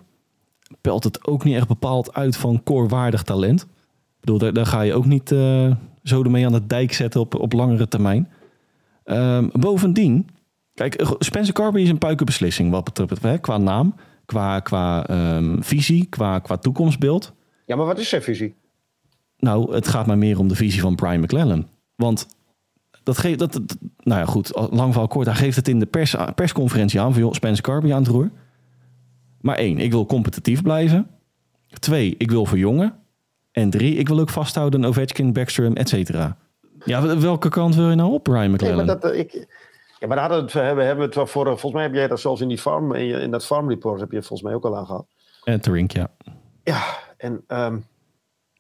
pelt 0.80 1.04
het 1.04 1.26
ook 1.26 1.44
niet 1.44 1.56
echt 1.56 1.68
bepaald 1.68 2.14
uit 2.14 2.36
van 2.36 2.62
core-waardig 2.62 3.22
talent. 3.22 3.62
Ik 3.62 4.20
bedoel, 4.20 4.38
daar, 4.38 4.52
daar 4.52 4.66
ga 4.66 4.80
je 4.80 4.94
ook 4.94 5.06
niet 5.06 5.32
eh, 5.32 5.70
zo 6.02 6.22
ermee 6.22 6.46
aan 6.46 6.52
de 6.52 6.66
dijk 6.66 6.92
zetten 6.92 7.20
op, 7.20 7.34
op 7.34 7.52
langere 7.52 7.88
termijn. 7.88 8.28
Ehm, 9.04 9.48
bovendien, 9.52 10.28
kijk, 10.74 10.94
eh, 10.94 11.10
Spencer 11.18 11.54
Carby 11.54 11.80
is 11.80 11.88
een 11.88 11.98
puikenbeslissing 11.98 12.70
wat 12.70 12.84
betreft 12.84 13.22
hè, 13.22 13.38
qua 13.38 13.56
naam, 13.58 13.94
qua, 14.24 14.60
qua 14.60 15.06
ehm, 15.06 15.60
visie, 15.60 16.06
qua, 16.06 16.38
qua 16.38 16.56
toekomstbeeld. 16.56 17.32
Ja, 17.66 17.76
maar 17.76 17.86
wat 17.86 17.98
is 17.98 18.08
zijn 18.08 18.22
visie? 18.22 18.54
Nou, 19.38 19.74
het 19.74 19.88
gaat 19.88 20.06
mij 20.06 20.16
meer 20.16 20.38
om 20.38 20.48
de 20.48 20.54
visie 20.54 20.80
van 20.80 20.94
Brian 20.94 21.20
McClellan. 21.20 21.68
Want 21.96 22.26
dat 23.02 23.18
geeft, 23.18 23.38
dat, 23.38 23.52
dat- 23.52 23.76
nou 23.98 24.20
ja, 24.20 24.26
goed, 24.26 24.50
lang 24.54 24.90
verhaal 24.90 25.08
kort. 25.08 25.26
Hij 25.26 25.34
geeft 25.34 25.56
het 25.56 25.68
in 25.68 25.78
de 25.78 25.86
pers, 25.86 26.14
persconferentie 26.34 27.00
aan 27.00 27.12
van 27.12 27.22
joh, 27.22 27.32
Spencer 27.32 27.62
Carby 27.64 27.92
aan 27.92 28.02
het 28.02 28.10
roer. 28.12 28.30
Maar 29.40 29.56
één, 29.56 29.78
ik 29.78 29.90
wil 29.90 30.06
competitief 30.06 30.62
blijven. 30.62 31.06
Twee, 31.78 32.14
ik 32.18 32.30
wil 32.30 32.46
verjongen. 32.46 32.94
En 33.52 33.70
drie, 33.70 33.94
ik 33.94 34.08
wil 34.08 34.20
ook 34.20 34.30
vasthouden 34.30 34.80
aan 34.82 34.88
Ovechkin, 34.88 35.32
Backstrom, 35.32 35.72
et 35.72 35.88
cetera. 35.88 36.36
Ja, 36.84 37.02
wel- 37.02 37.18
welke 37.18 37.48
kant 37.48 37.74
wil 37.74 37.88
je 37.90 37.94
nou 37.96 38.12
op, 38.12 38.26
Nee, 38.26 38.48
McClellan? 38.48 38.76
maar 38.86 39.00
dat, 39.00 39.12
eh, 39.12 39.18
ik, 39.18 39.32
ja, 39.98 40.06
maar 40.06 40.16
daar 40.16 40.30
hadden 40.30 40.52
we 40.52 40.58
hebben, 40.58 40.86
hebben 40.86 41.04
het 41.04 41.14
wel 41.14 41.26
voor. 41.26 41.44
Volgens 41.46 41.72
mij 41.72 41.82
heb 41.82 41.94
jij 41.94 42.08
dat 42.08 42.20
zelfs 42.20 42.40
in 42.40 42.48
die 42.48 42.58
farm, 42.58 42.94
in, 42.94 43.04
je- 43.04 43.20
in 43.20 43.30
dat 43.30 43.46
farm 43.46 43.68
report 43.68 44.00
heb 44.00 44.10
je 44.10 44.18
volgens 44.22 44.42
mij 44.42 44.54
ook 44.54 44.64
al 44.64 44.76
aangehad. 44.76 45.06
En 45.44 45.60
Terink, 45.60 45.90
ja. 45.92 46.08
Ja, 46.64 46.82
en, 47.16 47.44
ehm, 47.46 47.76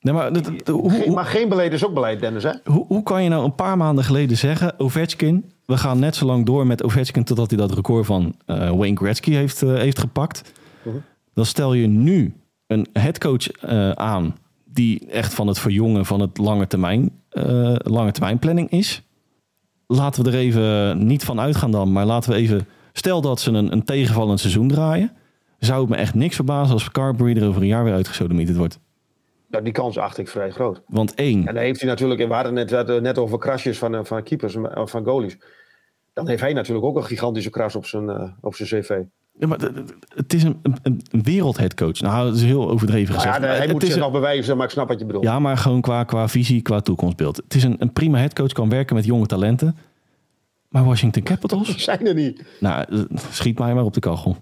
Nee, 0.00 0.14
maar, 0.14 0.32
dat- 0.32 0.44
dat- 0.44 0.68
hoe, 0.68 0.90
geen, 0.90 1.12
maar 1.12 1.24
geen 1.24 1.48
beleid 1.48 1.72
is 1.72 1.84
ook 1.86 1.94
beleid, 1.94 2.20
Dennis, 2.20 2.42
hè? 2.42 2.50
hoe, 2.64 2.84
hoe 2.86 3.02
kan 3.02 3.22
je 3.22 3.28
nou 3.28 3.44
een 3.44 3.54
paar 3.54 3.76
maanden 3.76 4.04
geleden 4.04 4.36
zeggen... 4.36 4.78
Ovechkin, 4.78 5.52
we 5.66 5.76
gaan 5.76 5.98
net 5.98 6.16
zo 6.16 6.26
lang 6.26 6.46
door 6.46 6.66
met 6.66 6.82
Ovechkin... 6.82 7.24
totdat 7.24 7.50
hij 7.50 7.58
dat 7.58 7.72
record 7.74 8.06
van 8.06 8.34
eh, 8.46 8.56
Wayne 8.70 8.96
Gretzky 8.96 9.32
heeft, 9.32 9.62
eh, 9.62 9.74
heeft 9.74 9.98
gepakt. 9.98 10.52
Mhm. 10.82 10.96
Dan 11.34 11.44
stel 11.46 11.72
je 11.74 11.86
nu 11.86 12.34
een 12.66 12.86
headcoach 12.92 13.48
eh 13.50 13.90
aan... 13.90 14.36
die 14.74 15.06
echt 15.08 15.34
van 15.34 15.46
het 15.46 15.58
verjongen 15.58 16.04
van 16.04 16.20
het 16.20 16.38
lange 16.38 16.66
termijn, 16.66 17.10
eh, 17.28 17.74
lange 17.78 18.12
termijn 18.12 18.38
planning 18.38 18.70
is. 18.70 19.02
Laten 19.86 20.24
we 20.24 20.30
er 20.30 20.36
even 20.36 21.06
niet 21.06 21.24
van 21.24 21.40
uitgaan 21.40 21.70
dan... 21.70 21.92
maar 21.92 22.06
laten 22.06 22.30
we 22.30 22.36
even... 22.36 22.66
Stel 22.92 23.20
dat 23.20 23.40
ze 23.40 23.50
een, 23.50 23.72
een 23.72 23.84
tegenvallend 23.84 24.40
seizoen 24.40 24.68
draaien... 24.68 25.12
zou 25.58 25.80
het 25.80 25.90
me 25.90 25.96
echt 25.96 26.14
niks 26.14 26.34
verbazen 26.34 26.72
als 26.72 26.90
Carberry 26.90 27.36
er 27.36 27.48
over 27.48 27.62
een 27.62 27.68
jaar 27.68 27.84
weer 27.84 27.92
uitgesodemieterd 27.92 28.56
wordt. 28.56 28.78
Nou, 29.48 29.64
die 29.64 29.72
kans 29.72 29.98
acht 29.98 30.18
ik 30.18 30.28
vrij 30.28 30.50
groot. 30.50 30.82
Want 30.86 31.14
één, 31.14 31.46
En 31.46 31.54
dan 31.54 31.62
heeft 31.62 31.80
hij 31.80 31.88
natuurlijk, 31.88 32.28
we 32.28 32.34
hadden 32.34 32.54
net, 32.54 33.00
net 33.00 33.18
over 33.18 33.38
krasjes 33.38 33.78
van, 33.78 33.94
eh, 33.94 34.04
van 34.04 34.22
keepers, 34.22 34.54
eh, 34.54 34.86
van 34.86 35.04
goalies. 35.04 35.38
Dan 36.12 36.28
heeft 36.28 36.40
hij 36.40 36.52
natuurlijk 36.52 36.86
ook 36.86 36.96
een 36.96 37.04
gigantische 37.04 37.50
kras 37.50 37.76
op 37.76 37.86
zijn, 37.86 38.36
op 38.40 38.54
zijn 38.54 38.82
cv. 38.82 39.02
Ja, 39.38 39.46
maar 39.46 39.58
het 40.14 40.34
is 40.34 40.42
een, 40.42 40.60
een, 40.62 40.76
een 41.10 41.22
wereldheadcoach. 41.22 42.00
Nou, 42.00 42.26
dat 42.26 42.36
is 42.36 42.42
heel 42.42 42.70
overdreven 42.70 43.14
Nou 43.14 43.26
gezegd. 43.26 43.34
ja, 43.34 43.40
Maar 43.46 43.50
hij 43.56 43.64
het 43.64 43.72
moet 43.72 43.82
is 43.82 43.88
zich 43.88 43.96
een- 43.96 44.02
nog 44.02 44.12
bewijzen, 44.12 44.56
maar 44.56 44.66
ik 44.66 44.72
snap 44.72 44.88
wat 44.88 44.98
je 44.98 45.04
bedoelt. 45.04 45.24
Ja, 45.24 45.38
maar 45.38 45.56
gewoon 45.56 45.80
qua, 45.80 46.04
qua 46.04 46.28
visie, 46.28 46.62
qua 46.62 46.80
toekomstbeeld. 46.80 47.36
Het 47.36 47.54
is 47.54 47.62
een, 47.64 47.76
een 47.78 47.92
prima 47.92 48.18
headcoach, 48.18 48.52
kan 48.52 48.68
werken 48.68 48.94
met 48.96 49.04
jonge 49.04 49.26
talenten. 49.26 49.76
Maar 50.68 50.84
Washington 50.84 51.22
Capitals? 51.22 51.76
Zijn 51.84 52.06
er 52.06 52.14
niet. 52.14 52.44
nou, 52.60 52.84
eh, 52.90 53.00
schiet 53.30 53.58
mij 53.58 53.74
maar 53.74 53.84
op 53.84 53.94
de 53.94 54.00
kachel. 54.00 54.36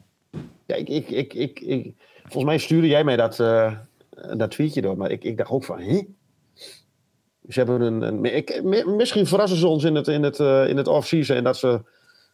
Ja, 0.67 0.75
ik, 0.75 0.89
ik, 0.89 1.09
ik, 1.09 1.35
ik, 1.35 1.61
ik- 1.61 1.95
volgens 2.23 2.45
mij 2.45 2.59
stuurde 2.59 2.87
jij 2.87 3.05
mij 3.05 3.17
dat, 3.17 3.41
eh, 3.41 3.73
dat 4.37 4.51
tweetje 4.51 4.81
door, 4.83 4.97
maar 4.97 5.11
ik, 5.11 5.25
ik 5.25 5.37
dacht 5.37 5.51
ook 5.51 5.65
van, 5.65 5.81
hè? 5.81 6.01
Ze 7.49 7.59
hebben 7.59 7.81
een, 7.81 8.03
een 8.03 8.37
ik, 8.37 8.61
mi- 8.63 8.85
misschien 8.85 9.27
verrassen 9.27 9.59
ze 9.59 9.67
ons 9.67 9.85
in 9.85 9.95
het, 9.95 10.09
in 10.09 10.23
het, 10.23 10.41
eh, 10.41 10.69
in 10.69 10.77
het 10.77 10.89
off-season 10.89 11.37
en 11.37 11.45
dat 11.45 11.57
ze 11.57 11.81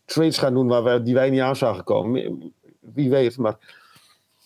trades 0.08 0.38
gaan 0.38 0.54
doen 0.54 0.66
waar 0.66 0.82
wij, 0.82 1.02
die 1.02 1.14
wij 1.14 1.30
niet 1.30 1.40
aan 1.40 1.56
zagen 1.56 1.84
komen. 1.84 2.42
Wie 2.94 3.10
weet, 3.10 3.36
maar 3.38 3.56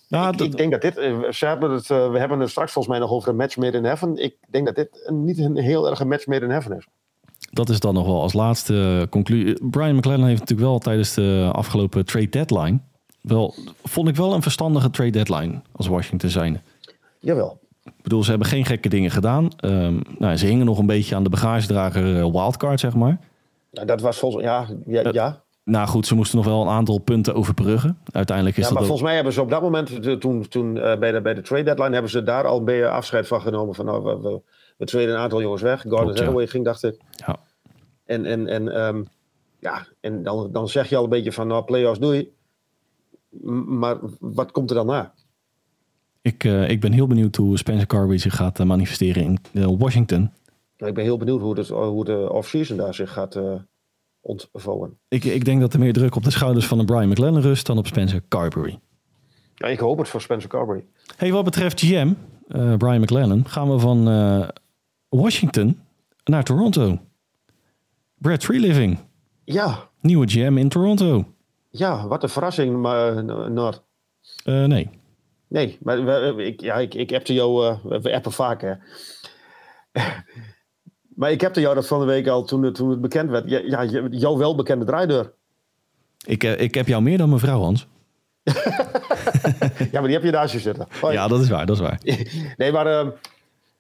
Ja, 0.07 0.29
ik, 0.31 0.39
dat- 0.39 0.47
ik 0.47 0.57
denk 0.57 0.71
dat 0.73 0.81
dit, 0.83 0.97
eh, 0.99 1.31
ze 1.31 1.47
hebben 1.47 1.71
het, 1.71 1.91
eh, 1.91 2.11
we 2.11 2.19
hebben 2.19 2.41
het 2.41 2.51
straks 2.51 2.73
volgens 2.73 2.95
mij 2.95 3.03
nog 3.07 3.13
over 3.15 3.29
een 3.29 3.37
match 3.37 3.57
made 3.57 3.77
in 3.77 3.85
heaven. 3.85 4.17
Ik 4.17 4.37
denk 4.49 4.67
dat 4.67 4.75
dit 4.75 5.11
niet 5.13 5.39
een 5.39 5.57
heel 5.57 5.91
erg 5.91 6.01
een 6.01 6.09
match 6.09 6.27
made 6.27 6.45
in 6.45 6.51
heaven 6.51 6.77
is. 6.77 6.87
dat 7.51 7.69
is 7.69 7.81
dan 7.81 7.95
nog 7.95 8.07
wel 8.07 8.21
als 8.21 8.33
laatste 8.33 9.07
conclusie. 9.11 9.69
Brian 9.71 9.97
McClellan 9.97 10.27
heeft 10.27 10.41
natuurlijk 10.41 10.69
wel 10.69 10.79
tijdens 10.79 11.15
de 11.15 11.49
afgelopen 11.53 12.05
trade 12.05 12.29
deadline... 12.29 12.79
wel, 13.21 13.55
vond 13.85 14.09
ik 14.09 14.17
wel 14.17 14.33
een 14.35 14.43
verstandige 14.43 14.91
trade 14.91 15.11
deadline 15.11 15.61
als 15.73 15.87
Washington 15.87 16.31
zijn. 16.31 16.63
Jawel. 17.19 17.61
Ik 17.85 18.03
bedoel, 18.03 18.23
ze 18.25 18.31
hebben 18.31 18.49
geen 18.49 18.65
gekke 18.65 18.89
dingen 18.89 19.11
gedaan. 19.11 19.49
Ehm, 19.57 20.01
nou, 20.19 20.37
ze 20.37 20.47
hingen 20.47 20.67
nog 20.67 20.79
een 20.79 20.87
beetje 20.87 21.15
aan 21.15 21.23
de 21.25 21.31
bagagedrager 21.31 22.17
eh, 22.21 22.31
wildcard, 22.31 22.81
zeg 22.81 22.95
maar. 22.95 23.19
Ja, 23.71 23.85
dat 23.85 24.01
was 24.01 24.19
volgens 24.19 24.45
ja, 24.45 24.67
ja, 24.87 25.09
ja. 25.13 25.43
Nou 25.65 25.89
goed, 25.89 26.07
ze 26.07 26.15
moesten 26.15 26.37
nog 26.37 26.47
wel 26.47 26.63
een 26.63 26.69
aantal 26.69 26.99
punten 26.99 27.35
overbruggen. 27.35 27.99
Uiteindelijk 28.13 28.57
is 28.57 28.63
ja 28.63 28.69
dat 28.69 28.79
maar 28.79 28.83
ook- 28.83 28.89
volgens 28.89 29.09
mij 29.09 29.15
hebben 29.15 29.33
ze 29.33 29.41
op 29.41 29.51
dat 29.51 29.63
moment, 29.63 30.21
toen, 30.21 30.49
toen 30.49 30.79
eh, 30.79 30.99
bij, 30.99 31.13
de, 31.13 31.21
bij 31.21 31.35
de 31.35 31.41
trade 31.41 31.63
deadline, 31.63 31.93
hebben 31.93 32.11
ze 32.11 32.23
daar 32.23 32.47
al 32.47 32.59
een 32.59 32.65
beetje 32.65 32.89
afscheid 32.89 33.27
van 33.27 33.41
genomen. 33.41 33.75
Van 33.75 33.85
nou, 33.85 34.05
we, 34.05 34.21
we, 34.21 34.41
we 34.77 34.85
traden 34.87 35.11
een 35.11 35.17
aantal 35.21 35.41
jongens 35.43 35.63
weg. 35.63 35.83
Gordon 35.83 36.13
ja. 36.13 36.19
Hathaway 36.19 36.47
ging, 36.47 36.65
dacht 36.65 36.83
ik. 36.85 36.97
Ja. 37.27 37.39
En, 38.05 38.25
en, 38.25 38.47
en, 38.47 38.69
ehm, 38.69 39.03
ja, 39.59 39.87
en 40.01 40.23
dan, 40.23 40.49
dan 40.53 40.69
zeg 40.69 40.89
je 40.89 40.97
al 40.97 41.05
een 41.05 41.11
beetje 41.11 41.33
van, 41.33 41.47
nou, 41.47 41.65
playoffs 41.65 41.99
doei. 42.01 42.33
Maar 43.67 43.97
wat 44.21 44.51
komt 44.53 44.71
er 44.71 44.77
dan 44.77 44.87
na? 44.87 45.13
Ik, 46.23 46.45
eh, 46.45 46.69
ik 46.71 46.81
ben 46.81 46.93
heel 46.93 47.07
benieuwd 47.07 47.37
hoe 47.37 47.59
Spencer 47.59 47.87
Carby 47.87 48.17
zich 48.17 48.37
gaat 48.37 48.61
eh, 48.61 48.67
manifesteren 48.67 49.39
in 49.53 49.79
Washington. 49.79 50.21
Nou, 50.77 50.91
ik 50.91 50.95
ben 50.95 51.05
heel 51.05 51.17
benieuwd 51.17 51.41
hoe, 51.41 51.59
het, 51.59 51.69
hoe 51.69 52.05
de 52.05 52.33
offseason 52.33 52.77
daar 52.77 52.95
zich 52.95 53.13
gaat 53.13 53.41
ontvouwen. 54.23 54.99
Ik, 55.09 55.25
ik 55.25 55.45
denk 55.45 55.61
dat 55.61 55.73
er 55.73 55.79
meer 55.79 55.93
druk 55.93 56.15
op 56.17 56.25
de 56.25 56.31
schouders 56.31 56.67
van 56.67 56.79
een 56.79 56.87
Brian 56.87 57.09
McLennan 57.09 57.43
rust 57.43 57.67
dan 57.67 57.79
op 57.79 57.87
Spencer 57.87 58.23
Carberry. 58.29 58.79
Ja, 59.55 59.67
ik 59.69 59.79
hoop 59.79 59.99
het 59.99 60.09
voor 60.09 60.21
Spencer 60.21 60.49
Carberry. 60.51 60.85
Hey, 61.17 61.33
wat 61.33 61.45
betreft 61.45 61.81
GM, 61.81 62.13
eh, 62.49 62.77
Brian 62.77 63.01
McLennan, 63.01 63.49
gaan 63.49 63.71
we 63.71 63.79
van 63.79 64.09
eh, 64.09 64.49
Washington 65.09 65.81
naar 66.25 66.45
Toronto. 66.45 66.99
Brad 68.15 68.45
Freeliving, 68.45 68.99
Ja, 69.45 69.89
nieuwe 70.01 70.29
GM 70.29 70.57
in 70.59 70.69
Toronto. 70.69 71.25
ja, 71.71 72.07
wat 72.07 72.23
een 72.23 72.29
verrassing, 72.29 72.77
maar 72.81 73.25
Noord. 73.51 73.83
Eh, 74.45 74.65
nee, 74.65 74.89
Nee, 75.49 75.79
maar 75.83 76.05
we- 76.05 76.45
ik, 76.45 76.61
ja, 76.61 76.75
ik, 76.79 76.95
ik 76.95 77.13
appte 77.13 77.33
jou, 77.33 77.77
we- 77.83 78.01
we 78.01 78.13
appen 78.15 78.33
vaak 78.33 78.61
hè. 78.61 78.73
Maar 81.15 81.31
ik 81.31 81.45
appte 81.45 81.61
jou 81.61 81.75
dat 81.75 81.87
van 81.87 82.01
de 82.01 82.07
week 82.07 82.29
al 82.29 82.45
toen, 82.45 82.63
het- 82.63 82.75
toen 82.75 82.91
het 82.91 83.01
bekend 83.01 83.31
werd. 83.31 83.49
Ja, 83.49 83.85
jouw 84.11 84.37
welbekende 84.37 84.85
draaideur. 84.85 85.33
ik, 86.27 86.45
eh, 86.45 86.61
ik 86.61 86.75
heb 86.75 86.87
jou 86.87 87.03
meer 87.03 87.19
dan 87.19 87.29
mijn 87.29 87.41
vrouw, 87.41 87.61
Hans. 87.61 87.87
Ja, 89.93 89.99
maar 90.01 90.03
die 90.03 90.13
heb 90.13 90.23
je 90.23 90.31
naast 90.31 90.53
je 90.53 90.59
zitten. 90.61 90.87
Hoi. 91.01 91.15
Ja, 91.15 91.29
dat 91.29 91.41
is 91.41 91.49
waar, 91.49 91.67
dat 91.67 91.77
is 91.77 91.83
waar. 91.83 92.01
Nee, 92.57 92.73
maar 92.73 92.87
ehm, 92.87 93.11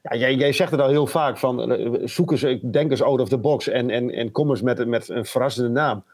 ja, 0.03 0.16
jij, 0.16 0.35
jij 0.35 0.53
zegt 0.53 0.70
het 0.70 0.80
al 0.80 0.89
heel 0.89 1.07
vaak 1.07 1.39
van 1.39 1.72
eh, 1.72 2.01
zoek 2.05 2.30
eens, 2.30 2.41
denk 2.70 2.91
eens 2.91 3.03
out 3.03 3.20
of 3.20 3.28
the 3.28 3.39
box 3.39 3.68
en, 3.68 3.91
en, 3.91 4.11
en 4.11 4.30
kom 4.30 4.51
eens 4.51 4.62
met, 4.62 4.87
met 4.87 5.09
een 5.09 5.24
verrassende 5.24 5.68
naam. 5.70 6.05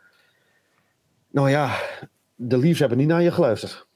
Nou 1.30 1.50
ja, 1.50 1.76
de 2.34 2.58
Leafs 2.58 2.78
hebben 2.78 2.98
niet 2.98 3.06
naar 3.08 3.22
je 3.22 3.30
geluisterd. 3.32 3.86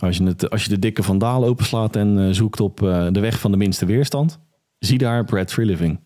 Als 0.00 0.16
je, 0.16 0.24
het, 0.24 0.50
als 0.50 0.62
je 0.64 0.68
de 0.70 0.78
dikke 0.78 1.02
vandaal 1.02 1.44
openslaat 1.44 1.96
en 1.96 2.18
eh, 2.18 2.28
zoekt 2.30 2.60
op 2.60 2.76
de 3.12 3.20
weg 3.20 3.38
van 3.40 3.50
de 3.50 3.56
minste 3.56 3.86
weerstand, 3.86 4.38
zie 4.78 4.98
daar 4.98 5.24
Brad 5.24 5.52
Freeliving. 5.52 6.00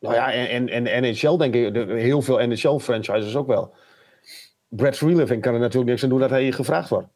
Nou 0.00 0.14
ja, 0.14 0.32
en, 0.32 0.68
en, 0.68 0.86
en 0.86 1.02
NHL 1.02 1.36
denk 1.36 1.54
ik, 1.54 1.74
de- 1.74 1.94
heel 1.98 2.22
veel 2.22 2.38
NHL-franchises 2.46 3.36
ook 3.36 3.46
wel. 3.46 3.72
Brad 4.68 4.96
Freeliving 4.96 5.42
kan 5.42 5.54
er 5.54 5.60
natuurlijk 5.60 5.90
niks 5.90 6.02
aan 6.02 6.08
doen 6.08 6.18
dat 6.20 6.30
hij 6.30 6.52
gevraagd 6.52 6.88
wordt. 6.88 7.06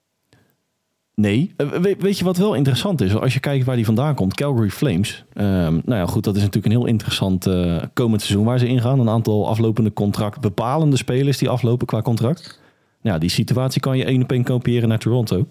Nee, 1.15 1.53
Eh, 1.57 1.69
we- 1.69 1.97
weet 1.99 2.19
je 2.19 2.25
wat 2.25 2.37
wel 2.37 2.55
interessant 2.55 3.01
is? 3.01 3.15
Als 3.17 3.35
je 3.35 3.41
kijkt 3.41 3.65
waar 3.65 3.77
die 3.77 3.85
vandaan 3.85 4.15
komt, 4.15 4.35
Calgary 4.35 4.71
Flames. 4.71 5.25
Ehm, 5.33 5.73
nou 5.85 5.95
ja, 6.01 6.07
goed, 6.07 6.25
dat 6.25 6.37
is 6.37 6.43
natuurlijk 6.43 6.73
een 6.75 6.81
heel 6.81 6.89
interessant 6.89 7.47
eh, 7.47 7.83
komend 7.93 8.23
seizoen 8.23 8.45
waar 8.47 8.59
ze 8.59 8.67
ingaan. 8.67 9.01
Een 9.01 9.09
aantal 9.09 9.49
aflopende 9.49 9.93
contract, 9.93 10.41
bepalende 10.41 10.97
spelers 10.97 11.39
die 11.39 11.49
aflopen 11.49 11.87
qua 11.87 12.03
contract. 12.03 12.61
Nou, 13.03 13.19
die 13.19 13.29
situatie 13.31 13.81
kan 13.81 13.97
je 13.99 14.05
één 14.05 14.23
op 14.23 14.33
één 14.33 14.45
kopiëren 14.45 14.89
naar 14.89 14.99
Toronto. 14.99 15.47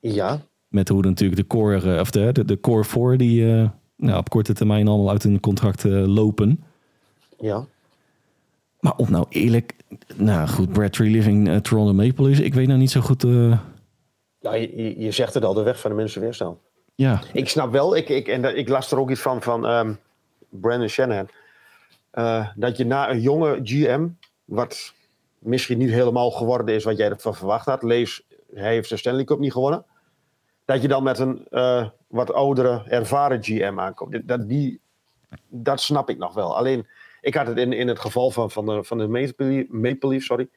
Ja, 0.00 0.40
Met 0.68 0.88
hoe 0.88 1.02
natuurlijk 1.02 1.40
de 1.40 1.46
core, 1.46 1.94
eh, 1.94 2.00
of 2.00 2.10
de, 2.10 2.32
de, 2.32 2.44
de 2.44 2.60
core 2.60 2.84
4 2.84 3.16
die 3.16 3.70
nou, 4.00 4.18
op 4.18 4.28
korte 4.28 4.52
termijn 4.52 4.88
allemaal 4.88 5.10
uit 5.10 5.22
hun 5.22 5.40
contract 5.40 5.84
eh, 5.84 6.06
lopen. 6.06 6.64
ja. 7.38 7.66
Maar 8.80 8.94
om 8.96 9.10
nou 9.10 9.26
eerlijk, 9.28 9.74
nou 10.16 10.48
goed, 10.48 10.72
Brad 10.72 10.98
Living 10.98 11.48
eh, 11.48 11.56
Toronto 11.56 11.92
Maple 11.92 12.24
Leafs. 12.24 12.40
Ik 12.40 12.54
weet 12.54 12.66
nou 12.66 12.78
niet 12.78 12.90
zo 12.90 13.00
goed. 13.00 13.24
eh, 13.24 13.58
ja 14.38 14.54
je, 14.54 15.00
je- 15.00 15.10
zegt 15.10 15.34
het 15.34 15.44
al, 15.44 15.54
de 15.54 15.62
weg 15.62 15.80
van 15.80 15.90
de 15.90 15.96
minste 15.96 16.20
weerstand. 16.20 16.58
ja, 16.94 17.20
Ik 17.32 17.48
snap 17.48 17.72
wel, 17.72 17.96
ik, 17.96 18.08
ik, 18.08 18.28
en 18.28 18.56
ik 18.56 18.68
las 18.68 18.90
er 18.92 18.98
ook 18.98 19.10
iets 19.10 19.20
van 19.20 19.42
van 19.42 19.66
ehm, 19.66 19.92
Brandon 20.48 20.88
Shanahan. 20.88 21.28
dat 22.56 22.76
je 22.76 22.84
na 22.86 23.10
een 23.10 23.20
jonge 23.20 23.60
GM, 23.62 24.08
wat 24.44 24.92
misschien 25.38 25.78
niet 25.78 25.90
helemaal 25.90 26.30
geworden 26.30 26.74
is 26.74 26.84
wat 26.84 26.96
jij 26.96 27.10
ervan 27.10 27.34
verwacht 27.34 27.66
had, 27.66 27.82
lees, 27.82 28.22
hij 28.54 28.72
heeft 28.72 28.88
de 28.88 28.96
Stanley 28.96 29.24
Cup 29.24 29.38
niet 29.38 29.52
gewonnen, 29.52 29.84
dat 30.64 30.82
je 30.82 30.88
dan 30.88 31.02
met 31.02 31.18
een 31.18 31.46
wat 32.10 32.32
oudere, 32.32 32.82
ervaren 32.88 33.42
GM 33.44 33.74
aankomt. 33.76 34.28
Dat, 34.28 34.48
die, 34.48 34.80
dat 35.48 35.80
snap 35.80 36.10
ik 36.10 36.18
nog 36.18 36.34
wel. 36.34 36.56
Alleen, 36.56 36.86
ik 37.20 37.34
had 37.34 37.46
het 37.46 37.58
in, 37.58 37.72
in 37.72 37.88
het 37.88 37.98
geval 37.98 38.30
van, 38.30 38.50
van 38.50 38.66
de, 38.66 38.84
van 38.84 38.98
de 38.98 39.08
Maple 39.08 39.46
Leaf- 39.46 39.68
Maple 39.68 40.08
Leafs, 40.08 40.26
sorry, 40.26 40.48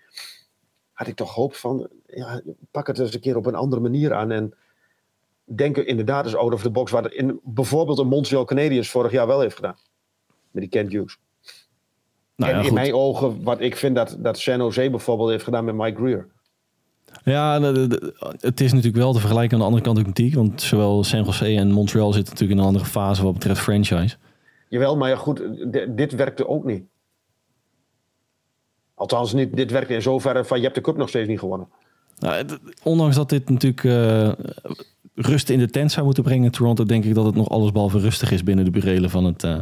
had 0.91 1.07
ik 1.07 1.15
toch 1.15 1.33
hoop 1.33 1.55
van, 1.55 1.89
ja, 2.05 2.41
pak 2.71 2.87
het 2.87 2.99
eens 2.99 3.13
een 3.13 3.19
keer 3.19 3.37
op 3.37 3.45
een 3.45 3.55
andere 3.55 3.81
manier 3.81 4.13
aan 4.13 4.31
en 4.31 4.53
denken 5.43 5.87
inderdaad 5.87 6.25
is 6.25 6.35
out 6.35 6.53
of 6.53 6.61
the 6.61 6.71
box. 6.71 6.91
Wat 6.91 7.11
in, 7.11 7.39
bijvoorbeeld 7.43 7.99
een 7.99 8.07
Montreal 8.07 8.45
Canadiens 8.45 8.89
vorig 8.89 9.11
jaar 9.11 9.27
wel 9.27 9.41
heeft 9.41 9.55
gedaan. 9.55 9.77
Met 10.51 10.61
die 10.61 10.71
Kent 10.71 10.91
Hughes. 10.91 11.19
nou 12.35 12.51
en 12.51 12.57
ja, 12.57 12.63
in 12.63 12.69
goed. 12.69 12.77
mijn 12.77 12.93
ogen, 12.93 13.43
wat 13.43 13.61
ik 13.61 13.75
vind 13.75 13.95
dat, 13.95 14.15
dat 14.19 14.39
San 14.39 14.57
Jose 14.57 14.89
bijvoorbeeld 14.89 15.29
heeft 15.29 15.43
gedaan 15.43 15.65
met 15.65 15.75
Mike 15.75 15.99
Greer. 15.99 16.29
Ja, 17.23 17.61
het 18.39 18.61
is 18.61 18.71
natuurlijk 18.71 19.03
wel 19.03 19.13
te 19.13 19.19
vergelijken 19.19 19.53
aan 19.53 19.59
de 19.59 19.65
andere 19.65 19.83
kant 19.83 19.99
ook 19.99 20.05
met 20.05 20.15
die. 20.15 20.35
Want 20.35 20.61
zowel 20.61 21.03
San 21.03 21.23
Jose 21.23 21.45
en 21.55 21.71
Montreal 21.71 22.13
zitten 22.13 22.33
natuurlijk 22.33 22.59
in 22.59 22.65
een 22.65 22.71
andere 22.73 22.85
fase 22.85 23.23
wat 23.23 23.33
betreft 23.33 23.59
franchise. 23.61 24.15
Jawel, 24.69 24.97
maar 24.97 25.09
ja, 25.09 25.15
goed, 25.15 25.41
dit 25.89 26.15
werkte 26.15 26.47
ook 26.47 26.63
niet. 26.65 26.83
Althans, 28.95 29.33
niet, 29.33 29.55
dit 29.55 29.71
werkte 29.71 29.93
in 29.93 30.01
zoverre 30.01 30.45
van 30.45 30.57
je 30.57 30.63
hebt 30.63 30.75
de 30.75 30.81
cup 30.81 30.97
nog 30.97 31.09
steeds 31.09 31.27
niet 31.27 31.39
gewonnen. 31.39 31.67
Nou, 32.19 32.45
ondanks 32.83 33.15
dat 33.15 33.29
dit 33.29 33.49
natuurlijk 33.49 33.83
eh, 33.83 34.31
rust 35.15 35.49
in 35.49 35.59
de 35.59 35.69
tent 35.69 35.91
zou 35.91 36.05
moeten 36.05 36.23
brengen 36.23 36.43
in 36.45 36.51
Toronto, 36.51 36.83
denk 36.83 37.03
ik 37.03 37.13
dat 37.15 37.25
het 37.25 37.35
nog 37.35 37.49
allesbehalve 37.49 37.99
rustig 37.99 38.31
is 38.31 38.43
binnen 38.43 38.65
de 38.65 38.71
burelen 38.71 39.09
van 39.09 39.25
het. 39.25 39.43
eh, 39.43 39.57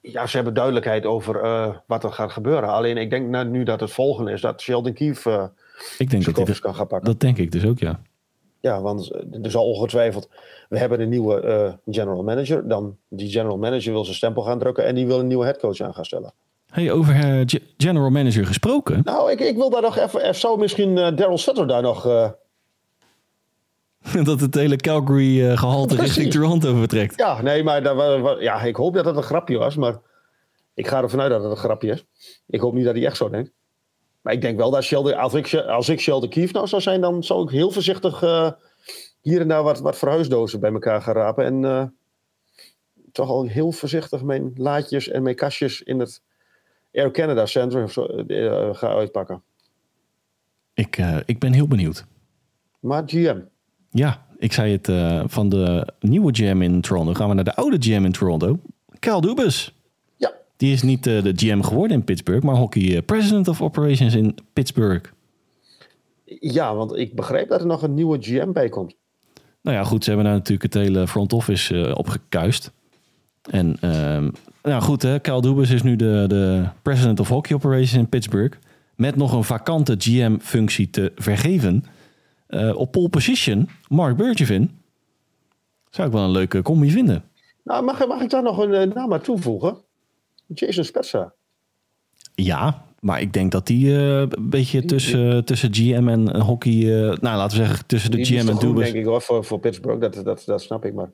Ja, 0.00 0.26
ze 0.26 0.36
hebben 0.36 0.54
duidelijkheid 0.54 1.06
over 1.06 1.40
eh, 1.40 1.76
wat 1.86 2.04
er 2.04 2.12
gaat 2.12 2.32
gebeuren. 2.32 2.68
Alleen 2.68 2.96
ik 2.96 3.10
denk 3.10 3.28
nou, 3.28 3.48
nu 3.48 3.62
dat 3.62 3.80
het 3.80 3.92
volgende 3.92 4.32
is 4.32 4.40
dat 4.40 4.60
Sheldon 4.60 4.92
Keefe 4.92 5.52
ik 5.98 6.10
denk 6.10 6.10
dat, 6.10 6.24
dit, 6.24 6.34
koffers 6.34 6.60
kan 6.60 6.74
gaan 6.74 6.86
pakken. 6.86 7.10
dat 7.10 7.20
denk 7.20 7.38
ik 7.38 7.52
dus 7.52 7.64
ook, 7.66 7.78
ja. 7.78 8.00
Ja, 8.60 8.80
want 8.80 9.10
eh, 9.10 9.44
er 9.44 9.50
zal 9.50 9.64
ongetwijfeld. 9.70 10.28
We 10.68 10.78
hebben 10.78 11.00
een 11.00 11.08
nieuwe 11.08 11.40
eh, 11.40 11.72
general 11.94 12.22
manager. 12.22 12.68
Dan 12.68 12.96
die 13.08 13.30
general 13.30 13.58
manager 13.58 13.92
wil 13.92 14.04
zijn 14.04 14.16
stempel 14.16 14.42
gaan 14.42 14.58
drukken 14.58 14.84
en 14.84 14.94
die 14.94 15.06
wil 15.06 15.18
een 15.18 15.26
nieuwe 15.26 15.44
headcoach 15.44 15.80
aan 15.80 15.94
gaan 15.94 16.04
stellen. 16.04 16.32
Hey, 16.70 16.92
over 16.92 17.14
eh, 17.14 17.40
ge- 17.46 17.62
general 17.76 18.10
manager 18.10 18.46
gesproken. 18.46 19.00
Nou, 19.04 19.30
ik, 19.30 19.40
ik 19.40 19.56
wil 19.56 19.70
daar 19.70 19.82
nog 19.82 19.96
even. 19.98 20.22
Er 20.24 20.34
zou 20.34 20.58
misschien 20.58 20.98
eh, 20.98 21.16
Daryl 21.16 21.38
Sutter 21.38 21.66
daar 21.66 21.82
nog. 21.82 22.02
dat 24.24 24.40
het 24.40 24.54
hele 24.54 24.76
Calgary 24.76 25.48
eh, 25.50 25.58
gehalte 25.58 25.94
Precies. 25.94 26.14
richting 26.16 26.32
Toronto 26.34 26.74
vertrekt. 26.74 27.16
ja, 27.18 27.42
nee, 27.42 27.62
maar 27.64 27.82
daar, 27.82 28.42
ja, 28.42 28.62
ik 28.62 28.76
hoop 28.76 28.94
dat 28.94 29.04
het 29.04 29.16
een 29.16 29.22
grapje 29.22 29.58
was. 29.58 29.76
Maar 29.76 30.00
ik 30.74 30.86
ga 30.86 31.02
ervan 31.02 31.20
uit 31.20 31.30
dat 31.30 31.42
het 31.42 31.50
een 31.50 31.56
grapje 31.56 31.90
is. 31.90 32.04
Ik 32.46 32.60
hoop 32.60 32.74
niet 32.74 32.84
dat 32.84 32.94
hij 32.94 33.04
echt 33.06 33.16
zo 33.16 33.30
denkt. 33.30 33.50
Maar 34.24 34.32
ik 34.32 34.40
denk 34.40 34.56
wel 34.56 34.70
dat 34.70 34.84
Sheldon. 34.84 35.14
Als 35.14 35.34
ik, 35.34 35.54
als 35.54 35.88
ik 35.88 36.00
Sheldon 36.00 36.28
Keefe 36.28 36.52
nou 36.52 36.66
zou 36.66 36.82
zijn, 36.82 37.00
dan 37.00 37.22
zou 37.22 37.42
ik 37.42 37.50
heel 37.50 37.70
voorzichtig 37.70 38.22
eh, 38.22 38.50
hier 39.20 39.40
en 39.40 39.48
daar 39.48 39.62
wat, 39.62 39.80
wat 39.80 39.96
verhuisdozen 39.98 40.60
bij 40.60 40.72
elkaar 40.72 41.02
gaan 41.02 41.14
rapen. 41.14 41.44
En 41.44 41.64
eh, 41.64 41.84
toch 43.12 43.28
al 43.28 43.46
heel 43.46 43.72
voorzichtig 43.72 44.22
mijn 44.22 44.52
laadjes 44.56 45.08
en 45.08 45.22
mijn 45.22 45.36
kastjes 45.36 45.82
in 45.82 46.00
het 46.00 46.22
Air 46.92 47.10
Canada 47.10 47.46
Center 47.46 47.82
eh, 48.26 48.74
ga 48.74 48.88
uitpakken. 48.88 49.42
Ik, 50.74 50.96
ik 51.26 51.38
ben 51.38 51.52
heel 51.52 51.68
benieuwd. 51.68 52.04
Maar 52.80 53.02
GM. 53.06 53.40
Ja, 53.90 54.26
ik 54.38 54.52
zei 54.52 54.72
het 54.72 54.86
van 55.32 55.48
de 55.48 55.88
nieuwe 56.00 56.34
GM 56.34 56.62
in 56.62 56.80
Toronto. 56.80 57.14
Gaan 57.14 57.28
we 57.28 57.34
naar 57.34 57.44
de 57.44 57.54
oude 57.54 57.76
GM 57.80 58.04
in 58.04 58.12
Toronto. 58.12 58.58
Kyle 58.98 59.20
Dubas. 59.20 59.73
Die 60.64 60.72
is 60.72 60.82
niet 60.82 61.06
eh, 61.06 61.22
de 61.22 61.32
GM 61.36 61.60
geworden 61.60 61.96
in 61.96 62.04
Pittsburgh, 62.04 62.44
maar 62.44 62.54
hockey 62.54 62.96
eh, 62.96 63.02
President 63.04 63.48
of 63.48 63.62
Operations 63.62 64.14
in 64.14 64.34
Pittsburgh. 64.52 65.10
Ja, 66.24 66.74
want 66.74 66.96
ik 66.96 67.14
begreep 67.14 67.48
dat 67.48 67.60
er 67.60 67.66
nog 67.66 67.82
een 67.82 67.94
nieuwe 67.94 68.18
GM 68.20 68.52
bij 68.52 68.68
komt. 68.68 68.94
Nou 69.60 69.76
ja, 69.76 69.84
goed, 69.84 70.04
ze 70.04 70.10
hebben 70.10 70.26
daar 70.26 70.36
natuurlijk 70.36 70.74
het 70.74 70.82
hele 70.82 71.08
front 71.08 71.32
office 71.32 71.86
eh, 71.86 71.98
op 71.98 72.08
gekuist. 72.08 72.72
En 73.50 73.76
ehm, 73.80 74.30
nou 74.62 74.82
goed, 74.82 75.02
hè, 75.02 75.18
Kyle 75.18 75.40
Dubas 75.40 75.70
is 75.70 75.82
nu 75.82 75.96
de, 75.96 76.24
de 76.28 76.68
President 76.82 77.20
of 77.20 77.28
Hockey 77.28 77.56
Operations 77.56 77.94
in 77.94 78.08
Pittsburgh. 78.08 78.58
Met 78.96 79.16
nog 79.16 79.32
een 79.32 79.44
vakante 79.44 79.94
GM-functie 79.98 80.90
te 80.90 81.12
vergeven. 81.16 81.84
Eh, 82.46 82.76
op 82.76 82.92
pole 82.92 83.08
position, 83.08 83.68
Mark 83.88 84.16
Bergevin. 84.16 84.70
Zou 85.90 86.06
ik 86.08 86.14
wel 86.14 86.24
een 86.24 86.30
leuke 86.30 86.62
combi 86.62 86.90
vinden. 86.90 87.24
Nou, 87.64 87.84
mag, 87.84 88.06
mag 88.06 88.20
ik 88.20 88.30
daar 88.30 88.42
nog 88.42 88.58
een 88.58 88.74
eh, 88.74 88.94
naam 88.94 89.12
aan 89.12 89.20
toevoegen? 89.20 89.83
Jason 90.46 90.84
Spezza. 90.84 91.32
Ja, 92.34 92.84
Maar 93.00 93.20
ik 93.20 93.32
denk 93.32 93.52
dat 93.52 93.66
die 93.66 93.96
eh, 93.96 94.20
een 94.20 94.50
beetje 94.50 94.84
tussen, 94.84 95.44
tussen 95.44 95.74
GM 95.74 96.08
en 96.08 96.40
hockey... 96.40 96.72
eh, 96.72 97.18
nou, 97.18 97.36
laten 97.36 97.58
we 97.58 97.64
zeggen 97.64 97.86
tussen 97.86 98.10
de 98.10 98.16
Die 98.16 98.26
GM 98.26 98.48
en 98.48 98.58
Dubas. 98.58 98.84
denk 98.84 98.94
ik 98.94 99.04
hoor, 99.04 99.22
voor, 99.22 99.44
voor 99.44 99.58
Pittsburgh. 99.58 100.00
Dat, 100.00 100.24
dat, 100.24 100.42
dat 100.46 100.62
snap 100.62 100.84
ik 100.84 100.94
maar. 100.94 101.10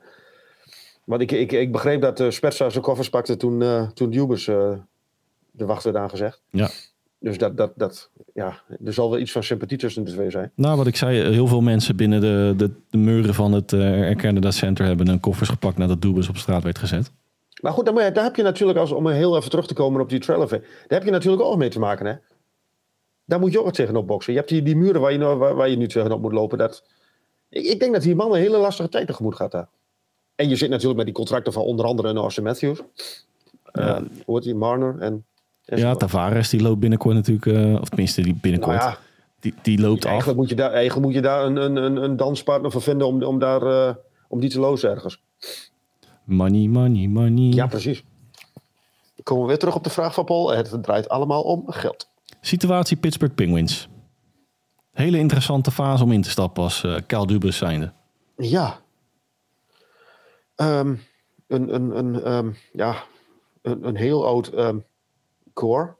Want 1.03 1.21
ik, 1.21 1.31
ik, 1.31 1.51
ik 1.51 1.71
begreep 1.71 2.01
dat 2.01 2.19
uh, 2.19 2.29
Spezza 2.29 2.69
zijn 2.69 2.83
koffers 2.83 3.09
pakte 3.09 3.37
toen, 3.37 3.61
eh 3.61 3.89
toen 3.89 4.09
Dubas 4.09 4.47
eh, 4.47 4.71
de 5.51 5.65
wacht 5.65 5.83
werd 5.83 5.95
aangezegd. 5.95 6.41
Ja. 6.49 6.69
Dus 7.19 7.37
dat, 7.37 7.57
dat, 7.57 7.71
dat, 7.75 8.09
ja, 8.33 8.61
er 8.85 8.93
zal 8.93 9.09
wel 9.09 9.19
iets 9.19 9.31
van 9.31 9.43
sympathie 9.43 9.77
tussen 9.77 10.03
de 10.03 10.11
twee 10.11 10.29
zijn. 10.31 10.51
Nou, 10.55 10.77
wat 10.77 10.87
ik 10.87 10.95
zei, 10.95 11.17
heel 11.33 11.47
veel 11.47 11.61
mensen 11.61 11.95
binnen 11.95 12.21
de, 12.21 12.53
de, 12.57 12.71
de 12.89 12.97
muren 12.97 13.33
van 13.33 13.51
het 13.51 13.71
uh, 13.71 13.81
Air 13.81 14.15
Canada 14.15 14.51
Center 14.51 14.85
hebben 14.85 15.07
hun 15.07 15.19
koffers 15.19 15.49
gepakt 15.49 15.77
nadat 15.77 16.01
Dubas 16.01 16.29
op 16.29 16.37
straat 16.37 16.63
werd 16.63 16.77
gezet. 16.77 17.11
Maar 17.61 17.71
goed, 17.71 17.85
daar, 17.85 18.13
daar 18.13 18.23
heb 18.23 18.35
je 18.35 18.43
natuurlijk, 18.43 18.79
als, 18.79 18.91
om 18.91 19.07
heel 19.07 19.37
even 19.37 19.49
terug 19.49 19.67
te 19.67 19.73
komen 19.73 20.01
op 20.01 20.09
die 20.09 20.19
trail 20.19 20.47
daar 20.47 20.61
heb 20.87 21.03
je 21.03 21.11
natuurlijk 21.11 21.43
ook 21.43 21.57
mee 21.57 21.69
te 21.69 21.79
maken. 21.79 22.05
Hè? 22.05 22.13
Daar 23.25 23.39
moet 23.39 23.51
je 23.51 23.59
ook 23.59 23.65
wat 23.65 23.73
tegenop 23.73 24.07
boksen. 24.07 24.33
Je 24.33 24.39
hebt 24.39 24.51
die, 24.51 24.61
die 24.61 24.75
muren 24.75 25.01
waar 25.01 25.11
je, 25.11 25.19
waar, 25.19 25.55
waar 25.55 25.69
je 25.69 25.77
nu 25.77 25.87
tegenop 25.87 26.21
moet 26.21 26.31
lopen. 26.31 26.57
Dat, 26.57 26.83
ik, 27.49 27.65
ik 27.65 27.79
denk 27.79 27.93
dat 27.93 28.01
die 28.01 28.15
man 28.15 28.31
een 28.31 28.39
hele 28.39 28.57
lastige 28.57 28.89
tijd 28.89 29.07
tegemoet 29.07 29.35
gaat 29.35 29.51
daar. 29.51 29.67
En 30.35 30.49
je 30.49 30.55
zit 30.55 30.69
natuurlijk 30.69 30.97
met 30.97 31.05
die 31.05 31.15
contracten 31.15 31.53
van 31.53 31.63
onder 31.63 31.85
andere 31.85 32.13
Austin 32.13 32.43
Matthews. 32.43 32.81
Ja. 33.71 33.99
Uh, 33.99 34.07
hoe 34.25 34.35
heet 34.35 34.43
die? 34.43 34.55
Marner 34.55 34.99
en... 34.99 35.25
en 35.65 35.77
ja, 35.77 35.95
Tavares 35.95 36.49
die 36.49 36.61
loopt 36.61 36.79
binnenkort 36.79 37.15
natuurlijk, 37.15 37.45
uh, 37.45 37.81
of 37.81 37.89
tenminste 37.89 38.21
die 38.21 38.37
binnenkort, 38.41 38.77
nou 38.77 38.89
ja, 38.89 38.97
die, 39.39 39.53
die 39.61 39.79
loopt 39.79 40.05
eigenlijk 40.05 40.37
af. 40.37 40.43
Moet 40.43 40.49
je 40.49 40.55
daar, 40.55 40.71
eigenlijk 40.71 41.05
moet 41.05 41.15
je 41.15 41.21
daar 41.21 41.45
een, 41.45 41.55
een, 41.55 42.03
een 42.03 42.17
danspartner 42.17 42.71
voor 42.71 42.81
vinden 42.81 43.07
om, 43.07 43.23
om, 43.23 43.39
daar, 43.39 43.63
uh, 43.63 43.93
om 44.27 44.39
die 44.39 44.49
te 44.49 44.59
lozen 44.59 44.89
ergens. 44.89 45.23
Money, 46.23 46.67
money, 46.67 47.07
money. 47.07 47.53
Ja, 47.53 47.67
precies. 47.67 48.03
Dan 49.15 49.23
komen 49.23 49.43
we 49.43 49.49
weer 49.49 49.59
terug 49.59 49.75
op 49.75 49.83
de 49.83 49.89
vraag 49.89 50.13
van 50.13 50.25
Paul. 50.25 50.51
Het 50.51 50.83
draait 50.83 51.09
allemaal 51.09 51.41
om 51.41 51.63
geld. 51.71 52.09
Situatie 52.41 52.97
Pittsburgh 52.97 53.35
Penguins. 53.35 53.89
Hele 54.91 55.17
interessante 55.17 55.71
fase 55.71 56.03
om 56.03 56.11
in 56.11 56.21
te 56.21 56.29
stappen 56.29 56.63
als 56.63 56.83
uh, 56.83 56.97
Kyle 57.07 57.27
Dubas 57.27 57.57
zijnde. 57.57 57.93
Ja. 58.35 58.79
Um, 60.55 61.01
een, 61.47 61.75
een, 61.75 61.97
een, 61.97 62.31
um, 62.31 62.55
ja, 62.73 63.03
een, 63.61 63.87
een 63.87 63.95
heel 63.95 64.25
oud 64.25 64.53
um, 64.53 64.83
core. 65.53 65.95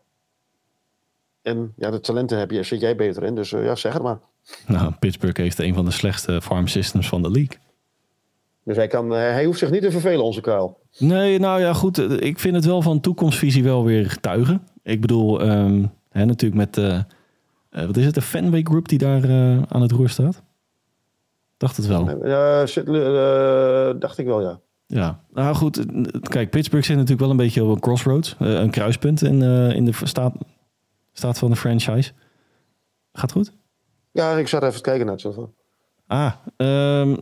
En 1.41 1.73
ja, 1.77 1.89
de 1.89 1.99
talenten 1.99 2.37
heb 2.37 2.51
je, 2.51 2.63
zit 2.63 2.79
jij 2.79 2.95
beter 2.95 3.23
in. 3.23 3.35
Dus 3.35 3.51
uh, 3.51 3.65
ja, 3.65 3.75
zeg 3.75 3.93
het 3.93 4.01
maar. 4.01 4.19
Nou, 4.67 4.91
Pittsburgh 4.99 5.39
heeft 5.39 5.59
een 5.59 5.73
van 5.73 5.85
de 5.85 5.91
slechtste 5.91 6.41
farm 6.41 6.67
systems 6.67 7.07
van 7.09 7.21
de 7.21 7.31
league. 7.31 7.57
Dus 8.63 8.75
hij, 8.75 8.87
kan, 8.87 9.09
hij 9.09 9.45
hoeft 9.45 9.59
zich 9.59 9.71
niet 9.71 9.81
te 9.81 9.91
vervelen, 9.91 10.23
onze 10.23 10.41
kuil. 10.41 10.79
Nee, 10.97 11.39
nou 11.39 11.61
ja, 11.61 11.73
goed. 11.73 12.21
Ik 12.21 12.39
vind 12.39 12.55
het 12.55 12.65
wel 12.65 12.81
van 12.81 12.99
toekomstvisie 12.99 13.63
wel 13.63 13.83
weer 13.83 14.09
getuigen. 14.09 14.67
Ik 14.83 15.01
bedoel, 15.01 15.41
um, 15.41 15.91
hè, 16.09 16.25
natuurlijk 16.25 16.61
met, 16.61 16.77
uh, 16.77 16.99
uh, 17.71 17.85
wat 17.85 17.97
is 17.97 18.05
het, 18.05 18.15
de 18.15 18.21
Fenway 18.21 18.61
Group 18.63 18.87
die 18.87 18.97
daar 18.97 19.23
uh, 19.23 19.61
aan 19.67 19.81
het 19.81 19.91
roer 19.91 20.09
staat? 20.09 20.41
Dacht 21.57 21.77
het 21.77 21.87
wel. 21.87 22.05
Dacht 23.99 24.17
ik 24.17 24.25
wel, 24.25 24.41
ja. 24.41 24.59
Ja, 24.85 25.23
nou 25.33 25.55
goed. 25.55 25.85
Kijk, 26.21 26.49
Pittsburgh 26.49 26.85
zit 26.85 26.95
natuurlijk 26.95 27.21
wel 27.21 27.29
een 27.29 27.37
beetje 27.37 27.63
op 27.63 27.69
een 27.69 27.79
crossroads. 27.79 28.35
een 28.39 28.69
kruispunt 28.69 29.21
in, 29.21 29.41
in 29.71 29.85
de 29.85 29.93
staat, 30.03 30.33
staat 31.11 31.37
van 31.37 31.49
de 31.49 31.55
franchise. 31.55 32.11
Gaat 33.13 33.31
goed? 33.31 33.51
Ja, 34.11 34.31
ik 34.37 34.47
zat 34.47 34.63
even 34.63 34.75
te 34.75 34.81
kijken 34.81 35.05
naar 35.05 35.15
het. 35.15 35.37
Ah, 36.07 36.33
um, 36.57 37.17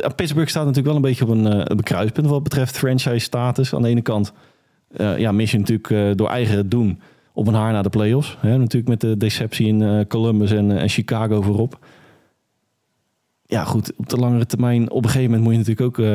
Pittsburgh 0.00 0.50
staat 0.50 0.66
natuurlijk 0.66 0.86
wel 0.86 0.96
een 0.96 1.02
beetje 1.02 1.24
op 1.24 1.30
een, 1.30 1.46
uh, 1.46 1.62
een 1.64 1.82
kruispunt 1.82 2.26
wat 2.26 2.42
betreft 2.42 2.78
franchise 2.78 3.18
status. 3.18 3.74
Aan 3.74 3.82
de 3.82 3.88
ene 3.88 4.02
kant 4.02 4.32
uh, 4.96 5.18
ja, 5.18 5.32
mis 5.32 5.50
je 5.50 5.58
natuurlijk 5.58 5.90
uh, 5.90 6.10
door 6.14 6.28
eigen 6.28 6.68
doen 6.68 7.00
op 7.32 7.46
een 7.46 7.54
haar 7.54 7.72
naar 7.72 7.82
de 7.82 7.88
playoffs. 7.88 8.36
Hè? 8.40 8.58
Natuurlijk 8.58 8.88
met 8.88 9.00
de 9.00 9.16
deceptie 9.16 9.66
in 9.66 10.06
Columbus 10.08 10.50
en, 10.50 10.78
en, 10.78 10.88
Chicago 10.88 11.42
voorop. 11.42 11.78
Ja 13.46 13.64
goed, 13.64 13.92
op 13.96 14.08
de 14.08 14.16
langere 14.16 14.46
termijn, 14.46 14.90
op 14.90 15.04
een 15.04 15.10
gegeven 15.10 15.30
moment 15.30 15.42
moet 15.42 15.52
je 15.52 15.58
natuurlijk 15.58 15.98
ook 15.98 16.06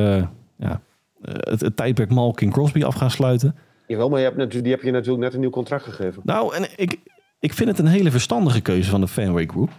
ja, 0.58 0.82
het, 1.22 1.62
het, 1.62 1.76
tijdperk 1.76 2.10
Malkin 2.10 2.52
Crosby 2.52 2.84
af 2.84 2.96
gaan 2.96 3.12
sluiten. 3.12 3.56
Jawel, 3.88 4.10
maar 4.10 4.20
je 4.20 4.26
hebt 4.26 4.38
natuurlijk, 4.38 4.64
die 4.64 4.74
heb 4.74 4.84
je 4.84 4.92
natuurlijk 4.92 5.24
net 5.24 5.34
een 5.34 5.40
nieuw 5.40 5.50
contract 5.50 5.84
gegeven. 5.84 6.22
Nou, 6.26 6.56
en 6.56 6.68
ik, 6.76 7.00
ik 7.40 7.54
vind 7.54 7.70
het 7.70 7.80
een 7.80 7.88
hele 7.88 8.12
verstandige 8.12 8.62
keuze 8.62 8.90
van 8.90 9.02
de 9.02 9.08
Fenway 9.08 9.46
Group. 9.46 9.70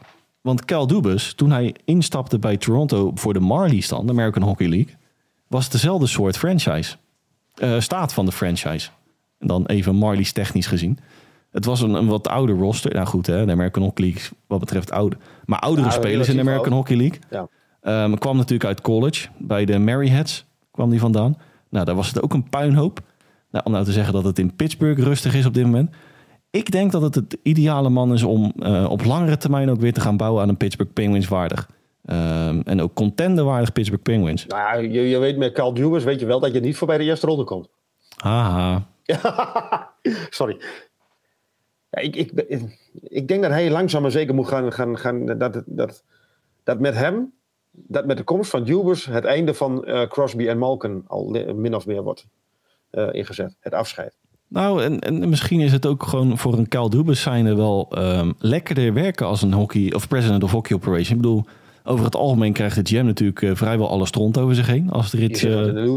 Want 0.40 0.64
Cal 0.64 0.86
Dubas, 0.86 1.32
toen 1.32 1.50
hij 1.50 1.74
instapte 1.84 2.38
bij 2.38 2.56
Toronto 2.56 3.10
voor 3.14 3.32
de 3.32 3.40
Marlies 3.40 3.88
dan, 3.88 4.06
de 4.06 4.12
American 4.12 4.42
Hockey 4.42 4.68
League, 4.68 4.94
was 5.46 5.62
het 5.62 5.72
dezelfde 5.72 6.06
soort 6.06 6.38
franchise. 6.38 6.96
Uh, 7.62 7.80
staat 7.80 8.12
van 8.12 8.24
de 8.24 8.32
franchise. 8.32 8.90
En 9.38 9.46
dan 9.46 9.66
even 9.66 9.94
Marlies 9.94 10.32
technisch 10.32 10.66
gezien. 10.66 10.98
Het 11.50 11.64
was 11.64 11.80
een, 11.80 11.94
een 11.94 12.06
wat 12.06 12.28
ouder 12.28 12.56
roster. 12.56 12.94
Nou 12.94 13.06
goed, 13.06 13.26
hè, 13.26 13.46
de 13.46 13.52
American 13.52 13.82
Hockey 13.82 14.04
League 14.04 14.30
wat 14.46 14.60
betreft 14.60 14.90
oude. 14.90 15.16
Maar 15.44 15.58
oudere 15.58 15.86
ja, 15.86 15.92
spelers 15.92 16.28
in 16.28 16.34
de 16.34 16.40
American 16.40 16.72
Hockey 16.72 16.96
League. 16.96 17.18
Ja. 17.30 17.48
Um, 18.04 18.18
kwam 18.18 18.36
natuurlijk 18.36 18.64
uit 18.64 18.80
college. 18.80 19.28
Bij 19.38 19.64
de 19.64 19.78
Maryheads 19.78 20.44
kwam 20.70 20.90
die 20.90 21.00
vandaan. 21.00 21.36
Nou, 21.68 21.84
daar 21.84 21.94
was 21.94 22.08
het 22.08 22.22
ook 22.22 22.34
een 22.34 22.48
puinhoop. 22.48 23.00
Nou, 23.50 23.64
om 23.64 23.72
nou 23.72 23.84
te 23.84 23.92
zeggen 23.92 24.12
dat 24.12 24.24
het 24.24 24.38
in 24.38 24.56
Pittsburgh 24.56 25.02
rustig 25.02 25.34
is 25.34 25.46
op 25.46 25.54
dit 25.54 25.64
moment. 25.64 25.90
Ik 26.50 26.70
denk 26.70 26.92
dat 26.92 27.02
het 27.02 27.14
het 27.14 27.38
ideale 27.42 27.88
man 27.88 28.12
is 28.12 28.22
om 28.22 28.52
uh, 28.56 28.90
op 28.90 29.04
langere 29.04 29.36
termijn 29.36 29.70
ook 29.70 29.80
weer 29.80 29.92
te 29.92 30.00
gaan 30.00 30.16
bouwen 30.16 30.42
aan 30.42 30.48
een 30.48 30.56
Pittsburgh 30.56 30.92
Penguins 30.92 31.28
waardig. 31.28 31.68
Um, 32.10 32.62
en 32.62 32.80
ook 32.80 32.94
contenderwaardig 32.94 33.72
Pittsburgh 33.72 34.04
Penguins. 34.04 34.46
Nou 34.46 34.62
ja, 34.62 34.74
je, 34.74 35.08
je 35.08 35.18
weet 35.18 35.36
met 35.36 35.52
Carl 35.52 35.74
Dubas 35.74 36.04
weet 36.04 36.20
je 36.20 36.26
wel 36.26 36.40
dat 36.40 36.52
je 36.52 36.60
niet 36.60 36.76
voorbij 36.76 36.98
de 36.98 37.04
eerste 37.04 37.26
ronde 37.26 37.44
komt. 37.44 37.68
Haha. 38.16 38.86
Sorry. 40.30 40.60
Ja, 41.90 42.00
ik, 42.00 42.16
ik, 42.16 42.32
ik 43.02 43.28
denk 43.28 43.42
dat 43.42 43.50
hij 43.50 43.70
langzaam 43.70 44.02
maar 44.02 44.10
zeker 44.10 44.34
moet 44.34 44.48
gaan. 44.48 44.72
gaan, 44.72 44.98
gaan 44.98 45.26
dat, 45.26 45.62
dat, 45.66 46.04
dat 46.64 46.80
met 46.80 46.94
hem, 46.94 47.32
dat 47.70 48.06
met 48.06 48.16
de 48.16 48.22
komst 48.22 48.50
van 48.50 48.64
Dubas 48.64 49.04
het 49.04 49.24
einde 49.24 49.54
van 49.54 49.84
uh, 49.88 50.06
Crosby 50.06 50.48
en 50.48 50.58
Malkin 50.58 51.04
al 51.06 51.28
min 51.54 51.74
of 51.74 51.86
meer 51.86 52.02
wordt 52.02 52.26
uh, 52.90 53.08
ingezet. 53.12 53.56
Het 53.60 53.74
afscheid. 53.74 54.16
Nou, 54.48 54.82
en, 54.82 54.98
en 54.98 55.28
misschien 55.28 55.60
is 55.60 55.72
het 55.72 55.86
ook 55.86 56.02
gewoon 56.02 56.38
voor 56.38 56.58
een 56.58 56.68
Kyle 56.68 56.90
Dubas 56.90 57.20
zijnde 57.20 57.54
wel 57.54 57.92
um, 57.98 58.34
lekkerder 58.38 58.92
werken 58.92 59.26
als 59.26 59.42
een 59.42 59.52
hockey 59.52 59.92
of 59.94 60.08
president 60.08 60.42
of 60.42 60.50
hockey 60.50 60.76
operation. 60.76 61.16
Ik 61.16 61.22
bedoel, 61.22 61.44
over 61.84 62.04
het 62.04 62.16
algemeen 62.16 62.52
krijgt 62.52 62.76
de 62.76 62.96
GM 62.96 63.04
natuurlijk 63.04 63.40
uh, 63.40 63.54
vrijwel 63.54 63.88
alle 63.88 64.06
stront 64.06 64.38
over 64.38 64.54
zich 64.54 64.66
heen. 64.66 64.90
Als 64.90 65.12
er 65.12 65.22
iets. 65.22 65.44
Uh, 65.44 65.94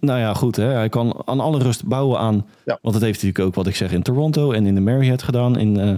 nou 0.00 0.18
ja, 0.18 0.34
goed. 0.34 0.56
Hè, 0.56 0.64
hij 0.64 0.88
kan 0.88 1.22
aan 1.24 1.40
alle 1.40 1.58
rust 1.58 1.86
bouwen 1.86 2.18
aan. 2.18 2.46
Ja. 2.64 2.78
Want 2.82 2.94
dat 2.94 3.02
heeft 3.02 3.20
hij 3.20 3.30
natuurlijk 3.30 3.46
ook, 3.46 3.54
wat 3.54 3.66
ik 3.66 3.76
zeg, 3.76 3.92
in 3.92 4.02
Toronto 4.02 4.52
en 4.52 4.66
in 4.66 4.74
de 4.74 4.80
Marriott 4.80 5.22
gedaan. 5.22 5.58
In, 5.58 5.78
uh, 5.78 5.90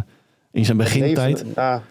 in 0.53 0.64
zijn 0.64 0.76
begintijd. 0.76 1.45
Ja. 1.55 1.82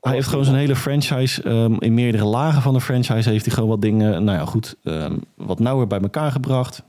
Hij 0.00 0.12
heeft 0.12 0.28
gewoon 0.28 0.44
zijn 0.44 0.56
hele 0.56 0.76
franchise. 0.76 1.48
Um, 1.48 1.80
in 1.80 1.94
meerdere 1.94 2.24
lagen 2.24 2.62
van 2.62 2.74
de 2.74 2.80
franchise 2.80 3.30
heeft 3.30 3.44
hij 3.44 3.54
gewoon 3.54 3.68
wat 3.68 3.82
dingen. 3.82 4.24
Nou 4.24 4.38
ja, 4.38 4.44
goed. 4.44 4.76
Um, 4.82 5.20
wat 5.34 5.58
nauwer 5.58 5.86
bij 5.86 6.00
elkaar 6.00 6.30
gebracht. 6.30 6.82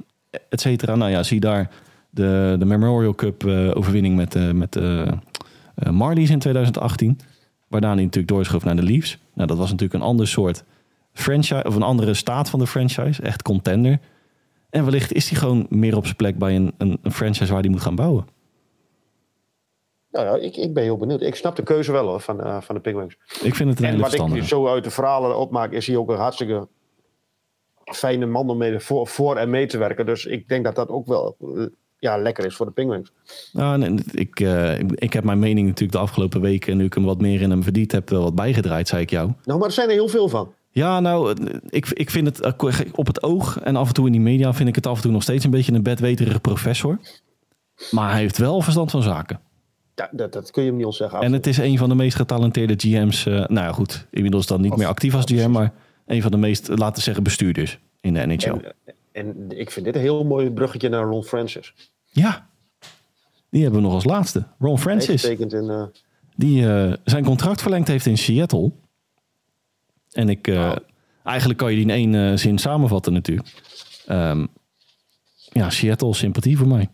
Et 0.49 0.61
cetera. 0.61 0.95
Nou 0.95 1.11
ja, 1.11 1.23
zie 1.23 1.39
daar 1.39 1.69
de, 2.09 2.55
de 2.59 2.65
Memorial 2.65 3.15
Cup 3.15 3.43
uh, 3.43 3.77
overwinning 3.77 4.15
met, 4.15 4.35
uh, 4.35 4.51
met 4.51 4.75
uh, 4.75 5.11
Marlies 5.91 6.29
in 6.29 6.39
2018. 6.39 7.19
Waarna 7.67 7.93
hij 7.93 8.03
natuurlijk 8.03 8.27
doorschoof 8.27 8.63
naar 8.63 8.75
de 8.75 8.83
Leafs. 8.83 9.17
Nou, 9.33 9.47
dat 9.47 9.57
was 9.57 9.69
natuurlijk 9.69 10.01
een 10.01 10.07
ander 10.07 10.27
soort 10.27 10.63
franchise, 11.13 11.63
of 11.63 11.75
een 11.75 11.83
andere 11.83 12.13
staat 12.13 12.49
van 12.49 12.59
de 12.59 12.67
franchise. 12.67 13.21
Echt 13.21 13.41
contender. 13.41 13.99
En 14.69 14.85
wellicht 14.85 15.13
is 15.13 15.29
hij 15.29 15.39
gewoon 15.39 15.65
meer 15.69 15.95
op 15.95 16.03
zijn 16.03 16.15
plek 16.15 16.37
bij 16.37 16.55
een, 16.55 16.73
een, 16.77 16.99
een 17.01 17.11
franchise 17.11 17.51
waar 17.51 17.61
hij 17.61 17.69
moet 17.69 17.81
gaan 17.81 17.95
bouwen. 17.95 18.27
Nou 20.11 20.25
ja, 20.25 20.45
ik, 20.47 20.55
ik 20.55 20.73
ben 20.73 20.83
heel 20.83 20.97
benieuwd. 20.97 21.21
Ik 21.21 21.35
snap 21.35 21.55
de 21.55 21.63
keuze 21.63 21.91
wel 21.91 22.07
hoor, 22.07 22.19
van, 22.19 22.39
uh, 22.39 22.61
van 22.61 22.75
de 22.75 22.81
Penguins. 22.81 23.17
Ik 23.41 23.55
vind 23.55 23.69
het 23.69 23.79
een 23.79 23.85
en 23.85 23.91
hele 23.91 24.01
wat 24.19 24.35
ik 24.35 24.43
zo 24.43 24.67
uit 24.67 24.83
de 24.83 24.89
verhalen 24.89 25.37
opmaak, 25.37 25.71
is 25.71 25.87
hij 25.87 25.95
ook 25.95 26.09
een 26.09 26.17
hartstikke 26.17 26.67
fijne 27.83 28.25
man 28.25 28.49
om 28.49 28.57
mee 28.57 28.79
voor, 28.79 29.07
voor 29.07 29.37
en 29.37 29.49
mee 29.49 29.65
te 29.65 29.77
werken. 29.77 30.05
Dus 30.05 30.25
ik 30.25 30.47
denk 30.47 30.63
dat 30.63 30.75
dat 30.75 30.89
ook 30.89 31.07
wel 31.07 31.37
ja, 31.99 32.17
lekker 32.17 32.45
is 32.45 32.55
voor 32.55 32.65
de 32.65 32.71
Penguins. 32.71 33.11
Nou, 33.53 33.77
nee, 33.77 33.95
ik, 34.11 34.39
uh, 34.39 34.79
ik, 34.79 34.91
ik 34.91 35.13
heb 35.13 35.23
mijn 35.23 35.39
mening 35.39 35.67
natuurlijk 35.67 35.91
de 35.91 36.03
afgelopen 36.03 36.41
weken, 36.41 36.77
nu 36.77 36.85
ik 36.85 36.93
hem 36.93 37.03
wat 37.03 37.21
meer 37.21 37.41
in 37.41 37.49
hem 37.49 37.63
verdiend 37.63 37.91
heb, 37.91 38.09
wel 38.09 38.23
wat 38.23 38.35
bijgedraaid, 38.35 38.87
zei 38.87 39.01
ik 39.01 39.09
jou. 39.09 39.31
Nou, 39.43 39.59
maar 39.59 39.67
er 39.67 39.73
zijn 39.73 39.87
er 39.87 39.93
heel 39.93 40.07
veel 40.07 40.29
van. 40.29 40.53
Ja, 40.71 40.99
nou, 40.99 41.35
ik, 41.69 41.89
ik 41.89 42.09
vind 42.09 42.37
het 42.37 42.53
op 42.91 43.07
het 43.07 43.23
oog 43.23 43.59
en 43.59 43.75
af 43.75 43.87
en 43.87 43.93
toe 43.93 44.05
in 44.05 44.11
die 44.11 44.21
media 44.21 44.53
vind 44.53 44.69
ik 44.69 44.75
het 44.75 44.87
af 44.87 44.95
en 44.95 45.01
toe 45.01 45.11
nog 45.11 45.23
steeds 45.23 45.45
een 45.45 45.51
beetje 45.51 45.73
een 45.73 45.83
bedweterige 45.83 46.39
professor. 46.39 46.99
Maar 47.91 48.11
hij 48.11 48.19
heeft 48.19 48.37
wel 48.37 48.61
verstand 48.61 48.91
van 48.91 49.01
zaken. 49.01 49.39
Ja, 49.95 50.09
dat, 50.11 50.33
dat 50.33 50.51
kun 50.51 50.63
je 50.63 50.67
hem 50.67 50.77
niet 50.77 50.85
ontzeggen. 50.85 51.19
En 51.19 51.33
het 51.33 51.47
is 51.47 51.57
een 51.57 51.77
van 51.77 51.89
de 51.89 51.95
meest 51.95 52.15
getalenteerde 52.15 52.73
GM's. 52.77 53.25
Uh, 53.25 53.33
nou 53.33 53.53
ja, 53.53 53.71
goed, 53.71 54.07
inmiddels 54.11 54.47
dan 54.47 54.61
niet 54.61 54.75
meer 54.75 54.87
actief 54.87 55.15
als 55.15 55.25
GM, 55.25 55.51
maar 55.51 55.73
een 56.05 56.21
van 56.21 56.31
de 56.31 56.37
meest, 56.37 56.67
laten 56.67 56.95
we 56.95 57.01
zeggen, 57.01 57.23
bestuurders 57.23 57.79
in 58.01 58.13
de 58.13 58.25
NHL. 58.25 58.49
En, 58.49 58.73
en 59.11 59.51
ik 59.59 59.71
vind 59.71 59.85
dit 59.85 59.95
een 59.95 60.01
heel 60.01 60.23
mooi 60.23 60.51
bruggetje 60.51 60.89
naar 60.89 61.03
Ron 61.03 61.23
Francis. 61.23 61.73
Ja, 62.09 62.49
die 63.49 63.61
hebben 63.61 63.79
we 63.79 63.85
nog 63.85 63.95
als 63.95 64.03
laatste. 64.03 64.47
Ron 64.59 64.79
Francis. 64.79 65.23
in, 65.23 65.63
uh... 65.63 65.83
Die 66.35 66.61
uh, 66.61 66.93
zijn 67.03 67.23
contract 67.23 67.61
verlengd 67.61 67.87
heeft 67.87 68.05
in 68.05 68.17
Seattle. 68.17 68.71
En 70.11 70.29
ik, 70.29 70.47
uh, 70.47 70.67
wow. 70.67 70.77
eigenlijk 71.23 71.59
kan 71.59 71.69
je 71.69 71.75
die 71.75 71.85
in 71.85 72.13
één 72.13 72.39
zin 72.39 72.57
samenvatten 72.57 73.13
natuurlijk. 73.13 73.47
Um, 74.09 74.47
ja, 75.51 75.69
Seattle, 75.69 76.13
sympathie 76.13 76.57
voor 76.57 76.67
mij. 76.67 76.89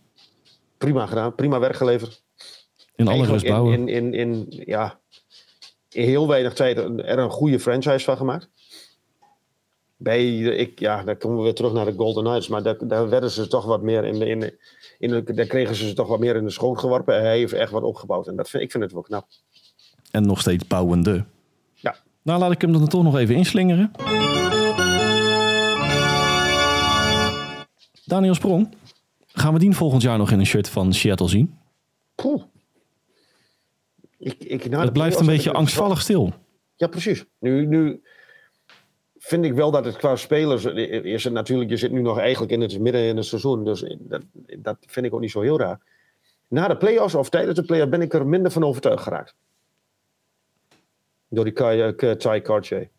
Prima 0.78 1.06
gedaan, 1.06 1.36
prima 1.36 1.60
werk 1.60 1.76
geleverd. 1.76 2.24
In 2.96 3.08
alle 3.08 3.26
rust 3.26 3.48
bouwen. 3.48 3.74
In, 3.74 3.88
in, 3.88 4.14
in, 4.14 4.14
in, 4.14 4.64
ja, 4.66 5.00
in 5.90 6.04
heel 6.04 6.28
weinig 6.28 6.54
tijd 6.54 6.78
er 6.78 7.20
een 7.20 7.30
goede 7.30 7.60
franchise 7.60 8.06
van 8.06 8.18
gemaakt. 8.18 8.50
Bij, 10.06 10.38
ik, 10.38 10.80
ja, 10.80 11.04
dan 11.04 11.18
komen 11.18 11.38
we 11.38 11.44
weer 11.44 11.54
terug 11.54 11.74
naar 11.74 11.86
de 11.86 11.94
Golden 11.98 12.24
Knights. 12.24 12.48
Maar 12.48 12.64
daar, 12.64 12.88
daar 12.88 13.10
werden 13.10 13.32
ze 13.32 13.48
toch 13.48 13.66
wat 13.66 13.82
meer 13.82 14.06
in 14.06 14.20
de, 14.20 14.26
in, 14.26 14.40
de, 14.40 14.58
in 15.00 15.10
de, 15.10 15.34
daar 15.34 15.46
kregen 15.46 15.76
ze 15.76 15.88
ze 15.88 15.94
toch 15.94 16.08
wat 16.08 16.20
meer 16.20 16.36
in 16.36 16.44
de 16.44 16.50
schoon 16.50 16.80
geworpen. 16.80 17.22
Hij 17.22 17.38
heeft 17.38 17.54
echt 17.54 17.72
wat 17.72 17.84
opgebouwd. 17.84 18.28
En 18.28 18.36
dat 18.36 18.50
vind, 18.50 18.64
ik 18.64 18.72
vind 18.72 18.84
het 18.84 18.94
wel 18.94 19.02
knap. 19.02 19.28
En 20.12 20.26
nog 20.26 20.40
steeds 20.40 20.68
bouwende. 20.68 21.26
Ja. 21.74 21.96
Nou, 22.22 22.40
laat 22.40 22.52
ik 22.52 22.62
hem 22.62 22.72
dan 22.72 22.88
toch 22.88 23.04
nog 23.04 23.18
even 23.18 23.36
inslingeren. 23.36 23.92
Daniel 28.06 28.34
Sprong. 28.34 28.74
Gaan 29.28 29.54
we 29.54 29.60
die 29.60 29.72
volgend 29.72 30.02
jaar 30.02 30.18
nog 30.18 30.32
in 30.32 30.40
een 30.40 30.46
shirt 30.46 30.70
van 30.70 30.94
Seattle 30.94 31.28
zien? 31.28 31.58
Poeh. 32.16 32.44
Ik, 34.18 34.36
ik, 34.40 34.72
de 34.72 34.78
Het 34.78 34.94
blijft 34.94 35.20
een 35.20 35.26
beetje 35.26 35.52
angstvallig 35.52 36.02
stil. 36.02 36.34
Ja, 36.76 36.88
precies. 36.88 37.26
Nu, 37.40 37.66
nu 37.66 38.02
vind 39.28 39.46
ik 39.46 39.54
wel 39.54 39.72
dat 39.72 39.86
het 39.86 39.96
qua 39.98 40.16
spelers 40.16 40.64
is 40.66 41.24
het 41.24 41.34
natuurlijk, 41.34 41.70
je 41.70 41.78
zit 41.78 41.92
nu 41.92 42.02
nog 42.02 42.20
eigenlijk 42.20 42.52
in 42.52 42.62
het 42.62 42.80
midden 42.80 43.02
in 43.08 43.16
het 43.18 43.26
seizoen, 43.26 43.64
dus 43.64 43.96
dat, 44.00 44.22
dat 44.60 44.78
vind 44.86 45.06
ik 45.06 45.14
ook 45.14 45.20
niet 45.20 45.32
zo 45.32 45.42
heel 45.42 45.60
raar. 45.60 45.80
Na 46.48 46.68
de 46.68 46.78
play-offs 46.78 47.16
of 47.16 47.30
tijdens 47.30 47.56
de 47.56 47.64
play-offs 47.66 47.90
ben 47.92 48.02
ik 48.02 48.14
er 48.14 48.28
minder 48.28 48.52
van 48.52 48.64
overtuigd 48.64 49.04
geraakt. 49.04 49.36
Door 51.30 51.44
die 51.44 51.54
eh, 51.54 52.12
Ty 52.12 52.42
Cartier. 52.42 52.90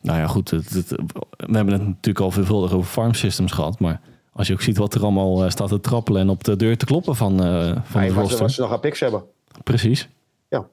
Nou 0.00 0.18
ja, 0.18 0.26
goed. 0.26 0.50
Het, 0.50 0.70
het- 0.70 0.88
we 1.36 1.56
hebben 1.56 1.74
het 1.74 1.86
natuurlijk 1.86 2.20
al 2.24 2.30
veelvuldig 2.30 2.72
over 2.72 2.90
farm 2.90 3.14
systems 3.14 3.52
gehad. 3.52 3.80
Maar 3.80 4.00
als 4.32 4.46
je 4.46 4.52
ook 4.52 4.60
ziet 4.62 4.76
wat 4.76 4.94
er 4.94 5.02
allemaal 5.02 5.44
eh, 5.44 5.50
staat 5.50 5.68
te 5.68 5.80
trappelen 5.80 6.20
en 6.20 6.28
op 6.28 6.44
de 6.44 6.56
deur 6.56 6.76
te 6.76 6.84
kloppen 6.84 7.16
van, 7.16 7.42
eh 7.42 7.76
van 7.84 8.00
Hij 8.00 8.08
de 8.08 8.14
roster. 8.14 8.38
wat 8.40 8.52
ze 8.52 8.60
nog 8.60 8.72
aan 8.72 8.80
picks 8.80 9.00
hebben. 9.00 9.24
Precies. 9.64 10.08
Ja. 10.48 10.68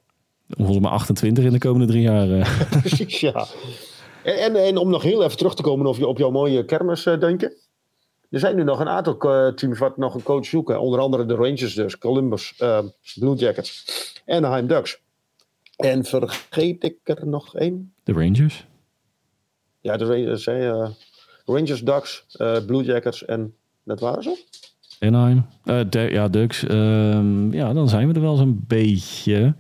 Volgens 0.50 0.80
mij 0.80 0.90
28 0.92 1.44
in 1.44 1.52
de 1.52 1.58
komende 1.60 1.88
drie 1.88 2.02
jaar. 2.02 2.32
eh. 2.32 2.60
Precies, 2.82 3.20
ja. 3.20 3.46
En, 4.30 4.56
en, 4.56 4.66
en 4.66 4.78
om 4.78 4.90
nog 4.90 5.04
heel 5.04 5.24
even 5.24 5.38
terug 5.38 5.56
te 5.56 5.62
komen 5.62 5.86
op, 5.86 5.96
je, 5.96 6.08
op 6.08 6.18
jouw 6.18 6.32
mooie 6.32 6.66
kermis, 6.66 7.06
eh, 7.06 7.20
Duntje. 7.20 7.58
Er 8.30 8.40
zijn 8.40 8.56
nu 8.56 8.64
nog 8.64 8.80
een 8.80 8.90
aantal 8.90 9.20
eh, 9.20 9.54
teams 9.54 9.80
wat 9.80 9.98
nog 9.98 10.16
een 10.16 10.24
coach 10.24 10.46
zoeken. 10.46 10.82
Onder 10.82 11.00
andere 11.00 11.26
de 11.26 11.34
Rangers 11.34 11.74
dus, 11.74 11.98
Columbus, 11.98 12.54
eh, 12.58 12.80
Blue 13.20 13.36
Jackets, 13.36 13.86
Anaheim 14.26 14.68
Ducks. 14.68 15.02
En 15.76 16.04
vergeet 16.04 16.84
ik 16.84 16.98
er 17.04 17.28
nog 17.28 17.56
één? 17.56 17.94
de 18.04 18.14
Rangers. 18.14 18.68
Ja, 19.82 19.98
de 19.98 20.06
Rangers, 20.06 20.46
Rangers 21.46 21.84
Ducks, 21.84 22.26
Blue 22.66 22.84
Jackets 22.84 23.26
en 23.26 23.56
dat 23.84 24.00
waren 24.00 24.24
ze. 24.24 24.44
Anaheim. 25.00 25.46
De- 25.90 26.10
ja, 26.12 26.28
Ducks. 26.28 26.64
Ehm, 26.64 27.54
ja, 27.54 27.74
dan 27.74 27.90
zijn 27.90 28.08
we 28.08 28.14
er 28.14 28.22
wel 28.22 28.36
zo'n 28.36 28.64
beetje. 28.68 29.56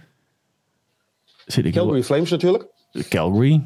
Zit 1.45 1.65
ik 1.65 1.73
Calgary 1.73 2.03
Flames 2.03 2.29
natuurlijk. 2.29 2.67
Calgary. 3.09 3.61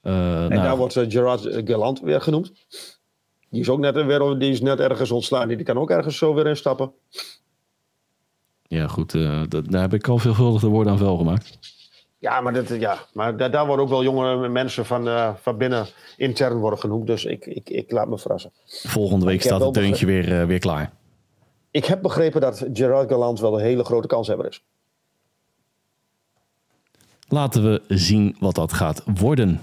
Eh, 0.00 0.42
En 0.42 0.48
nou, 0.48 0.62
daar 0.62 0.76
wordt 0.76 0.96
eh, 0.96 1.04
Gerard 1.08 1.48
Gallant 1.64 2.00
weer 2.00 2.20
genoemd. 2.20 2.52
Die 3.50 3.60
is 3.60 3.68
ook 3.68 3.78
net, 3.78 3.94
weer, 3.94 4.38
die 4.38 4.50
is 4.50 4.60
net 4.60 4.80
ergens 4.80 5.10
ontslaan. 5.10 5.48
Die 5.48 5.62
kan 5.62 5.78
ook 5.78 5.90
ergens 5.90 6.16
zo 6.18 6.34
weer 6.34 6.46
instappen. 6.46 6.92
Ja, 8.62 8.86
goed. 8.86 9.14
eh, 9.14 9.42
dat, 9.48 9.70
daar 9.70 9.80
heb 9.80 9.94
ik 9.94 10.08
al 10.08 10.18
veelvuldig 10.18 10.60
de 10.60 10.66
woorden 10.68 10.92
aan 10.92 10.98
vuil 10.98 11.16
gemaakt. 11.16 11.58
Ja, 12.18 12.40
maar, 12.40 12.52
dat, 12.52 12.68
ja, 12.68 12.98
maar 13.12 13.36
daar, 13.36 13.50
daar 13.50 13.66
worden 13.66 13.84
ook 13.84 13.90
wel 13.90 14.02
jonge 14.02 14.48
mensen 14.48 14.86
van, 14.86 15.08
eh, 15.08 15.34
van 15.34 15.56
binnen 15.56 15.86
intern 16.16 16.58
worden 16.58 16.78
genoemd. 16.78 17.06
Dus 17.06 17.24
ik, 17.24 17.46
ik, 17.46 17.70
ik 17.70 17.90
laat 17.90 18.08
me 18.08 18.18
verrassen. 18.18 18.52
Volgende 18.66 19.26
week 19.26 19.34
Ik 19.34 19.42
staat 19.42 19.60
het 19.60 19.74
deuntje 19.74 20.06
weer, 20.06 20.40
eh, 20.40 20.46
weer 20.46 20.58
klaar. 20.58 20.92
Ik 21.70 21.84
heb 21.84 22.02
begrepen 22.02 22.40
dat 22.40 22.66
Gerard 22.72 23.08
Gallant 23.10 23.40
wel 23.40 23.54
een 23.58 23.64
hele 23.64 23.84
grote 23.84 24.06
kanshebber 24.06 24.46
is. 24.46 24.64
Laten 27.28 27.62
we 27.62 27.82
zien 27.88 28.36
wat 28.40 28.54
dat 28.54 28.72
gaat 28.72 29.02
worden. 29.14 29.60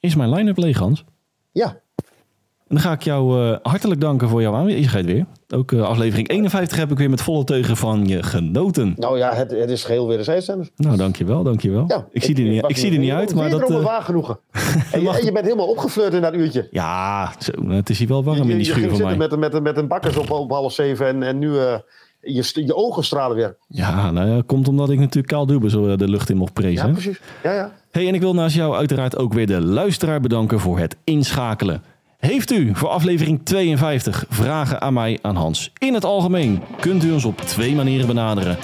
Is 0.00 0.14
mijn 0.14 0.30
line-up 0.30 0.56
leeg, 0.56 0.78
Hans? 0.78 1.04
Ja, 1.52 1.66
En 1.66 2.76
dan 2.76 2.80
ga 2.80 2.92
ik 2.92 3.02
jou 3.02 3.50
eh, 3.50 3.56
hartelijk 3.62 4.00
danken 4.00 4.28
voor 4.28 4.42
jouw 4.42 4.54
aanwezigheid 4.54 5.04
weer. 5.04 5.26
Ook 5.54 5.72
eh, 5.72 5.82
aflevering 5.82 6.28
51 6.28 6.76
heb 6.78 6.90
ik 6.90 6.98
weer 6.98 7.10
met 7.10 7.22
volle 7.22 7.44
teugen 7.44 7.76
van 7.76 8.06
je 8.06 8.22
genoten. 8.22 8.94
nou 8.96 9.18
ja, 9.18 9.34
het, 9.34 9.50
het 9.50 9.70
is 9.70 9.84
geheel 9.84 10.08
weer 10.08 10.18
een 10.18 10.24
zijzender. 10.24 10.70
Nou, 10.76 10.96
dankjewel, 10.96 11.42
dankjewel. 11.42 11.84
Ja, 11.86 12.06
ik, 12.10 12.22
zie 12.22 12.36
er 12.36 12.42
niet, 12.42 12.64
ik 12.66 12.76
zie 12.76 12.92
er 12.92 12.98
niet 12.98 13.10
uit, 13.10 13.34
maar 13.34 13.50
dat... 13.50 13.60
Wederom 13.60 13.80
een 13.80 13.88
waar 13.88 14.02
genoegen. 14.02 14.38
en, 14.92 15.02
je, 15.02 15.10
en 15.10 15.24
je 15.24 15.32
bent 15.32 15.44
helemaal 15.44 15.68
opgefleurd 15.68 16.14
in 16.14 16.20
dat 16.22 16.34
uurtje. 16.34 16.68
ja, 16.70 17.32
het 17.68 17.90
is 17.90 17.98
hier 17.98 18.08
wel 18.08 18.24
warm 18.24 18.42
Je, 18.44 18.50
in 18.50 18.56
die 18.56 18.66
schuur 18.66 18.88
van 18.88 19.02
mij. 19.02 19.10
zitten 19.10 19.38
met, 19.38 19.52
met, 19.52 19.62
met 19.62 19.76
een 19.76 19.88
bakkers 19.88 20.16
op, 20.16 20.30
op 20.30 20.50
half 20.50 20.72
zeven 20.72 21.06
en, 21.06 21.22
en 21.22 21.38
nu 21.38 21.58
eh, 21.58 21.78
je, 22.20 22.62
je 22.66 22.74
ogen 22.74 23.04
stralen 23.04 23.36
weer. 23.36 23.56
Ja, 23.66 24.10
nou 24.10 24.28
ja, 24.28 24.42
komt 24.46 24.68
omdat 24.68 24.90
ik 24.90 24.98
natuurlijk 24.98 25.26
Kaal 25.26 25.46
zo 25.70 25.86
eh, 25.86 25.96
de 25.96 26.08
lucht 26.08 26.30
in 26.30 26.36
mocht 26.36 26.52
Ja, 26.54 26.60
prezen. 26.60 26.92
precies. 26.92 27.20
Ja, 27.42 27.52
ja. 27.52 27.72
Hey, 27.90 28.08
en 28.08 28.14
ik 28.14 28.20
wil 28.20 28.34
naast 28.34 28.56
jou 28.56 28.76
uiteraard 28.76 29.16
ook 29.16 29.32
weer 29.32 29.46
de 29.46 29.60
luisteraar 29.60 30.20
bedanken 30.20 30.60
voor 30.60 30.78
het 30.78 30.96
inschakelen. 31.04 31.82
Heeft 32.18 32.50
u 32.50 32.74
voor 32.74 32.88
aflevering 32.88 33.40
52 33.44 34.24
vragen 34.28 34.80
aan 34.80 34.92
mij, 34.92 35.18
aan 35.22 35.36
Hans? 35.36 35.72
In 35.78 35.94
het 35.94 36.04
algemeen 36.04 36.60
kunt 36.80 37.04
u 37.04 37.12
ons 37.12 37.24
op 37.24 37.40
twee 37.40 37.74
manieren 37.74 38.06
benaderen. 38.06 38.56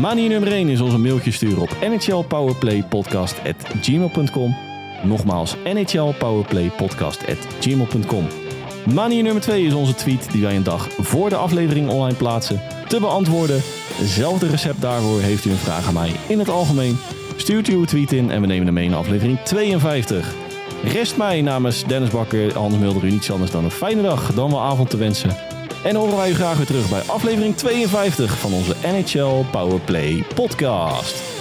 Manier 0.00 0.28
nummer 0.28 0.52
1 0.52 0.68
is 0.68 0.80
ons 0.80 0.92
een 0.92 1.02
mailtje 1.02 1.30
sturen 1.30 1.62
op 1.62 1.76
nhlpowerplaypodcast.gmail.com 1.80 4.56
Nogmaals, 5.02 5.56
nhlpowerplaypodcast.gmail.com 5.64 8.24
Manier 8.94 9.22
nummer 9.22 9.42
2 9.42 9.64
is 9.64 9.72
onze 9.72 9.94
tweet 9.94 10.32
die 10.32 10.42
wij 10.42 10.56
een 10.56 10.62
dag 10.62 10.88
voor 10.98 11.28
de 11.28 11.36
aflevering 11.36 11.88
online 11.88 12.16
plaatsen. 12.16 12.60
Te 12.88 13.00
beantwoorden. 13.00 13.60
Hetzelfde 13.94 14.46
recept 14.48 14.80
daarvoor 14.80 15.20
heeft 15.20 15.44
u 15.44 15.50
een 15.50 15.56
vraag 15.56 15.86
aan 15.86 15.94
mij 15.94 16.12
in 16.26 16.38
het 16.38 16.48
algemeen. 16.48 16.98
Stuurt 17.36 17.68
u 17.68 17.72
uw 17.72 17.84
tweet 17.84 18.12
in 18.12 18.30
en 18.30 18.40
we 18.40 18.46
nemen 18.46 18.64
hem 18.64 18.74
mee 18.74 18.84
in 18.84 18.94
aflevering 18.94 19.40
52. 19.40 20.34
Rest 20.84 21.16
mij 21.16 21.42
namens 21.42 21.84
Dennis 21.84 22.10
Bakker, 22.10 22.54
Hans 22.54 22.78
Mulder 22.78 23.04
u 23.04 23.10
niets 23.10 23.30
anders 23.30 23.50
dan 23.50 23.64
een 23.64 23.70
fijne 23.70 24.02
dag, 24.02 24.34
dan 24.34 24.50
wel 24.50 24.62
avond 24.62 24.90
te 24.90 24.96
wensen. 24.96 25.36
En 25.84 25.94
horen 25.94 26.16
wij 26.16 26.30
u 26.30 26.34
graag 26.34 26.56
weer 26.56 26.66
terug 26.66 26.88
bij 26.88 27.00
aflevering 27.00 27.56
52 27.56 28.38
van 28.38 28.52
onze 28.52 28.74
NHL 28.82 29.44
Powerplay 29.50 30.24
podcast. 30.34 31.37